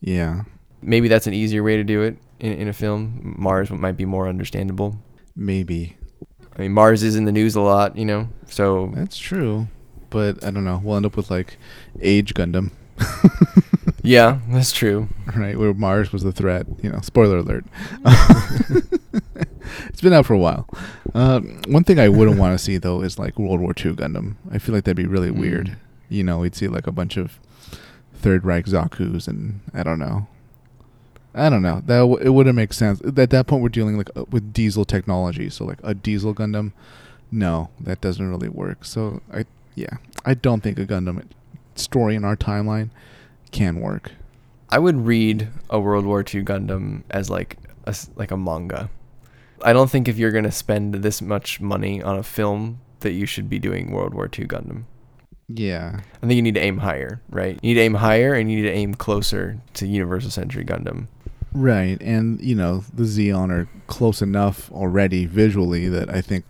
yeah, 0.00 0.42
Maybe 0.82 1.08
that's 1.08 1.26
an 1.26 1.34
easier 1.34 1.62
way 1.64 1.76
to 1.76 1.82
do 1.84 2.02
it 2.02 2.18
in, 2.38 2.52
in 2.52 2.68
a 2.68 2.72
film. 2.72 3.34
Mars 3.38 3.70
might 3.70 3.96
be 3.96 4.04
more 4.04 4.28
understandable. 4.28 4.96
maybe 5.34 5.96
I 6.58 6.62
mean, 6.62 6.72
Mars 6.72 7.02
is 7.04 7.14
in 7.16 7.24
the 7.24 7.32
news 7.32 7.54
a 7.54 7.60
lot, 7.60 7.96
you 7.96 8.04
know. 8.04 8.28
So 8.48 8.90
that's 8.94 9.16
true, 9.16 9.68
but 10.10 10.42
I 10.44 10.50
don't 10.50 10.64
know. 10.64 10.80
We'll 10.82 10.96
end 10.96 11.06
up 11.06 11.16
with 11.16 11.30
like 11.30 11.56
Age 12.00 12.34
Gundam. 12.34 12.72
yeah, 14.02 14.40
that's 14.50 14.72
true. 14.72 15.08
right? 15.36 15.56
Where 15.56 15.72
Mars 15.72 16.12
was 16.12 16.22
the 16.24 16.32
threat. 16.32 16.66
You 16.82 16.90
know, 16.90 17.00
spoiler 17.00 17.38
alert. 17.38 17.64
it's 19.88 20.00
been 20.00 20.12
out 20.12 20.26
for 20.26 20.34
a 20.34 20.38
while. 20.38 20.68
Uh, 21.14 21.40
one 21.68 21.84
thing 21.84 21.98
I 21.98 22.08
wouldn't 22.08 22.38
want 22.38 22.58
to 22.58 22.62
see 22.62 22.76
though 22.78 23.02
is 23.02 23.18
like 23.18 23.38
World 23.38 23.60
War 23.60 23.70
II 23.72 23.92
Gundam. 23.92 24.34
I 24.50 24.58
feel 24.58 24.74
like 24.74 24.84
that'd 24.84 24.96
be 24.96 25.06
really 25.06 25.30
Mm. 25.30 25.38
weird. 25.40 25.76
You 26.08 26.24
know, 26.24 26.38
we'd 26.38 26.54
see 26.54 26.68
like 26.68 26.86
a 26.86 26.92
bunch 26.92 27.16
of 27.16 27.38
Third 28.14 28.44
Reich 28.44 28.64
Zaku's, 28.66 29.28
and 29.28 29.60
I 29.74 29.82
don't 29.82 29.98
know. 29.98 30.26
I 31.38 31.48
don't 31.48 31.62
know. 31.62 31.82
That 31.86 32.00
w- 32.00 32.18
it 32.18 32.30
wouldn't 32.30 32.56
make 32.56 32.72
sense. 32.72 33.00
At 33.00 33.30
that 33.30 33.46
point, 33.46 33.62
we're 33.62 33.68
dealing 33.68 33.96
like 33.96 34.10
uh, 34.16 34.24
with 34.30 34.52
diesel 34.52 34.84
technology. 34.84 35.48
So 35.50 35.64
like 35.64 35.78
a 35.82 35.94
diesel 35.94 36.34
Gundam, 36.34 36.72
no, 37.30 37.70
that 37.80 38.00
doesn't 38.00 38.28
really 38.28 38.48
work. 38.48 38.84
So 38.84 39.22
I, 39.32 39.44
yeah, 39.74 39.98
I 40.24 40.34
don't 40.34 40.62
think 40.62 40.78
a 40.78 40.84
Gundam 40.84 41.24
story 41.76 42.14
in 42.14 42.24
our 42.24 42.36
timeline 42.36 42.90
can 43.52 43.80
work. 43.80 44.12
I 44.70 44.78
would 44.78 45.06
read 45.06 45.48
a 45.70 45.80
World 45.80 46.04
War 46.04 46.20
II 46.20 46.42
Gundam 46.42 47.02
as 47.10 47.30
like 47.30 47.56
a 47.86 47.94
like 48.16 48.30
a 48.30 48.36
manga. 48.36 48.90
I 49.62 49.72
don't 49.72 49.90
think 49.90 50.08
if 50.08 50.18
you're 50.18 50.32
gonna 50.32 50.52
spend 50.52 50.96
this 50.96 51.22
much 51.22 51.60
money 51.60 52.02
on 52.02 52.18
a 52.18 52.22
film 52.22 52.80
that 53.00 53.12
you 53.12 53.26
should 53.26 53.48
be 53.48 53.58
doing 53.58 53.92
World 53.92 54.12
War 54.12 54.26
II 54.26 54.46
Gundam. 54.46 54.84
Yeah. 55.48 56.00
I 56.22 56.26
think 56.26 56.34
you 56.34 56.42
need 56.42 56.54
to 56.54 56.60
aim 56.60 56.78
higher, 56.78 57.22
right? 57.30 57.58
You 57.62 57.70
need 57.70 57.74
to 57.74 57.80
aim 57.80 57.94
higher 57.94 58.34
and 58.34 58.50
you 58.50 58.58
need 58.58 58.68
to 58.68 58.74
aim 58.74 58.94
closer 58.94 59.58
to 59.74 59.86
Universal 59.86 60.30
Century 60.30 60.64
Gundam. 60.64 61.06
Right, 61.52 62.00
and 62.02 62.40
you 62.40 62.54
know 62.54 62.84
the 62.92 63.04
Zeon 63.04 63.50
are 63.50 63.68
close 63.86 64.20
enough 64.20 64.70
already 64.70 65.26
visually 65.26 65.88
that 65.88 66.10
I 66.10 66.20
think 66.20 66.44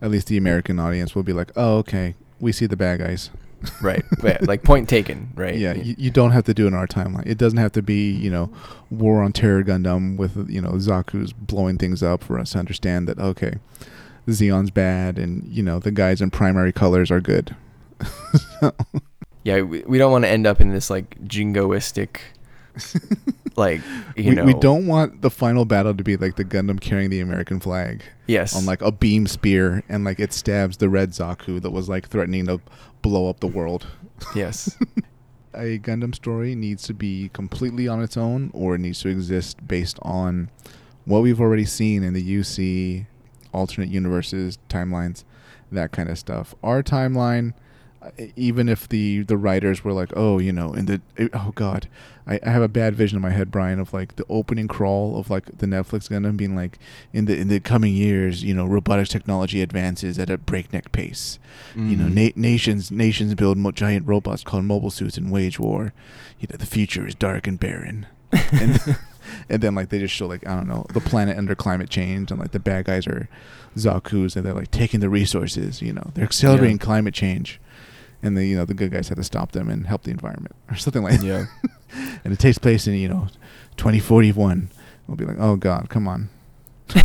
at 0.00 0.10
least 0.10 0.26
the 0.26 0.36
American 0.36 0.78
audience 0.78 1.14
will 1.14 1.22
be 1.22 1.32
like, 1.32 1.52
"Oh, 1.56 1.78
okay, 1.78 2.14
we 2.40 2.52
see 2.52 2.66
the 2.66 2.76
bad 2.76 3.00
guys." 3.00 3.30
Right. 3.80 4.02
like 4.42 4.64
point 4.64 4.88
taken, 4.88 5.32
right? 5.36 5.54
Yeah, 5.54 5.74
you, 5.74 5.94
you 5.96 6.10
don't 6.10 6.32
have 6.32 6.42
to 6.46 6.54
do 6.54 6.64
it 6.64 6.68
in 6.68 6.74
our 6.74 6.88
timeline. 6.88 7.26
It 7.26 7.38
doesn't 7.38 7.58
have 7.58 7.70
to 7.72 7.82
be 7.82 8.10
you 8.10 8.28
know 8.28 8.50
War 8.90 9.22
on 9.22 9.32
Terror 9.32 9.62
Gundam 9.62 10.16
with 10.16 10.50
you 10.50 10.60
know 10.60 10.72
Zaku's 10.72 11.32
blowing 11.32 11.78
things 11.78 12.02
up 12.02 12.24
for 12.24 12.40
us 12.40 12.52
to 12.52 12.58
understand 12.58 13.06
that 13.06 13.20
okay, 13.20 13.54
Zeon's 14.26 14.72
bad 14.72 15.16
and 15.16 15.46
you 15.46 15.62
know 15.62 15.78
the 15.78 15.92
guys 15.92 16.20
in 16.20 16.30
primary 16.30 16.72
colors 16.72 17.10
are 17.12 17.20
good. 17.20 17.54
yeah, 19.44 19.60
we, 19.60 19.82
we 19.86 19.96
don't 19.96 20.10
want 20.10 20.24
to 20.24 20.30
end 20.30 20.44
up 20.44 20.60
in 20.60 20.72
this 20.72 20.90
like 20.90 21.16
jingoistic 21.22 22.18
like 23.56 23.80
you 24.16 24.30
we, 24.30 24.34
know 24.34 24.44
we 24.44 24.54
don't 24.54 24.86
want 24.86 25.22
the 25.22 25.30
final 25.30 25.64
battle 25.64 25.94
to 25.94 26.02
be 26.04 26.16
like 26.16 26.36
the 26.36 26.44
Gundam 26.44 26.80
carrying 26.80 27.10
the 27.10 27.20
American 27.20 27.60
flag. 27.60 28.02
yes 28.26 28.56
on 28.56 28.66
like 28.66 28.82
a 28.82 28.92
beam 28.92 29.26
spear 29.26 29.82
and 29.88 30.04
like 30.04 30.20
it 30.20 30.32
stabs 30.32 30.78
the 30.78 30.88
red 30.88 31.10
Zaku 31.10 31.60
that 31.62 31.70
was 31.70 31.88
like 31.88 32.08
threatening 32.08 32.46
to 32.46 32.60
blow 33.02 33.28
up 33.28 33.40
the 33.40 33.46
world. 33.48 33.86
yes 34.34 34.76
A 35.54 35.78
Gundam 35.78 36.14
story 36.14 36.54
needs 36.54 36.82
to 36.84 36.94
be 36.94 37.30
completely 37.34 37.86
on 37.86 38.02
its 38.02 38.16
own 38.16 38.50
or 38.54 38.74
it 38.74 38.78
needs 38.78 39.00
to 39.00 39.08
exist 39.08 39.66
based 39.66 39.98
on 40.02 40.50
what 41.04 41.20
we've 41.22 41.40
already 41.40 41.64
seen 41.66 42.02
in 42.02 42.14
the 42.14 42.38
UC 42.38 43.06
alternate 43.52 43.90
universes, 43.90 44.58
timelines, 44.68 45.24
that 45.70 45.92
kind 45.92 46.08
of 46.08 46.18
stuff. 46.18 46.54
Our 46.62 46.82
timeline 46.82 47.52
even 48.36 48.68
if 48.68 48.88
the 48.88 49.22
the 49.22 49.36
writers 49.36 49.84
were 49.84 49.92
like, 49.92 50.12
"Oh, 50.16 50.38
you 50.38 50.52
know, 50.52 50.72
in 50.72 50.86
the 50.86 51.00
oh 51.32 51.52
god, 51.54 51.88
I, 52.26 52.38
I 52.44 52.50
have 52.50 52.62
a 52.62 52.68
bad 52.68 52.94
vision 52.94 53.16
in 53.16 53.22
my 53.22 53.30
head, 53.30 53.50
Brian, 53.50 53.78
of 53.80 53.92
like 53.92 54.16
the 54.16 54.24
opening 54.28 54.68
crawl 54.68 55.16
of 55.18 55.30
like 55.30 55.46
the 55.58 55.66
Netflix 55.66 56.08
Gundam 56.10 56.36
being 56.36 56.56
like, 56.56 56.78
in 57.12 57.26
the 57.26 57.36
in 57.38 57.48
the 57.48 57.60
coming 57.60 57.94
years, 57.94 58.42
you 58.42 58.54
know, 58.54 58.66
robotics 58.66 59.10
technology 59.10 59.62
advances 59.62 60.18
at 60.18 60.30
a 60.30 60.38
breakneck 60.38 60.90
pace. 60.92 61.38
You 61.76 61.96
know, 61.96 62.06
Mhm. 62.06 62.14
na- 62.14 62.32
nations 62.40 62.90
nations 62.90 63.34
build 63.34 63.56
mo- 63.58 63.70
giant 63.72 64.06
robots 64.06 64.42
called 64.42 64.64
mobile 64.64 64.90
suits 64.90 65.16
and 65.16 65.30
wage 65.30 65.58
war. 65.60 65.92
You 66.40 66.48
know, 66.50 66.56
the 66.56 66.66
future 66.66 67.06
is 67.06 67.14
dark 67.14 67.46
and 67.46 67.58
barren. 67.60 68.06
and 68.52 68.80
and 69.48 69.62
then 69.62 69.74
like 69.74 69.90
they 69.90 69.98
just 69.98 70.14
show 70.14 70.26
like 70.26 70.46
I 70.46 70.56
don't 70.56 70.66
know 70.66 70.86
the 70.92 71.00
planet 71.00 71.36
under 71.38 71.54
climate 71.54 71.90
change 71.90 72.30
and 72.30 72.40
like 72.40 72.50
the 72.52 72.58
bad 72.58 72.86
guys 72.86 73.06
are 73.06 73.28
Zaku's 73.76 74.36
and 74.36 74.44
they're 74.44 74.54
like 74.54 74.70
taking 74.70 75.00
the 75.00 75.08
resources. 75.08 75.80
You 75.82 75.92
know, 75.92 76.10
they're 76.14 76.24
accelerating 76.24 76.78
climate 76.78 77.14
change. 77.14 77.60
And 78.22 78.36
the 78.36 78.44
you 78.46 78.56
know 78.56 78.64
the 78.64 78.74
good 78.74 78.92
guys 78.92 79.08
had 79.08 79.16
to 79.16 79.24
stop 79.24 79.52
them 79.52 79.68
and 79.68 79.86
help 79.86 80.02
the 80.02 80.10
environment 80.12 80.54
or 80.70 80.76
something 80.76 81.02
like 81.02 81.20
Yeah. 81.22 81.46
that. 81.94 82.20
and 82.24 82.32
it 82.32 82.38
takes 82.38 82.58
place 82.58 82.86
in 82.86 82.94
you 82.94 83.08
know 83.08 83.28
2041. 83.76 84.70
We'll 85.06 85.16
be 85.16 85.24
like, 85.24 85.38
oh 85.40 85.56
god, 85.56 85.88
come 85.88 86.06
on. 86.06 86.28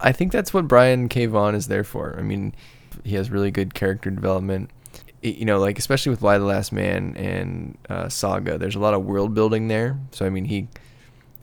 I 0.00 0.12
think 0.12 0.32
that's 0.32 0.54
what 0.54 0.68
Brian 0.68 1.08
K. 1.08 1.26
Vaughan 1.26 1.54
is 1.54 1.66
there 1.68 1.84
for. 1.84 2.16
I 2.18 2.22
mean, 2.22 2.54
he 3.04 3.14
has 3.16 3.30
really 3.30 3.50
good 3.50 3.74
character 3.74 4.10
development. 4.10 4.70
I- 5.24 5.28
you 5.28 5.44
know, 5.44 5.58
like 5.58 5.78
especially 5.78 6.10
with 6.10 6.22
Y 6.22 6.38
the 6.38 6.44
Last 6.44 6.72
Man 6.72 7.16
and 7.16 7.76
uh, 7.88 8.08
Saga, 8.08 8.58
there's 8.58 8.76
a 8.76 8.80
lot 8.80 8.94
of 8.94 9.04
world 9.04 9.34
building 9.34 9.68
there. 9.68 9.98
So 10.12 10.24
I 10.26 10.30
mean, 10.30 10.44
he 10.44 10.68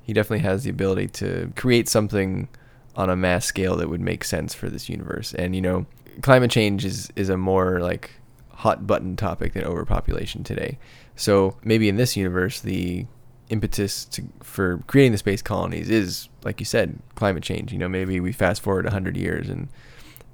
he 0.03 0.13
definitely 0.13 0.39
has 0.47 0.63
the 0.63 0.69
ability 0.69 1.07
to 1.07 1.51
create 1.55 1.89
something 1.89 2.47
on 2.95 3.09
a 3.09 3.15
mass 3.15 3.45
scale 3.45 3.75
that 3.77 3.89
would 3.89 3.99
make 4.01 4.23
sense 4.23 4.53
for 4.53 4.69
this 4.69 4.87
universe. 4.87 5.33
And 5.33 5.55
you 5.55 5.61
know, 5.61 5.85
climate 6.21 6.51
change 6.51 6.85
is 6.85 7.09
is 7.15 7.27
a 7.29 7.37
more 7.37 7.79
like 7.81 8.11
hot 8.55 8.87
button 8.87 9.15
topic 9.15 9.53
than 9.53 9.63
overpopulation 9.63 10.43
today. 10.43 10.77
So 11.15 11.57
maybe 11.63 11.89
in 11.89 11.97
this 11.97 12.15
universe, 12.15 12.61
the 12.61 13.05
impetus 13.49 14.05
to, 14.05 14.23
for 14.41 14.79
creating 14.87 15.11
the 15.11 15.17
space 15.17 15.41
colonies 15.41 15.89
is, 15.89 16.29
like 16.43 16.59
you 16.59 16.65
said, 16.65 16.99
climate 17.15 17.43
change. 17.43 17.71
You 17.71 17.77
know, 17.77 17.89
maybe 17.89 18.19
we 18.19 18.31
fast 18.31 18.61
forward 18.61 18.85
100 18.85 19.17
years 19.17 19.49
and 19.49 19.67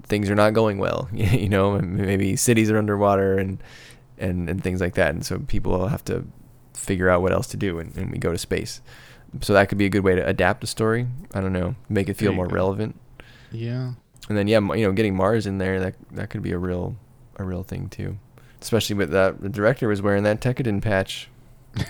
things 0.04 0.30
are 0.30 0.36
not 0.36 0.54
going 0.54 0.78
well. 0.78 1.10
you 1.14 1.50
know, 1.50 1.80
maybe 1.80 2.36
cities 2.36 2.72
are 2.72 2.78
underwater 2.78 3.38
and, 3.38 3.62
and, 4.18 4.50
and 4.50 4.64
things 4.64 4.82
like 4.82 4.96
that. 4.96 5.14
And 5.14 5.26
so 5.26 5.40
people 5.40 5.88
have 5.88 6.06
to 6.06 6.26
figure 6.74 7.10
out 7.10 7.22
what 7.22 7.32
else 7.32 7.48
to 7.48 7.58
do 7.58 7.80
and, 7.80 7.96
and 7.98 8.12
we 8.12 8.18
go 8.18 8.32
to 8.32 8.38
space. 8.38 8.82
So 9.42 9.54
that 9.54 9.70
could 9.70 9.78
be 9.78 9.86
a 9.86 9.90
good 9.90 10.04
way 10.04 10.16
to 10.16 10.26
adapt 10.26 10.64
a 10.64 10.68
story. 10.68 11.08
I 11.34 11.42
don't 11.42 11.54
know, 11.54 11.76
make 11.90 12.10
it 12.10 12.18
feel 12.18 12.34
more 12.34 12.48
go. 12.48 12.56
relevant. 12.56 13.00
Yeah. 13.52 13.94
And 14.30 14.38
then 14.38 14.48
yeah, 14.48 14.60
you 14.60 14.86
know, 14.86 14.92
getting 14.92 15.16
Mars 15.16 15.48
in 15.48 15.58
there 15.58 15.80
that 15.80 15.96
that 16.12 16.30
could 16.30 16.42
be 16.42 16.52
a 16.52 16.58
real 16.58 16.96
a 17.38 17.44
real 17.44 17.64
thing 17.64 17.90
too. 17.90 18.18
Especially 18.62 18.96
with 18.96 19.10
that 19.12 19.42
the 19.42 19.50
director 19.50 19.88
was 19.88 20.02
wearing 20.02 20.24
that 20.24 20.40
Tekkadan 20.42 20.82
patch. 20.82 21.30
I 21.76 21.84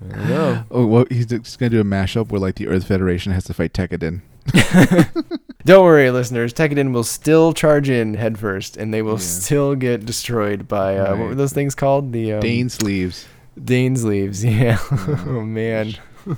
don't 0.00 0.28
know. 0.28 0.64
Oh, 0.70 0.86
well, 0.86 1.04
he's 1.10 1.26
just 1.26 1.58
gonna 1.58 1.70
do 1.70 1.80
a 1.80 1.84
mashup 1.84 2.28
where 2.30 2.40
like 2.40 2.56
the 2.56 2.68
Earth 2.68 2.86
Federation 2.86 3.32
has 3.32 3.44
to 3.44 3.54
fight 3.54 3.72
Tekkadan. 3.72 4.20
Don't 5.64 5.82
worry, 5.84 6.10
listeners. 6.12 6.52
Tekkadan 6.54 6.92
will 6.92 7.02
still 7.02 7.52
charge 7.52 7.88
in 7.90 8.14
headfirst, 8.14 8.76
and 8.76 8.94
they 8.94 9.02
will 9.02 9.14
Yeah. 9.14 9.18
still 9.18 9.74
get 9.74 10.06
destroyed 10.06 10.68
by 10.68 10.96
uh, 10.96 11.16
what 11.16 11.28
were 11.28 11.34
those 11.34 11.52
things 11.52 11.74
called? 11.74 12.12
The 12.12 12.34
um, 12.34 12.40
Dainsleifs. 12.42 13.24
Dane's 13.62 14.04
leaves. 14.04 14.44
Yeah. 14.44 14.52
Yeah. 14.90 15.24
oh 15.26 15.40
man, 15.42 15.94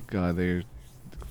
God, 0.06 0.36
they're 0.36 0.62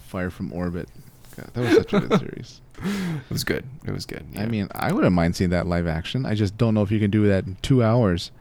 fire 0.07 0.29
from 0.29 0.53
orbit. 0.53 0.89
God, 1.35 1.49
that 1.53 1.61
was 1.61 1.73
such 1.75 1.93
a 1.93 1.99
good 2.01 2.19
series. 2.19 2.61
It 2.83 3.29
was 3.29 3.43
good. 3.43 3.65
It 3.85 3.91
was 3.91 4.05
good. 4.05 4.25
I 4.37 4.45
mean, 4.45 4.67
I 4.73 4.91
wouldn't 4.91 5.13
mind 5.13 5.35
seeing 5.35 5.49
that 5.51 5.67
live 5.67 5.87
action. 5.87 6.25
I 6.25 6.35
just 6.35 6.57
don't 6.57 6.73
know 6.73 6.81
if 6.81 6.91
you 6.91 6.99
can 6.99 7.11
do 7.11 7.27
that 7.27 7.45
in 7.45 7.57
two 7.61 7.83
hours. 7.83 8.31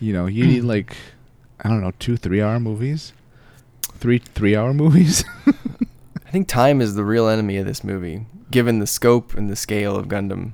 You 0.00 0.12
know, 0.12 0.26
you 0.26 0.46
need 0.46 0.64
like, 0.64 0.96
I 1.60 1.68
don't 1.68 1.80
know, 1.80 1.92
two 1.98 2.16
three-hour 2.16 2.60
movies, 2.60 3.12
three 3.82 4.18
three-hour 4.18 4.74
movies. 4.74 5.24
I 5.46 6.30
think 6.30 6.48
time 6.48 6.80
is 6.80 6.94
the 6.94 7.04
real 7.04 7.28
enemy 7.28 7.58
of 7.58 7.66
this 7.66 7.84
movie, 7.84 8.26
given 8.50 8.78
the 8.78 8.86
scope 8.86 9.34
and 9.34 9.50
the 9.50 9.56
scale 9.56 9.96
of 9.96 10.08
Gundam. 10.08 10.52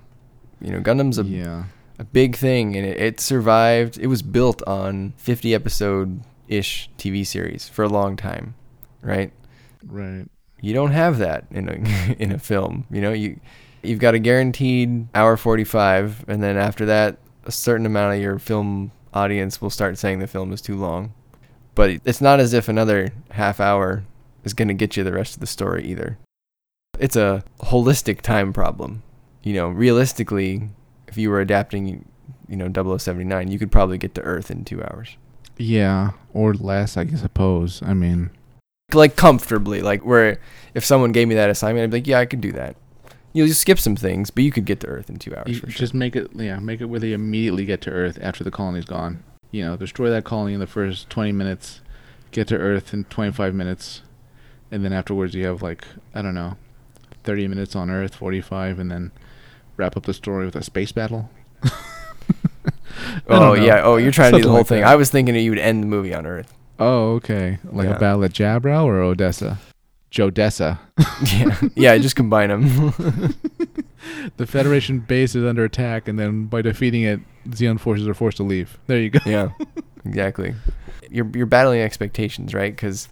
You 0.61 0.73
know, 0.73 0.81
Gundam's 0.81 1.19
a 1.19 1.25
yeah, 1.25 1.65
a 1.99 2.05
big 2.05 2.37
thing, 2.37 2.77
and 2.77 2.85
it, 2.85 3.01
it 3.01 3.21
survived. 3.21 3.99
It 3.99 4.09
was 4.09 4.23
built 4.23 4.63
on 4.67 5.15
50 5.19 5.55
episode 5.55 6.23
ish 6.49 6.91
TV 6.99 7.25
series 7.27 7.69
for 7.69 7.85
a 7.85 7.89
long 7.89 8.17
time, 8.17 8.55
right? 9.03 9.33
right. 9.87 10.27
You 10.61 10.75
don't 10.75 10.93
have 10.93 11.19
that 11.19 11.45
in 11.51 11.69
a 11.69 12.17
in 12.19 12.33
a 12.33 12.39
film. 12.39 12.87
You 12.91 13.01
know, 13.01 13.13
you 13.13 13.41
you've 13.83 14.01
got 14.01 14.15
a 14.15 14.19
guaranteed 14.19 15.09
hour 15.15 15.37
45, 15.37 16.25
and 16.29 16.43
then 16.43 16.57
after 16.57 16.87
that, 16.87 17.19
a 17.45 17.53
certain 17.53 17.87
amount 17.87 18.15
of 18.15 18.21
your 18.21 18.39
film 18.39 18.93
audience 19.15 19.61
will 19.61 19.71
start 19.71 19.99
saying 19.99 20.19
the 20.19 20.27
film 20.27 20.53
is 20.53 20.61
too 20.61 20.77
long. 20.77 21.13
But 21.75 22.01
it's 22.05 22.21
not 22.21 22.41
as 22.41 22.53
if 22.53 22.69
another 22.69 23.13
half 23.31 23.61
hour 23.61 24.05
is 24.45 24.55
going 24.55 24.69
to 24.69 24.75
get 24.75 24.97
you 24.97 25.05
the 25.05 25.13
rest 25.13 25.35
of 25.35 25.41
the 25.41 25.47
story 25.47 25.85
either. 25.87 26.19
It's 26.99 27.17
a 27.17 27.45
holistic 27.61 28.21
time 28.21 28.53
problem. 28.53 29.03
You 29.45 29.55
know, 29.55 29.69
realistically, 29.69 30.71
if 31.07 31.17
you 31.17 31.31
were 31.31 31.41
adapting, 31.41 32.05
you 32.49 32.57
know, 32.57 32.97
0079, 32.99 33.51
you 33.51 33.59
could 33.59 33.71
probably 33.71 33.99
get 33.99 34.15
to 34.17 34.23
Earth 34.23 34.51
in 34.51 34.65
two 34.65 34.83
hours. 34.83 35.17
Yeah, 35.57 36.13
or 36.33 36.55
less, 36.55 36.97
I 36.97 37.07
suppose. 37.07 37.83
I 37.83 37.95
mean, 37.95 38.31
like 38.95 39.17
comfortably 39.17 39.83
like 39.83 40.05
where 40.05 40.41
if 40.75 40.85
someone 40.85 41.13
gave 41.13 41.29
me 41.29 41.35
that 41.35 41.51
assignment 41.51 41.85
i'd 41.85 41.91
be 41.91 41.99
like 41.99 42.07
yeah 42.07 42.19
i 42.19 42.27
could 42.27 42.41
do 42.41 42.53
that 42.53 42.77
You'll 43.35 43.47
just 43.47 43.61
skip 43.61 43.79
some 43.79 43.95
things 43.95 44.31
but 44.31 44.43
you 44.43 44.51
could 44.51 44.65
get 44.65 44.81
to 44.81 44.87
earth 44.87 45.11
in 45.11 45.19
two 45.19 45.37
hours 45.37 45.49
you 45.49 45.57
for 45.57 45.71
sure 45.71 45.79
just 45.79 45.95
make 45.95 46.17
it. 46.17 46.31
Yeah, 46.35 46.59
make 46.59 46.81
it 46.81 46.87
where 46.87 46.99
they 46.99 47.13
immediately 47.13 47.67
get 47.67 47.83
to 47.83 47.91
Earth 47.91 48.19
after 48.23 48.43
the 48.43 48.51
colony's 48.51 48.87
gone. 48.87 49.23
You 49.51 49.65
know, 49.67 49.77
destroy 49.77 50.09
that 50.11 50.25
colony 50.25 50.55
in 50.55 50.61
the 50.61 50.67
first 50.67 51.11
twenty 51.11 51.33
minutes, 51.33 51.83
get 52.33 52.49
to 52.49 52.57
Earth 52.57 52.95
in 52.95 53.05
twenty-five 53.05 53.55
minutes, 53.55 54.01
and 54.71 54.83
then 54.83 54.95
afterwards 54.95 55.35
you 55.35 55.47
have 55.47 55.63
like 55.63 55.87
I 56.15 56.23
don't 56.23 56.35
know, 56.35 56.57
thirty 57.23 57.47
minutes 57.47 57.77
on 57.77 57.91
Earth, 57.91 58.15
forty-five, 58.15 58.79
and 58.79 58.91
then 58.91 59.13
wrap 59.77 59.97
up 59.97 60.05
the 60.05 60.15
story 60.15 60.47
with 60.47 60.57
a 60.57 60.65
space 60.65 60.91
battle. 60.91 61.31
Oh 63.29 63.53
yeah 63.55 63.83
oh 63.85 63.97
you're 63.97 64.11
trying 64.11 64.33
to 64.33 64.39
do 64.39 64.45
the 64.45 64.49
whole 64.49 64.59
like 64.59 64.67
thing 64.67 64.81
that. 64.81 64.89
i 64.89 64.97
was 64.97 65.11
thinking 65.11 65.35
that 65.35 65.41
you 65.41 65.51
would 65.51 65.59
end 65.59 65.83
the 65.83 65.87
movie 65.87 66.13
on 66.13 66.27
earth 66.27 66.53
Oh, 66.79 67.15
okay. 67.15 67.59
Like 67.71 67.89
Yeah. 67.89 67.97
a 67.97 68.01
battle 68.01 68.25
at 68.25 68.33
Jaburo 68.33 68.85
or 68.85 69.01
Odessa? 69.01 69.59
Jodessa. 70.11 70.79
yeah 71.35 71.59
yeah 71.75 71.99
just 71.99 72.17
combine 72.17 72.49
them 72.49 72.93
The 74.39 74.47
Federation 74.47 75.01
base 75.01 75.35
is 75.35 75.45
under 75.45 75.65
attack, 75.65 76.09
and 76.09 76.19
then 76.19 76.47
by 76.47 76.63
defeating 76.63 77.03
it, 77.03 77.21
Zeon 77.51 77.79
forces 77.79 78.07
are 78.09 78.15
forced 78.15 78.37
to 78.39 78.43
leave. 78.43 78.79
There 78.87 78.99
you 79.01 79.11
go. 79.11 79.19
yeah 79.27 79.51
exactly 80.07 80.55
you're, 81.11 81.29
you're 81.35 81.45
battling 81.47 81.81
expectations 81.81 82.55
right 82.55 82.75
because 82.75 83.09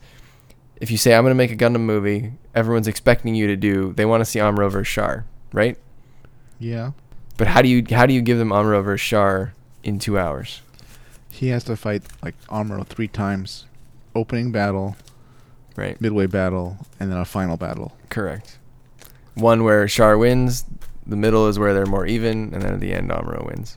if 0.80 0.90
you 0.90 0.96
say 0.96 1.14
i'm 1.14 1.24
going 1.24 1.30
to 1.32 1.34
make 1.34 1.50
a 1.50 1.56
gundam 1.56 1.80
movie 1.80 2.32
everyone's 2.54 2.86
expecting 2.88 3.34
you 3.34 3.46
to 3.48 3.56
do 3.56 3.92
they 3.94 4.04
want 4.06 4.20
to 4.20 4.24
see 4.24 4.38
amuro 4.38 4.70
versus 4.70 4.88
Char, 4.92 5.24
right 5.52 5.76
Yeah. 6.60 6.92
but 7.36 7.48
how 7.48 7.60
do 7.60 7.68
you 7.68 7.84
how 7.90 8.06
do 8.06 8.14
you 8.14 8.22
give 8.22 8.38
them 8.38 8.50
amuro 8.50 8.82
versus 8.84 9.04
Char 9.06 9.52
in 9.82 9.98
two 9.98 10.18
hours 10.18 10.62
He 11.36 11.48
has 11.48 11.64
to 11.64 11.76
fight 11.76 12.02
like 12.22 12.34
Amuro 12.46 12.86
three 12.86 13.08
times. 13.08 13.66
Opening 14.14 14.52
battle, 14.52 14.96
right 15.76 16.00
midway 16.00 16.26
battle, 16.26 16.78
and 16.98 17.12
then 17.12 17.18
a 17.18 17.26
final 17.26 17.58
battle. 17.58 17.94
Correct. 18.08 18.58
One 19.34 19.62
where 19.62 19.86
Char 19.86 20.16
wins, 20.16 20.64
the 21.06 21.16
middle 21.16 21.46
is 21.46 21.58
where 21.58 21.74
they're 21.74 21.84
more 21.84 22.06
even, 22.06 22.54
and 22.54 22.62
then 22.62 22.72
at 22.72 22.80
the 22.80 22.94
end, 22.94 23.10
Amuro 23.10 23.44
wins. 23.46 23.76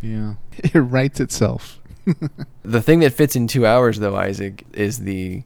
Yeah. 0.00 0.34
It 0.72 0.78
writes 0.78 1.18
itself. 1.20 1.80
The 2.62 2.80
thing 2.80 3.00
that 3.00 3.12
fits 3.12 3.34
in 3.36 3.46
two 3.46 3.66
hours, 3.66 3.98
though, 3.98 4.16
Isaac, 4.16 4.64
is 4.72 5.00
the 5.00 5.42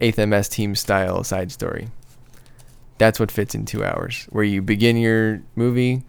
8th 0.00 0.26
MS 0.26 0.48
team 0.48 0.74
style 0.74 1.22
side 1.22 1.52
story. 1.52 1.88
That's 2.96 3.20
what 3.20 3.30
fits 3.30 3.54
in 3.54 3.64
two 3.64 3.84
hours, 3.84 4.26
where 4.30 4.42
you 4.42 4.60
begin 4.62 4.96
your 4.96 5.42
movie, 5.54 6.02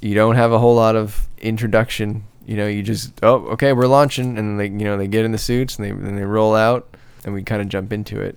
you 0.00 0.14
don't 0.14 0.36
have 0.36 0.52
a 0.52 0.58
whole 0.58 0.76
lot 0.76 0.96
of 0.96 1.28
introduction. 1.38 2.24
You 2.50 2.56
know, 2.56 2.66
you 2.66 2.82
just 2.82 3.12
oh 3.22 3.46
okay, 3.50 3.72
we're 3.72 3.86
launching, 3.86 4.36
and 4.36 4.58
they 4.58 4.64
you 4.64 4.84
know 4.84 4.96
they 4.96 5.06
get 5.06 5.24
in 5.24 5.30
the 5.30 5.38
suits 5.38 5.78
and 5.78 5.84
they 5.84 5.90
and 5.90 6.18
they 6.18 6.24
roll 6.24 6.56
out, 6.56 6.96
and 7.24 7.32
we 7.32 7.44
kind 7.44 7.62
of 7.62 7.68
jump 7.68 7.92
into 7.92 8.20
it. 8.20 8.36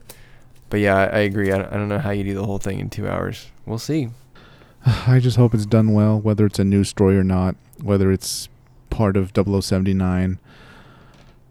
But 0.70 0.82
yeah, 0.82 0.96
I, 0.96 1.06
I 1.06 1.20
agree. 1.22 1.52
I 1.52 1.58
don't, 1.58 1.74
I 1.74 1.78
don't 1.78 1.90
know 1.90 1.98
how 1.98 2.12
you 2.12 2.24
do 2.24 2.36
the 2.36 2.46
whole 2.46 2.60
thing 2.60 2.80
in 2.80 2.92
two 2.92 3.08
hours. 3.10 3.50
We'll 3.66 3.80
see. 3.80 4.10
I 4.86 5.20
just 5.20 5.38
hope 5.38 5.56
it's 5.56 5.66
done 5.66 5.94
well, 5.94 6.20
whether 6.20 6.46
it's 6.46 6.60
a 6.60 6.64
new 6.64 6.84
story 6.84 7.18
or 7.18 7.24
not, 7.24 7.56
whether 7.82 8.12
it's 8.12 8.50
part 8.92 9.18
of 9.18 9.32
0079, 9.34 10.38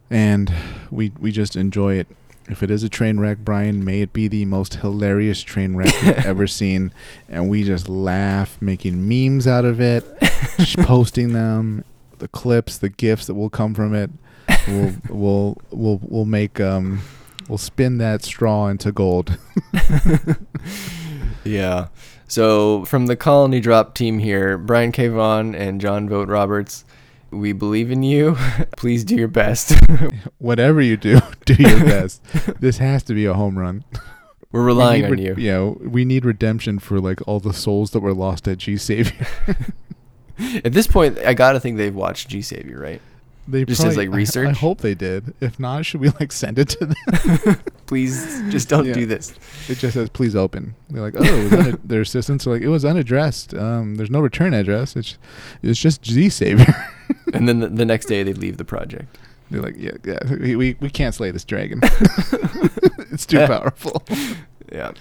and 0.09 0.53
we 0.89 1.11
we 1.19 1.33
just 1.33 1.57
enjoy 1.57 1.95
it. 1.95 2.07
If 2.49 2.63
it 2.63 2.71
is 2.71 2.85
a 2.85 2.89
train 2.89 3.19
wreck, 3.19 3.39
Brian, 3.39 3.85
may 3.85 4.03
it 4.03 4.13
be 4.13 4.29
the 4.29 4.45
most 4.45 4.75
hilarious 4.75 5.43
train 5.43 5.75
wreck 5.75 5.93
we've 6.01 6.17
ever 6.27 6.47
seen, 6.47 6.93
and 7.29 7.51
we 7.51 7.65
just 7.65 7.89
laugh, 7.89 8.57
making 8.63 9.09
memes 9.09 9.49
out 9.49 9.65
of 9.65 9.81
it, 9.81 10.05
posting 10.79 11.33
them, 11.33 11.85
the 12.23 12.29
clips, 12.29 12.79
the 12.79 12.89
gifts 12.89 13.27
that 13.27 13.35
will 13.35 13.51
come 13.51 13.75
from 13.75 13.95
it. 13.95 14.11
We'll 14.69 14.95
we'll 15.11 15.59
we'll 15.71 16.01
we'll 16.03 16.25
make 16.25 16.61
um 16.61 17.03
we'll 17.49 17.59
spin 17.59 17.99
that 17.99 18.23
straw 18.23 18.69
into 18.69 18.93
gold. 18.93 19.37
Yeah. 21.45 21.89
So 22.29 22.85
from 22.85 23.07
the 23.07 23.17
Colony 23.17 23.61
Drop 23.61 23.95
team 23.95 24.19
here, 24.19 24.57
Brian 24.57 24.93
K. 24.93 25.09
Vaughan 25.09 25.55
and 25.55 25.81
John 25.81 26.09
Vogt-Roberts, 26.09 26.85
we 27.31 27.53
believe 27.53 27.91
in 27.91 28.03
you. 28.03 28.37
Please 28.77 29.05
do 29.05 29.17
your 29.17 29.29
best. 29.29 29.75
Whatever 30.39 30.81
you 30.81 30.97
do, 30.97 31.21
do 31.45 31.55
your 31.55 31.81
best. 31.81 32.23
this 32.61 32.79
has 32.79 33.03
to 33.05 33.15
be 33.15 33.27
a 33.27 33.35
home 33.35 33.59
run. 33.59 33.85
We're 34.51 34.61
We 34.61 34.67
relying 34.67 35.03
need 35.03 35.11
on 35.11 35.19
you. 35.19 35.35
You 35.37 35.51
know, 35.51 35.79
we 35.83 36.05
need 36.05 36.25
redemption 36.25 36.79
for 36.79 37.01
like 37.01 37.27
all 37.27 37.41
the 37.41 37.55
souls 37.55 37.91
that 37.93 38.01
were 38.01 38.15
lost 38.15 38.47
at 38.49 38.59
G 38.59 38.77
Savior. 38.77 39.27
At 40.65 40.73
this 40.73 40.87
point, 40.87 41.19
I 41.19 41.35
gotta 41.35 41.61
think 41.61 41.77
they've 41.77 41.95
watched 41.95 42.29
G 42.29 42.43
Savior, 42.43 42.79
right? 42.81 43.01
They 43.49 43.65
Just 43.65 43.81
as, 43.81 43.95
probably- 43.97 44.25
like, 44.25 44.37
I- 44.37 44.51
I, 44.51 44.53
hope 44.53 44.83
they 44.83 44.95
did. 44.95 45.35
If 45.41 45.59
not, 45.59 45.85
should 45.85 46.01
we 46.01 46.11
like 46.11 46.31
send 46.31 46.61
it 46.61 46.69
to 46.71 46.87
them? 46.87 47.57
Please, 47.87 48.41
just 48.51 48.69
don't 48.69 48.87
Yeah. 48.87 48.93
do 48.93 49.05
this. 49.07 49.35
it 49.69 49.79
just 49.79 49.95
says 49.95 50.09
please 50.11 50.37
open. 50.37 50.75
They're 50.91 51.03
like, 51.03 51.15
oh, 51.19 51.23
it 51.25 51.43
was 51.45 51.53
un- 51.67 51.81
their 51.85 52.01
assistants 52.03 52.47
are 52.47 52.51
like, 52.53 52.63
it 52.63 52.69
was 52.69 52.85
unaddressed. 52.85 53.53
Um, 53.55 53.97
there's 53.97 54.11
no 54.11 54.21
return 54.21 54.55
address. 54.55 54.95
It's 54.97 55.19
it's 55.63 55.81
just 55.81 56.03
G 56.03 56.29
Savior. 56.29 56.73
and 57.35 57.49
then 57.49 57.59
the, 57.61 57.69
the 57.69 57.85
next 57.85 58.07
day 58.07 58.23
they 58.23 58.33
leave 58.33 58.59
the 58.59 58.65
project. 58.65 59.19
They're 59.51 59.61
like, 59.61 59.75
yeah, 59.77 59.91
yeah, 60.05 60.19
we 60.31 60.55
we, 60.57 60.77
we 60.81 60.89
can't 60.89 61.15
slay 61.15 61.33
this 61.33 61.45
dragon. 61.45 61.81
it's 63.11 63.27
too 63.27 63.45
powerful. 63.47 64.03
Yeah. 64.71 64.93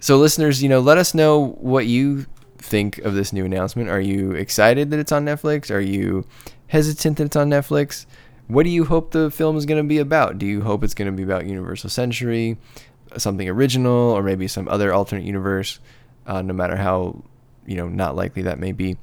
So, 0.00 0.18
listeners, 0.18 0.62
you 0.62 0.68
know, 0.68 0.80
let 0.80 0.98
us 0.98 1.14
know 1.14 1.52
what 1.60 1.86
you 1.86 2.26
think 2.62 2.98
of 2.98 3.14
this 3.14 3.32
new 3.32 3.44
announcement. 3.44 3.88
Are 3.88 4.00
you 4.00 4.32
excited 4.32 4.90
that 4.90 5.00
it's 5.00 5.12
on 5.12 5.24
Netflix? 5.24 5.70
Are 5.70 5.80
you 5.80 6.24
hesitant 6.68 7.18
that 7.18 7.24
it's 7.24 7.36
on 7.36 7.50
Netflix? 7.50 8.06
What 8.48 8.64
do 8.64 8.70
you 8.70 8.84
hope 8.84 9.12
the 9.12 9.30
film 9.30 9.56
is 9.56 9.66
going 9.66 9.82
to 9.82 9.88
be 9.88 9.98
about? 9.98 10.38
Do 10.38 10.46
you 10.46 10.62
hope 10.62 10.82
it's 10.82 10.94
going 10.94 11.10
to 11.10 11.16
be 11.16 11.22
about 11.22 11.46
Universal 11.46 11.90
Century, 11.90 12.58
something 13.16 13.48
original, 13.48 14.10
or 14.10 14.22
maybe 14.22 14.48
some 14.48 14.68
other 14.68 14.92
alternate 14.92 15.24
universe? 15.24 15.78
Uh, 16.26 16.42
no 16.42 16.52
matter 16.52 16.76
how, 16.76 17.22
you 17.66 17.76
know, 17.76 17.88
not 17.88 18.16
likely 18.16 18.42
that 18.42 18.58
may 18.58 18.72
be. 18.72 18.96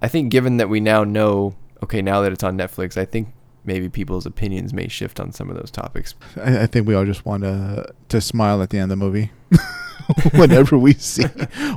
I 0.00 0.08
think, 0.08 0.30
given 0.30 0.56
that 0.56 0.68
we 0.68 0.80
now 0.80 1.04
know, 1.04 1.54
okay, 1.82 2.02
now 2.02 2.22
that 2.22 2.32
it's 2.32 2.42
on 2.42 2.56
Netflix, 2.56 2.96
I 2.96 3.04
think 3.04 3.28
maybe 3.64 3.88
people's 3.88 4.26
opinions 4.26 4.72
may 4.72 4.88
shift 4.88 5.20
on 5.20 5.32
some 5.32 5.48
of 5.48 5.56
those 5.56 5.70
topics. 5.70 6.14
I, 6.36 6.62
I 6.62 6.66
think 6.66 6.86
we 6.86 6.94
all 6.94 7.04
just 7.04 7.24
want 7.24 7.42
to 7.44 7.92
to 8.08 8.20
smile 8.20 8.62
at 8.62 8.70
the 8.70 8.78
end 8.78 8.90
of 8.90 8.98
the 8.98 9.04
movie. 9.04 9.30
Whenever 10.34 10.76
we 10.76 10.94
see 10.94 11.24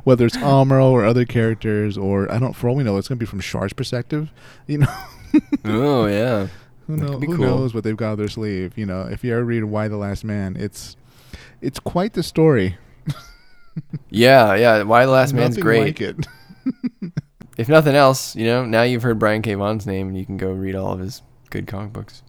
whether 0.03 0.26
it's 0.26 0.38
Amuro 0.38 0.91
or 0.91 1.05
other 1.05 1.26
characters, 1.26 1.97
or 1.97 2.32
I 2.32 2.39
don't, 2.39 2.53
for 2.53 2.69
all 2.69 2.76
we 2.76 2.84
know, 2.84 2.97
it's 2.97 3.07
going 3.07 3.17
to 3.17 3.23
be 3.23 3.30
from 3.30 3.39
Char's 3.39 3.73
perspective. 3.73 4.32
You 4.67 4.80
know, 4.80 4.93
oh 5.65 6.05
yeah. 6.07 6.47
who, 6.88 6.97
know, 6.97 7.19
who 7.19 7.38
cool. 7.38 7.45
knows 7.45 7.73
what 7.73 7.84
they've 7.84 7.95
got 7.95 8.13
up 8.13 8.17
their 8.17 8.28
sleeve? 8.28 8.78
You 8.78 8.86
know, 8.86 9.03
if 9.03 9.23
you 9.23 9.34
ever 9.34 9.43
read 9.43 9.63
Y 9.63 9.88
the 9.88 9.97
Last 9.97 10.23
Man, 10.23 10.55
it's 10.57 10.97
it's 11.61 11.80
quite 11.80 12.13
the 12.13 12.23
story. 12.23 12.78
Yeah, 14.09 14.55
yeah. 14.55 14.84
Y 14.84 15.05
the 15.05 15.11
Last 15.11 15.34
Man's 15.34 15.57
great. 15.57 15.99
Like. 15.99 16.26
If 17.57 17.69
nothing 17.69 17.95
else, 17.95 18.36
you 18.36 18.45
know, 18.45 18.65
now 18.65 18.84
you've 18.84 19.03
heard 19.03 19.17
Brian 19.19 19.41
K. 19.41 19.53
Vaughan's 19.53 19.86
name 19.86 20.09
and 20.09 20.17
you 20.17 20.26
can 20.26 20.38
go 20.38 20.51
read 20.51 20.76
all 20.76 20.91
of 20.91 20.99
his 20.99 21.21
good 21.49 21.67
comic 21.67 21.93
books. 21.93 22.21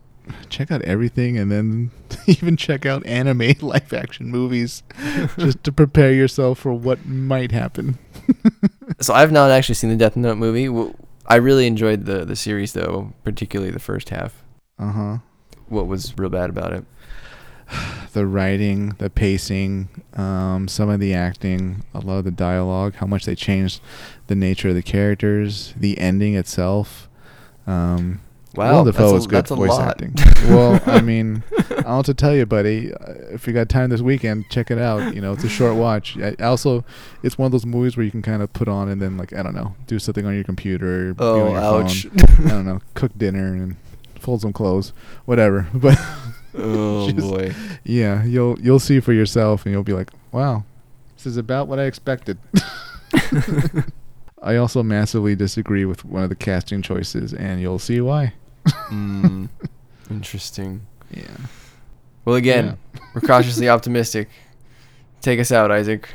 Check 0.49 0.71
out 0.71 0.83
everything 0.83 1.39
and 1.39 1.51
then 1.51 1.91
even 2.27 2.57
check 2.57 2.87
out 2.87 3.05
anime 3.07 3.55
live 3.61 3.93
action 3.93 4.31
movies 4.31 4.83
just 5.39 5.63
to 5.65 5.73
prepare 5.73 6.13
yourself 6.13 6.59
for 6.59 6.73
what 6.73 7.05
might 7.07 7.53
happen. 7.53 7.99
So 9.01 9.15
I've 9.15 9.33
not 9.33 9.51
actually 9.51 9.75
seen 9.75 9.91
the 9.91 9.97
Death 9.97 10.17
Note 10.17 10.39
movie. 10.39 10.95
I 11.27 11.37
really 11.37 11.67
enjoyed 11.67 12.07
the 12.07 12.25
the 12.25 12.37
series 12.37 12.73
though, 12.73 13.13
particularly 13.25 13.73
the 13.73 13.79
first 13.81 14.11
half. 14.11 14.43
Uh 14.79 14.93
huh. 14.93 15.19
What 15.69 15.87
was 15.87 16.17
real 16.17 16.31
bad 16.31 16.51
about 16.51 16.73
it? 16.73 16.85
The 18.13 18.27
writing, 18.27 18.95
the 18.97 19.11
pacing, 19.11 19.91
um, 20.15 20.69
some 20.69 20.89
of 20.89 21.01
the 21.01 21.13
acting, 21.13 21.85
a 21.93 21.99
lot 21.99 22.17
of 22.17 22.25
the 22.25 22.31
dialogue, 22.31 22.95
how 22.95 23.07
much 23.07 23.27
they 23.27 23.35
changed 23.35 23.83
the 24.29 24.35
nature 24.35 24.71
of 24.71 24.75
the 24.75 24.83
characters, 24.83 25.75
the 25.77 25.99
ending 25.99 26.35
itself. 26.35 27.11
Um, 27.67 28.21
Wow, 28.57 28.71
Willem 28.71 28.87
Dafoe 28.87 29.17
is 29.17 29.27
good 29.27 29.47
voice 29.49 29.79
acting. 29.79 30.15
well, 30.49 30.81
I 30.87 31.01
mean, 31.01 31.43
I 31.71 31.83
don't 31.83 32.05
to 32.07 32.15
tell 32.15 32.35
you, 32.35 32.47
buddy. 32.47 32.93
Uh, 32.93 33.13
If 33.33 33.47
you 33.47 33.53
got 33.53 33.69
time 33.69 33.91
this 33.91 34.01
weekend, 34.01 34.49
check 34.51 34.71
it 34.71 34.79
out. 34.79 35.15
You 35.15 35.21
know, 35.21 35.33
it's 35.33 35.45
a 35.45 35.49
short 35.49 35.77
watch. 35.77 36.17
I, 36.19 36.35
also, 36.43 36.85
it's 37.23 37.37
one 37.37 37.47
of 37.47 37.53
those 37.53 37.67
movies 37.67 37.97
where 37.97 38.05
you 38.05 38.11
can 38.11 38.23
kind 38.23 38.43
of 38.43 38.53
put 38.53 38.67
on 38.69 38.89
and 38.89 39.01
then, 39.01 39.17
like, 39.19 39.33
I 39.35 39.43
don't 39.43 39.55
know, 39.55 39.75
do 39.87 39.99
something 39.99 40.25
on 40.25 40.35
your 40.35 40.45
computer. 40.45 41.15
Oh, 41.19 41.37
your 41.49 41.57
ouch. 41.59 42.05
phone. 42.07 42.47
I 42.47 42.51
don't 42.51 42.65
know, 42.67 42.81
cook 42.95 43.13
dinner 43.19 43.47
and 43.55 43.77
fold 44.19 44.41
some 44.41 44.53
clothes, 44.53 44.93
whatever. 45.27 45.67
But 45.75 45.99
oh 46.57 47.11
Just- 47.11 47.29
boy. 47.29 47.55
yeah, 47.85 48.25
you'll 48.25 48.59
you'll 48.61 48.79
see 48.81 49.01
for 49.01 49.13
yourself, 49.13 49.67
and 49.67 49.73
you'll 49.75 49.83
be 49.83 49.93
like, 49.93 50.11
wow, 50.33 50.65
this 51.17 51.27
is 51.27 51.37
about 51.37 51.69
what 51.69 51.79
I 51.79 51.85
expected. 51.85 52.39
I 54.43 54.57
also 54.57 54.83
massively 54.83 55.35
disagree 55.35 55.85
with 55.85 56.05
one 56.05 56.23
of 56.23 56.29
the 56.29 56.35
casting 56.37 56.81
choices, 56.83 57.35
and 57.35 57.61
you'll 57.61 57.79
see 57.79 58.01
why. 58.01 58.33
Mm, 58.67 59.49
interesting. 60.11 60.87
Yeah. 61.11 61.37
Well, 62.25 62.37
again, 62.37 62.79
we're 63.15 63.21
cautiously 63.21 63.69
optimistic. 63.69 64.29
Take 65.21 65.41
us 65.41 65.53
out, 65.53 65.71
Isaac. 65.71 66.09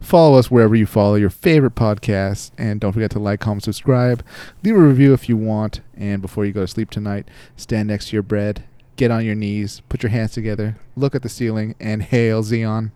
Follow 0.00 0.38
us 0.38 0.50
wherever 0.50 0.74
you 0.74 0.86
follow 0.86 1.16
your 1.16 1.30
favorite 1.30 1.74
podcast. 1.74 2.52
And 2.56 2.80
don't 2.80 2.92
forget 2.92 3.10
to 3.12 3.18
like, 3.18 3.40
comment, 3.40 3.64
subscribe. 3.64 4.24
Leave 4.62 4.76
a 4.76 4.80
review 4.80 5.12
if 5.12 5.28
you 5.28 5.36
want. 5.36 5.80
And 5.96 6.22
before 6.22 6.44
you 6.44 6.52
go 6.52 6.62
to 6.62 6.68
sleep 6.68 6.90
tonight, 6.90 7.28
stand 7.56 7.88
next 7.88 8.08
to 8.08 8.16
your 8.16 8.22
bed, 8.22 8.64
get 8.96 9.10
on 9.10 9.24
your 9.24 9.34
knees, 9.34 9.82
put 9.88 10.02
your 10.02 10.10
hands 10.10 10.32
together, 10.32 10.76
look 10.96 11.14
at 11.14 11.22
the 11.22 11.28
ceiling, 11.28 11.74
and 11.80 12.02
hail 12.02 12.42
Zeon. 12.42 12.92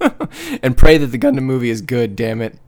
and 0.62 0.76
pray 0.76 0.98
that 0.98 1.08
the 1.08 1.18
Gundam 1.18 1.42
movie 1.42 1.70
is 1.70 1.80
good. 1.80 2.16
Damn 2.16 2.42
it! 2.42 2.58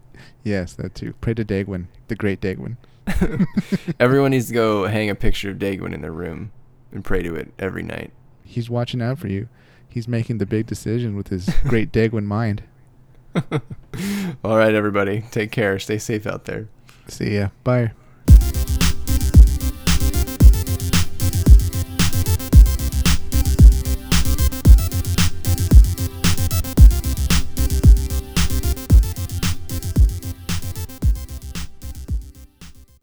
Yes, 0.43 0.73
that 0.75 0.95
too. 0.95 1.15
Pray 1.21 1.35
to 1.35 1.45
Degwin, 1.45 1.87
the 2.09 2.15
great 2.15 2.41
Degwin. 2.41 2.77
Everyone 4.01 4.31
needs 4.31 4.49
to 4.49 4.55
go 4.55 4.87
hang 4.87 5.11
a 5.11 5.15
picture 5.15 5.51
of 5.51 5.59
Degwin 5.59 5.95
in 5.95 6.03
their 6.03 6.13
room 6.13 6.53
and 6.93 7.05
pray 7.05 7.23
to 7.23 7.35
it 7.35 7.53
every 7.59 7.83
night. 7.83 8.13
He's 8.45 8.71
watching 8.71 9.03
out 9.03 9.19
for 9.19 9.29
you. 9.29 9.49
He's 9.89 10.09
making 10.09 10.39
the 10.39 10.47
big 10.47 10.67
decision 10.67 11.17
with 11.17 11.29
his 11.29 11.49
great 11.65 11.93
Degwin 11.93 12.25
mind. 12.25 12.63
All 14.45 14.57
right, 14.57 14.75
everybody. 14.75 15.25
Take 15.31 15.53
care. 15.53 15.79
Stay 15.79 15.99
safe 15.99 16.27
out 16.27 16.45
there. 16.45 16.69
See 17.09 17.37
ya. 17.37 17.49
Bye. 17.65 17.93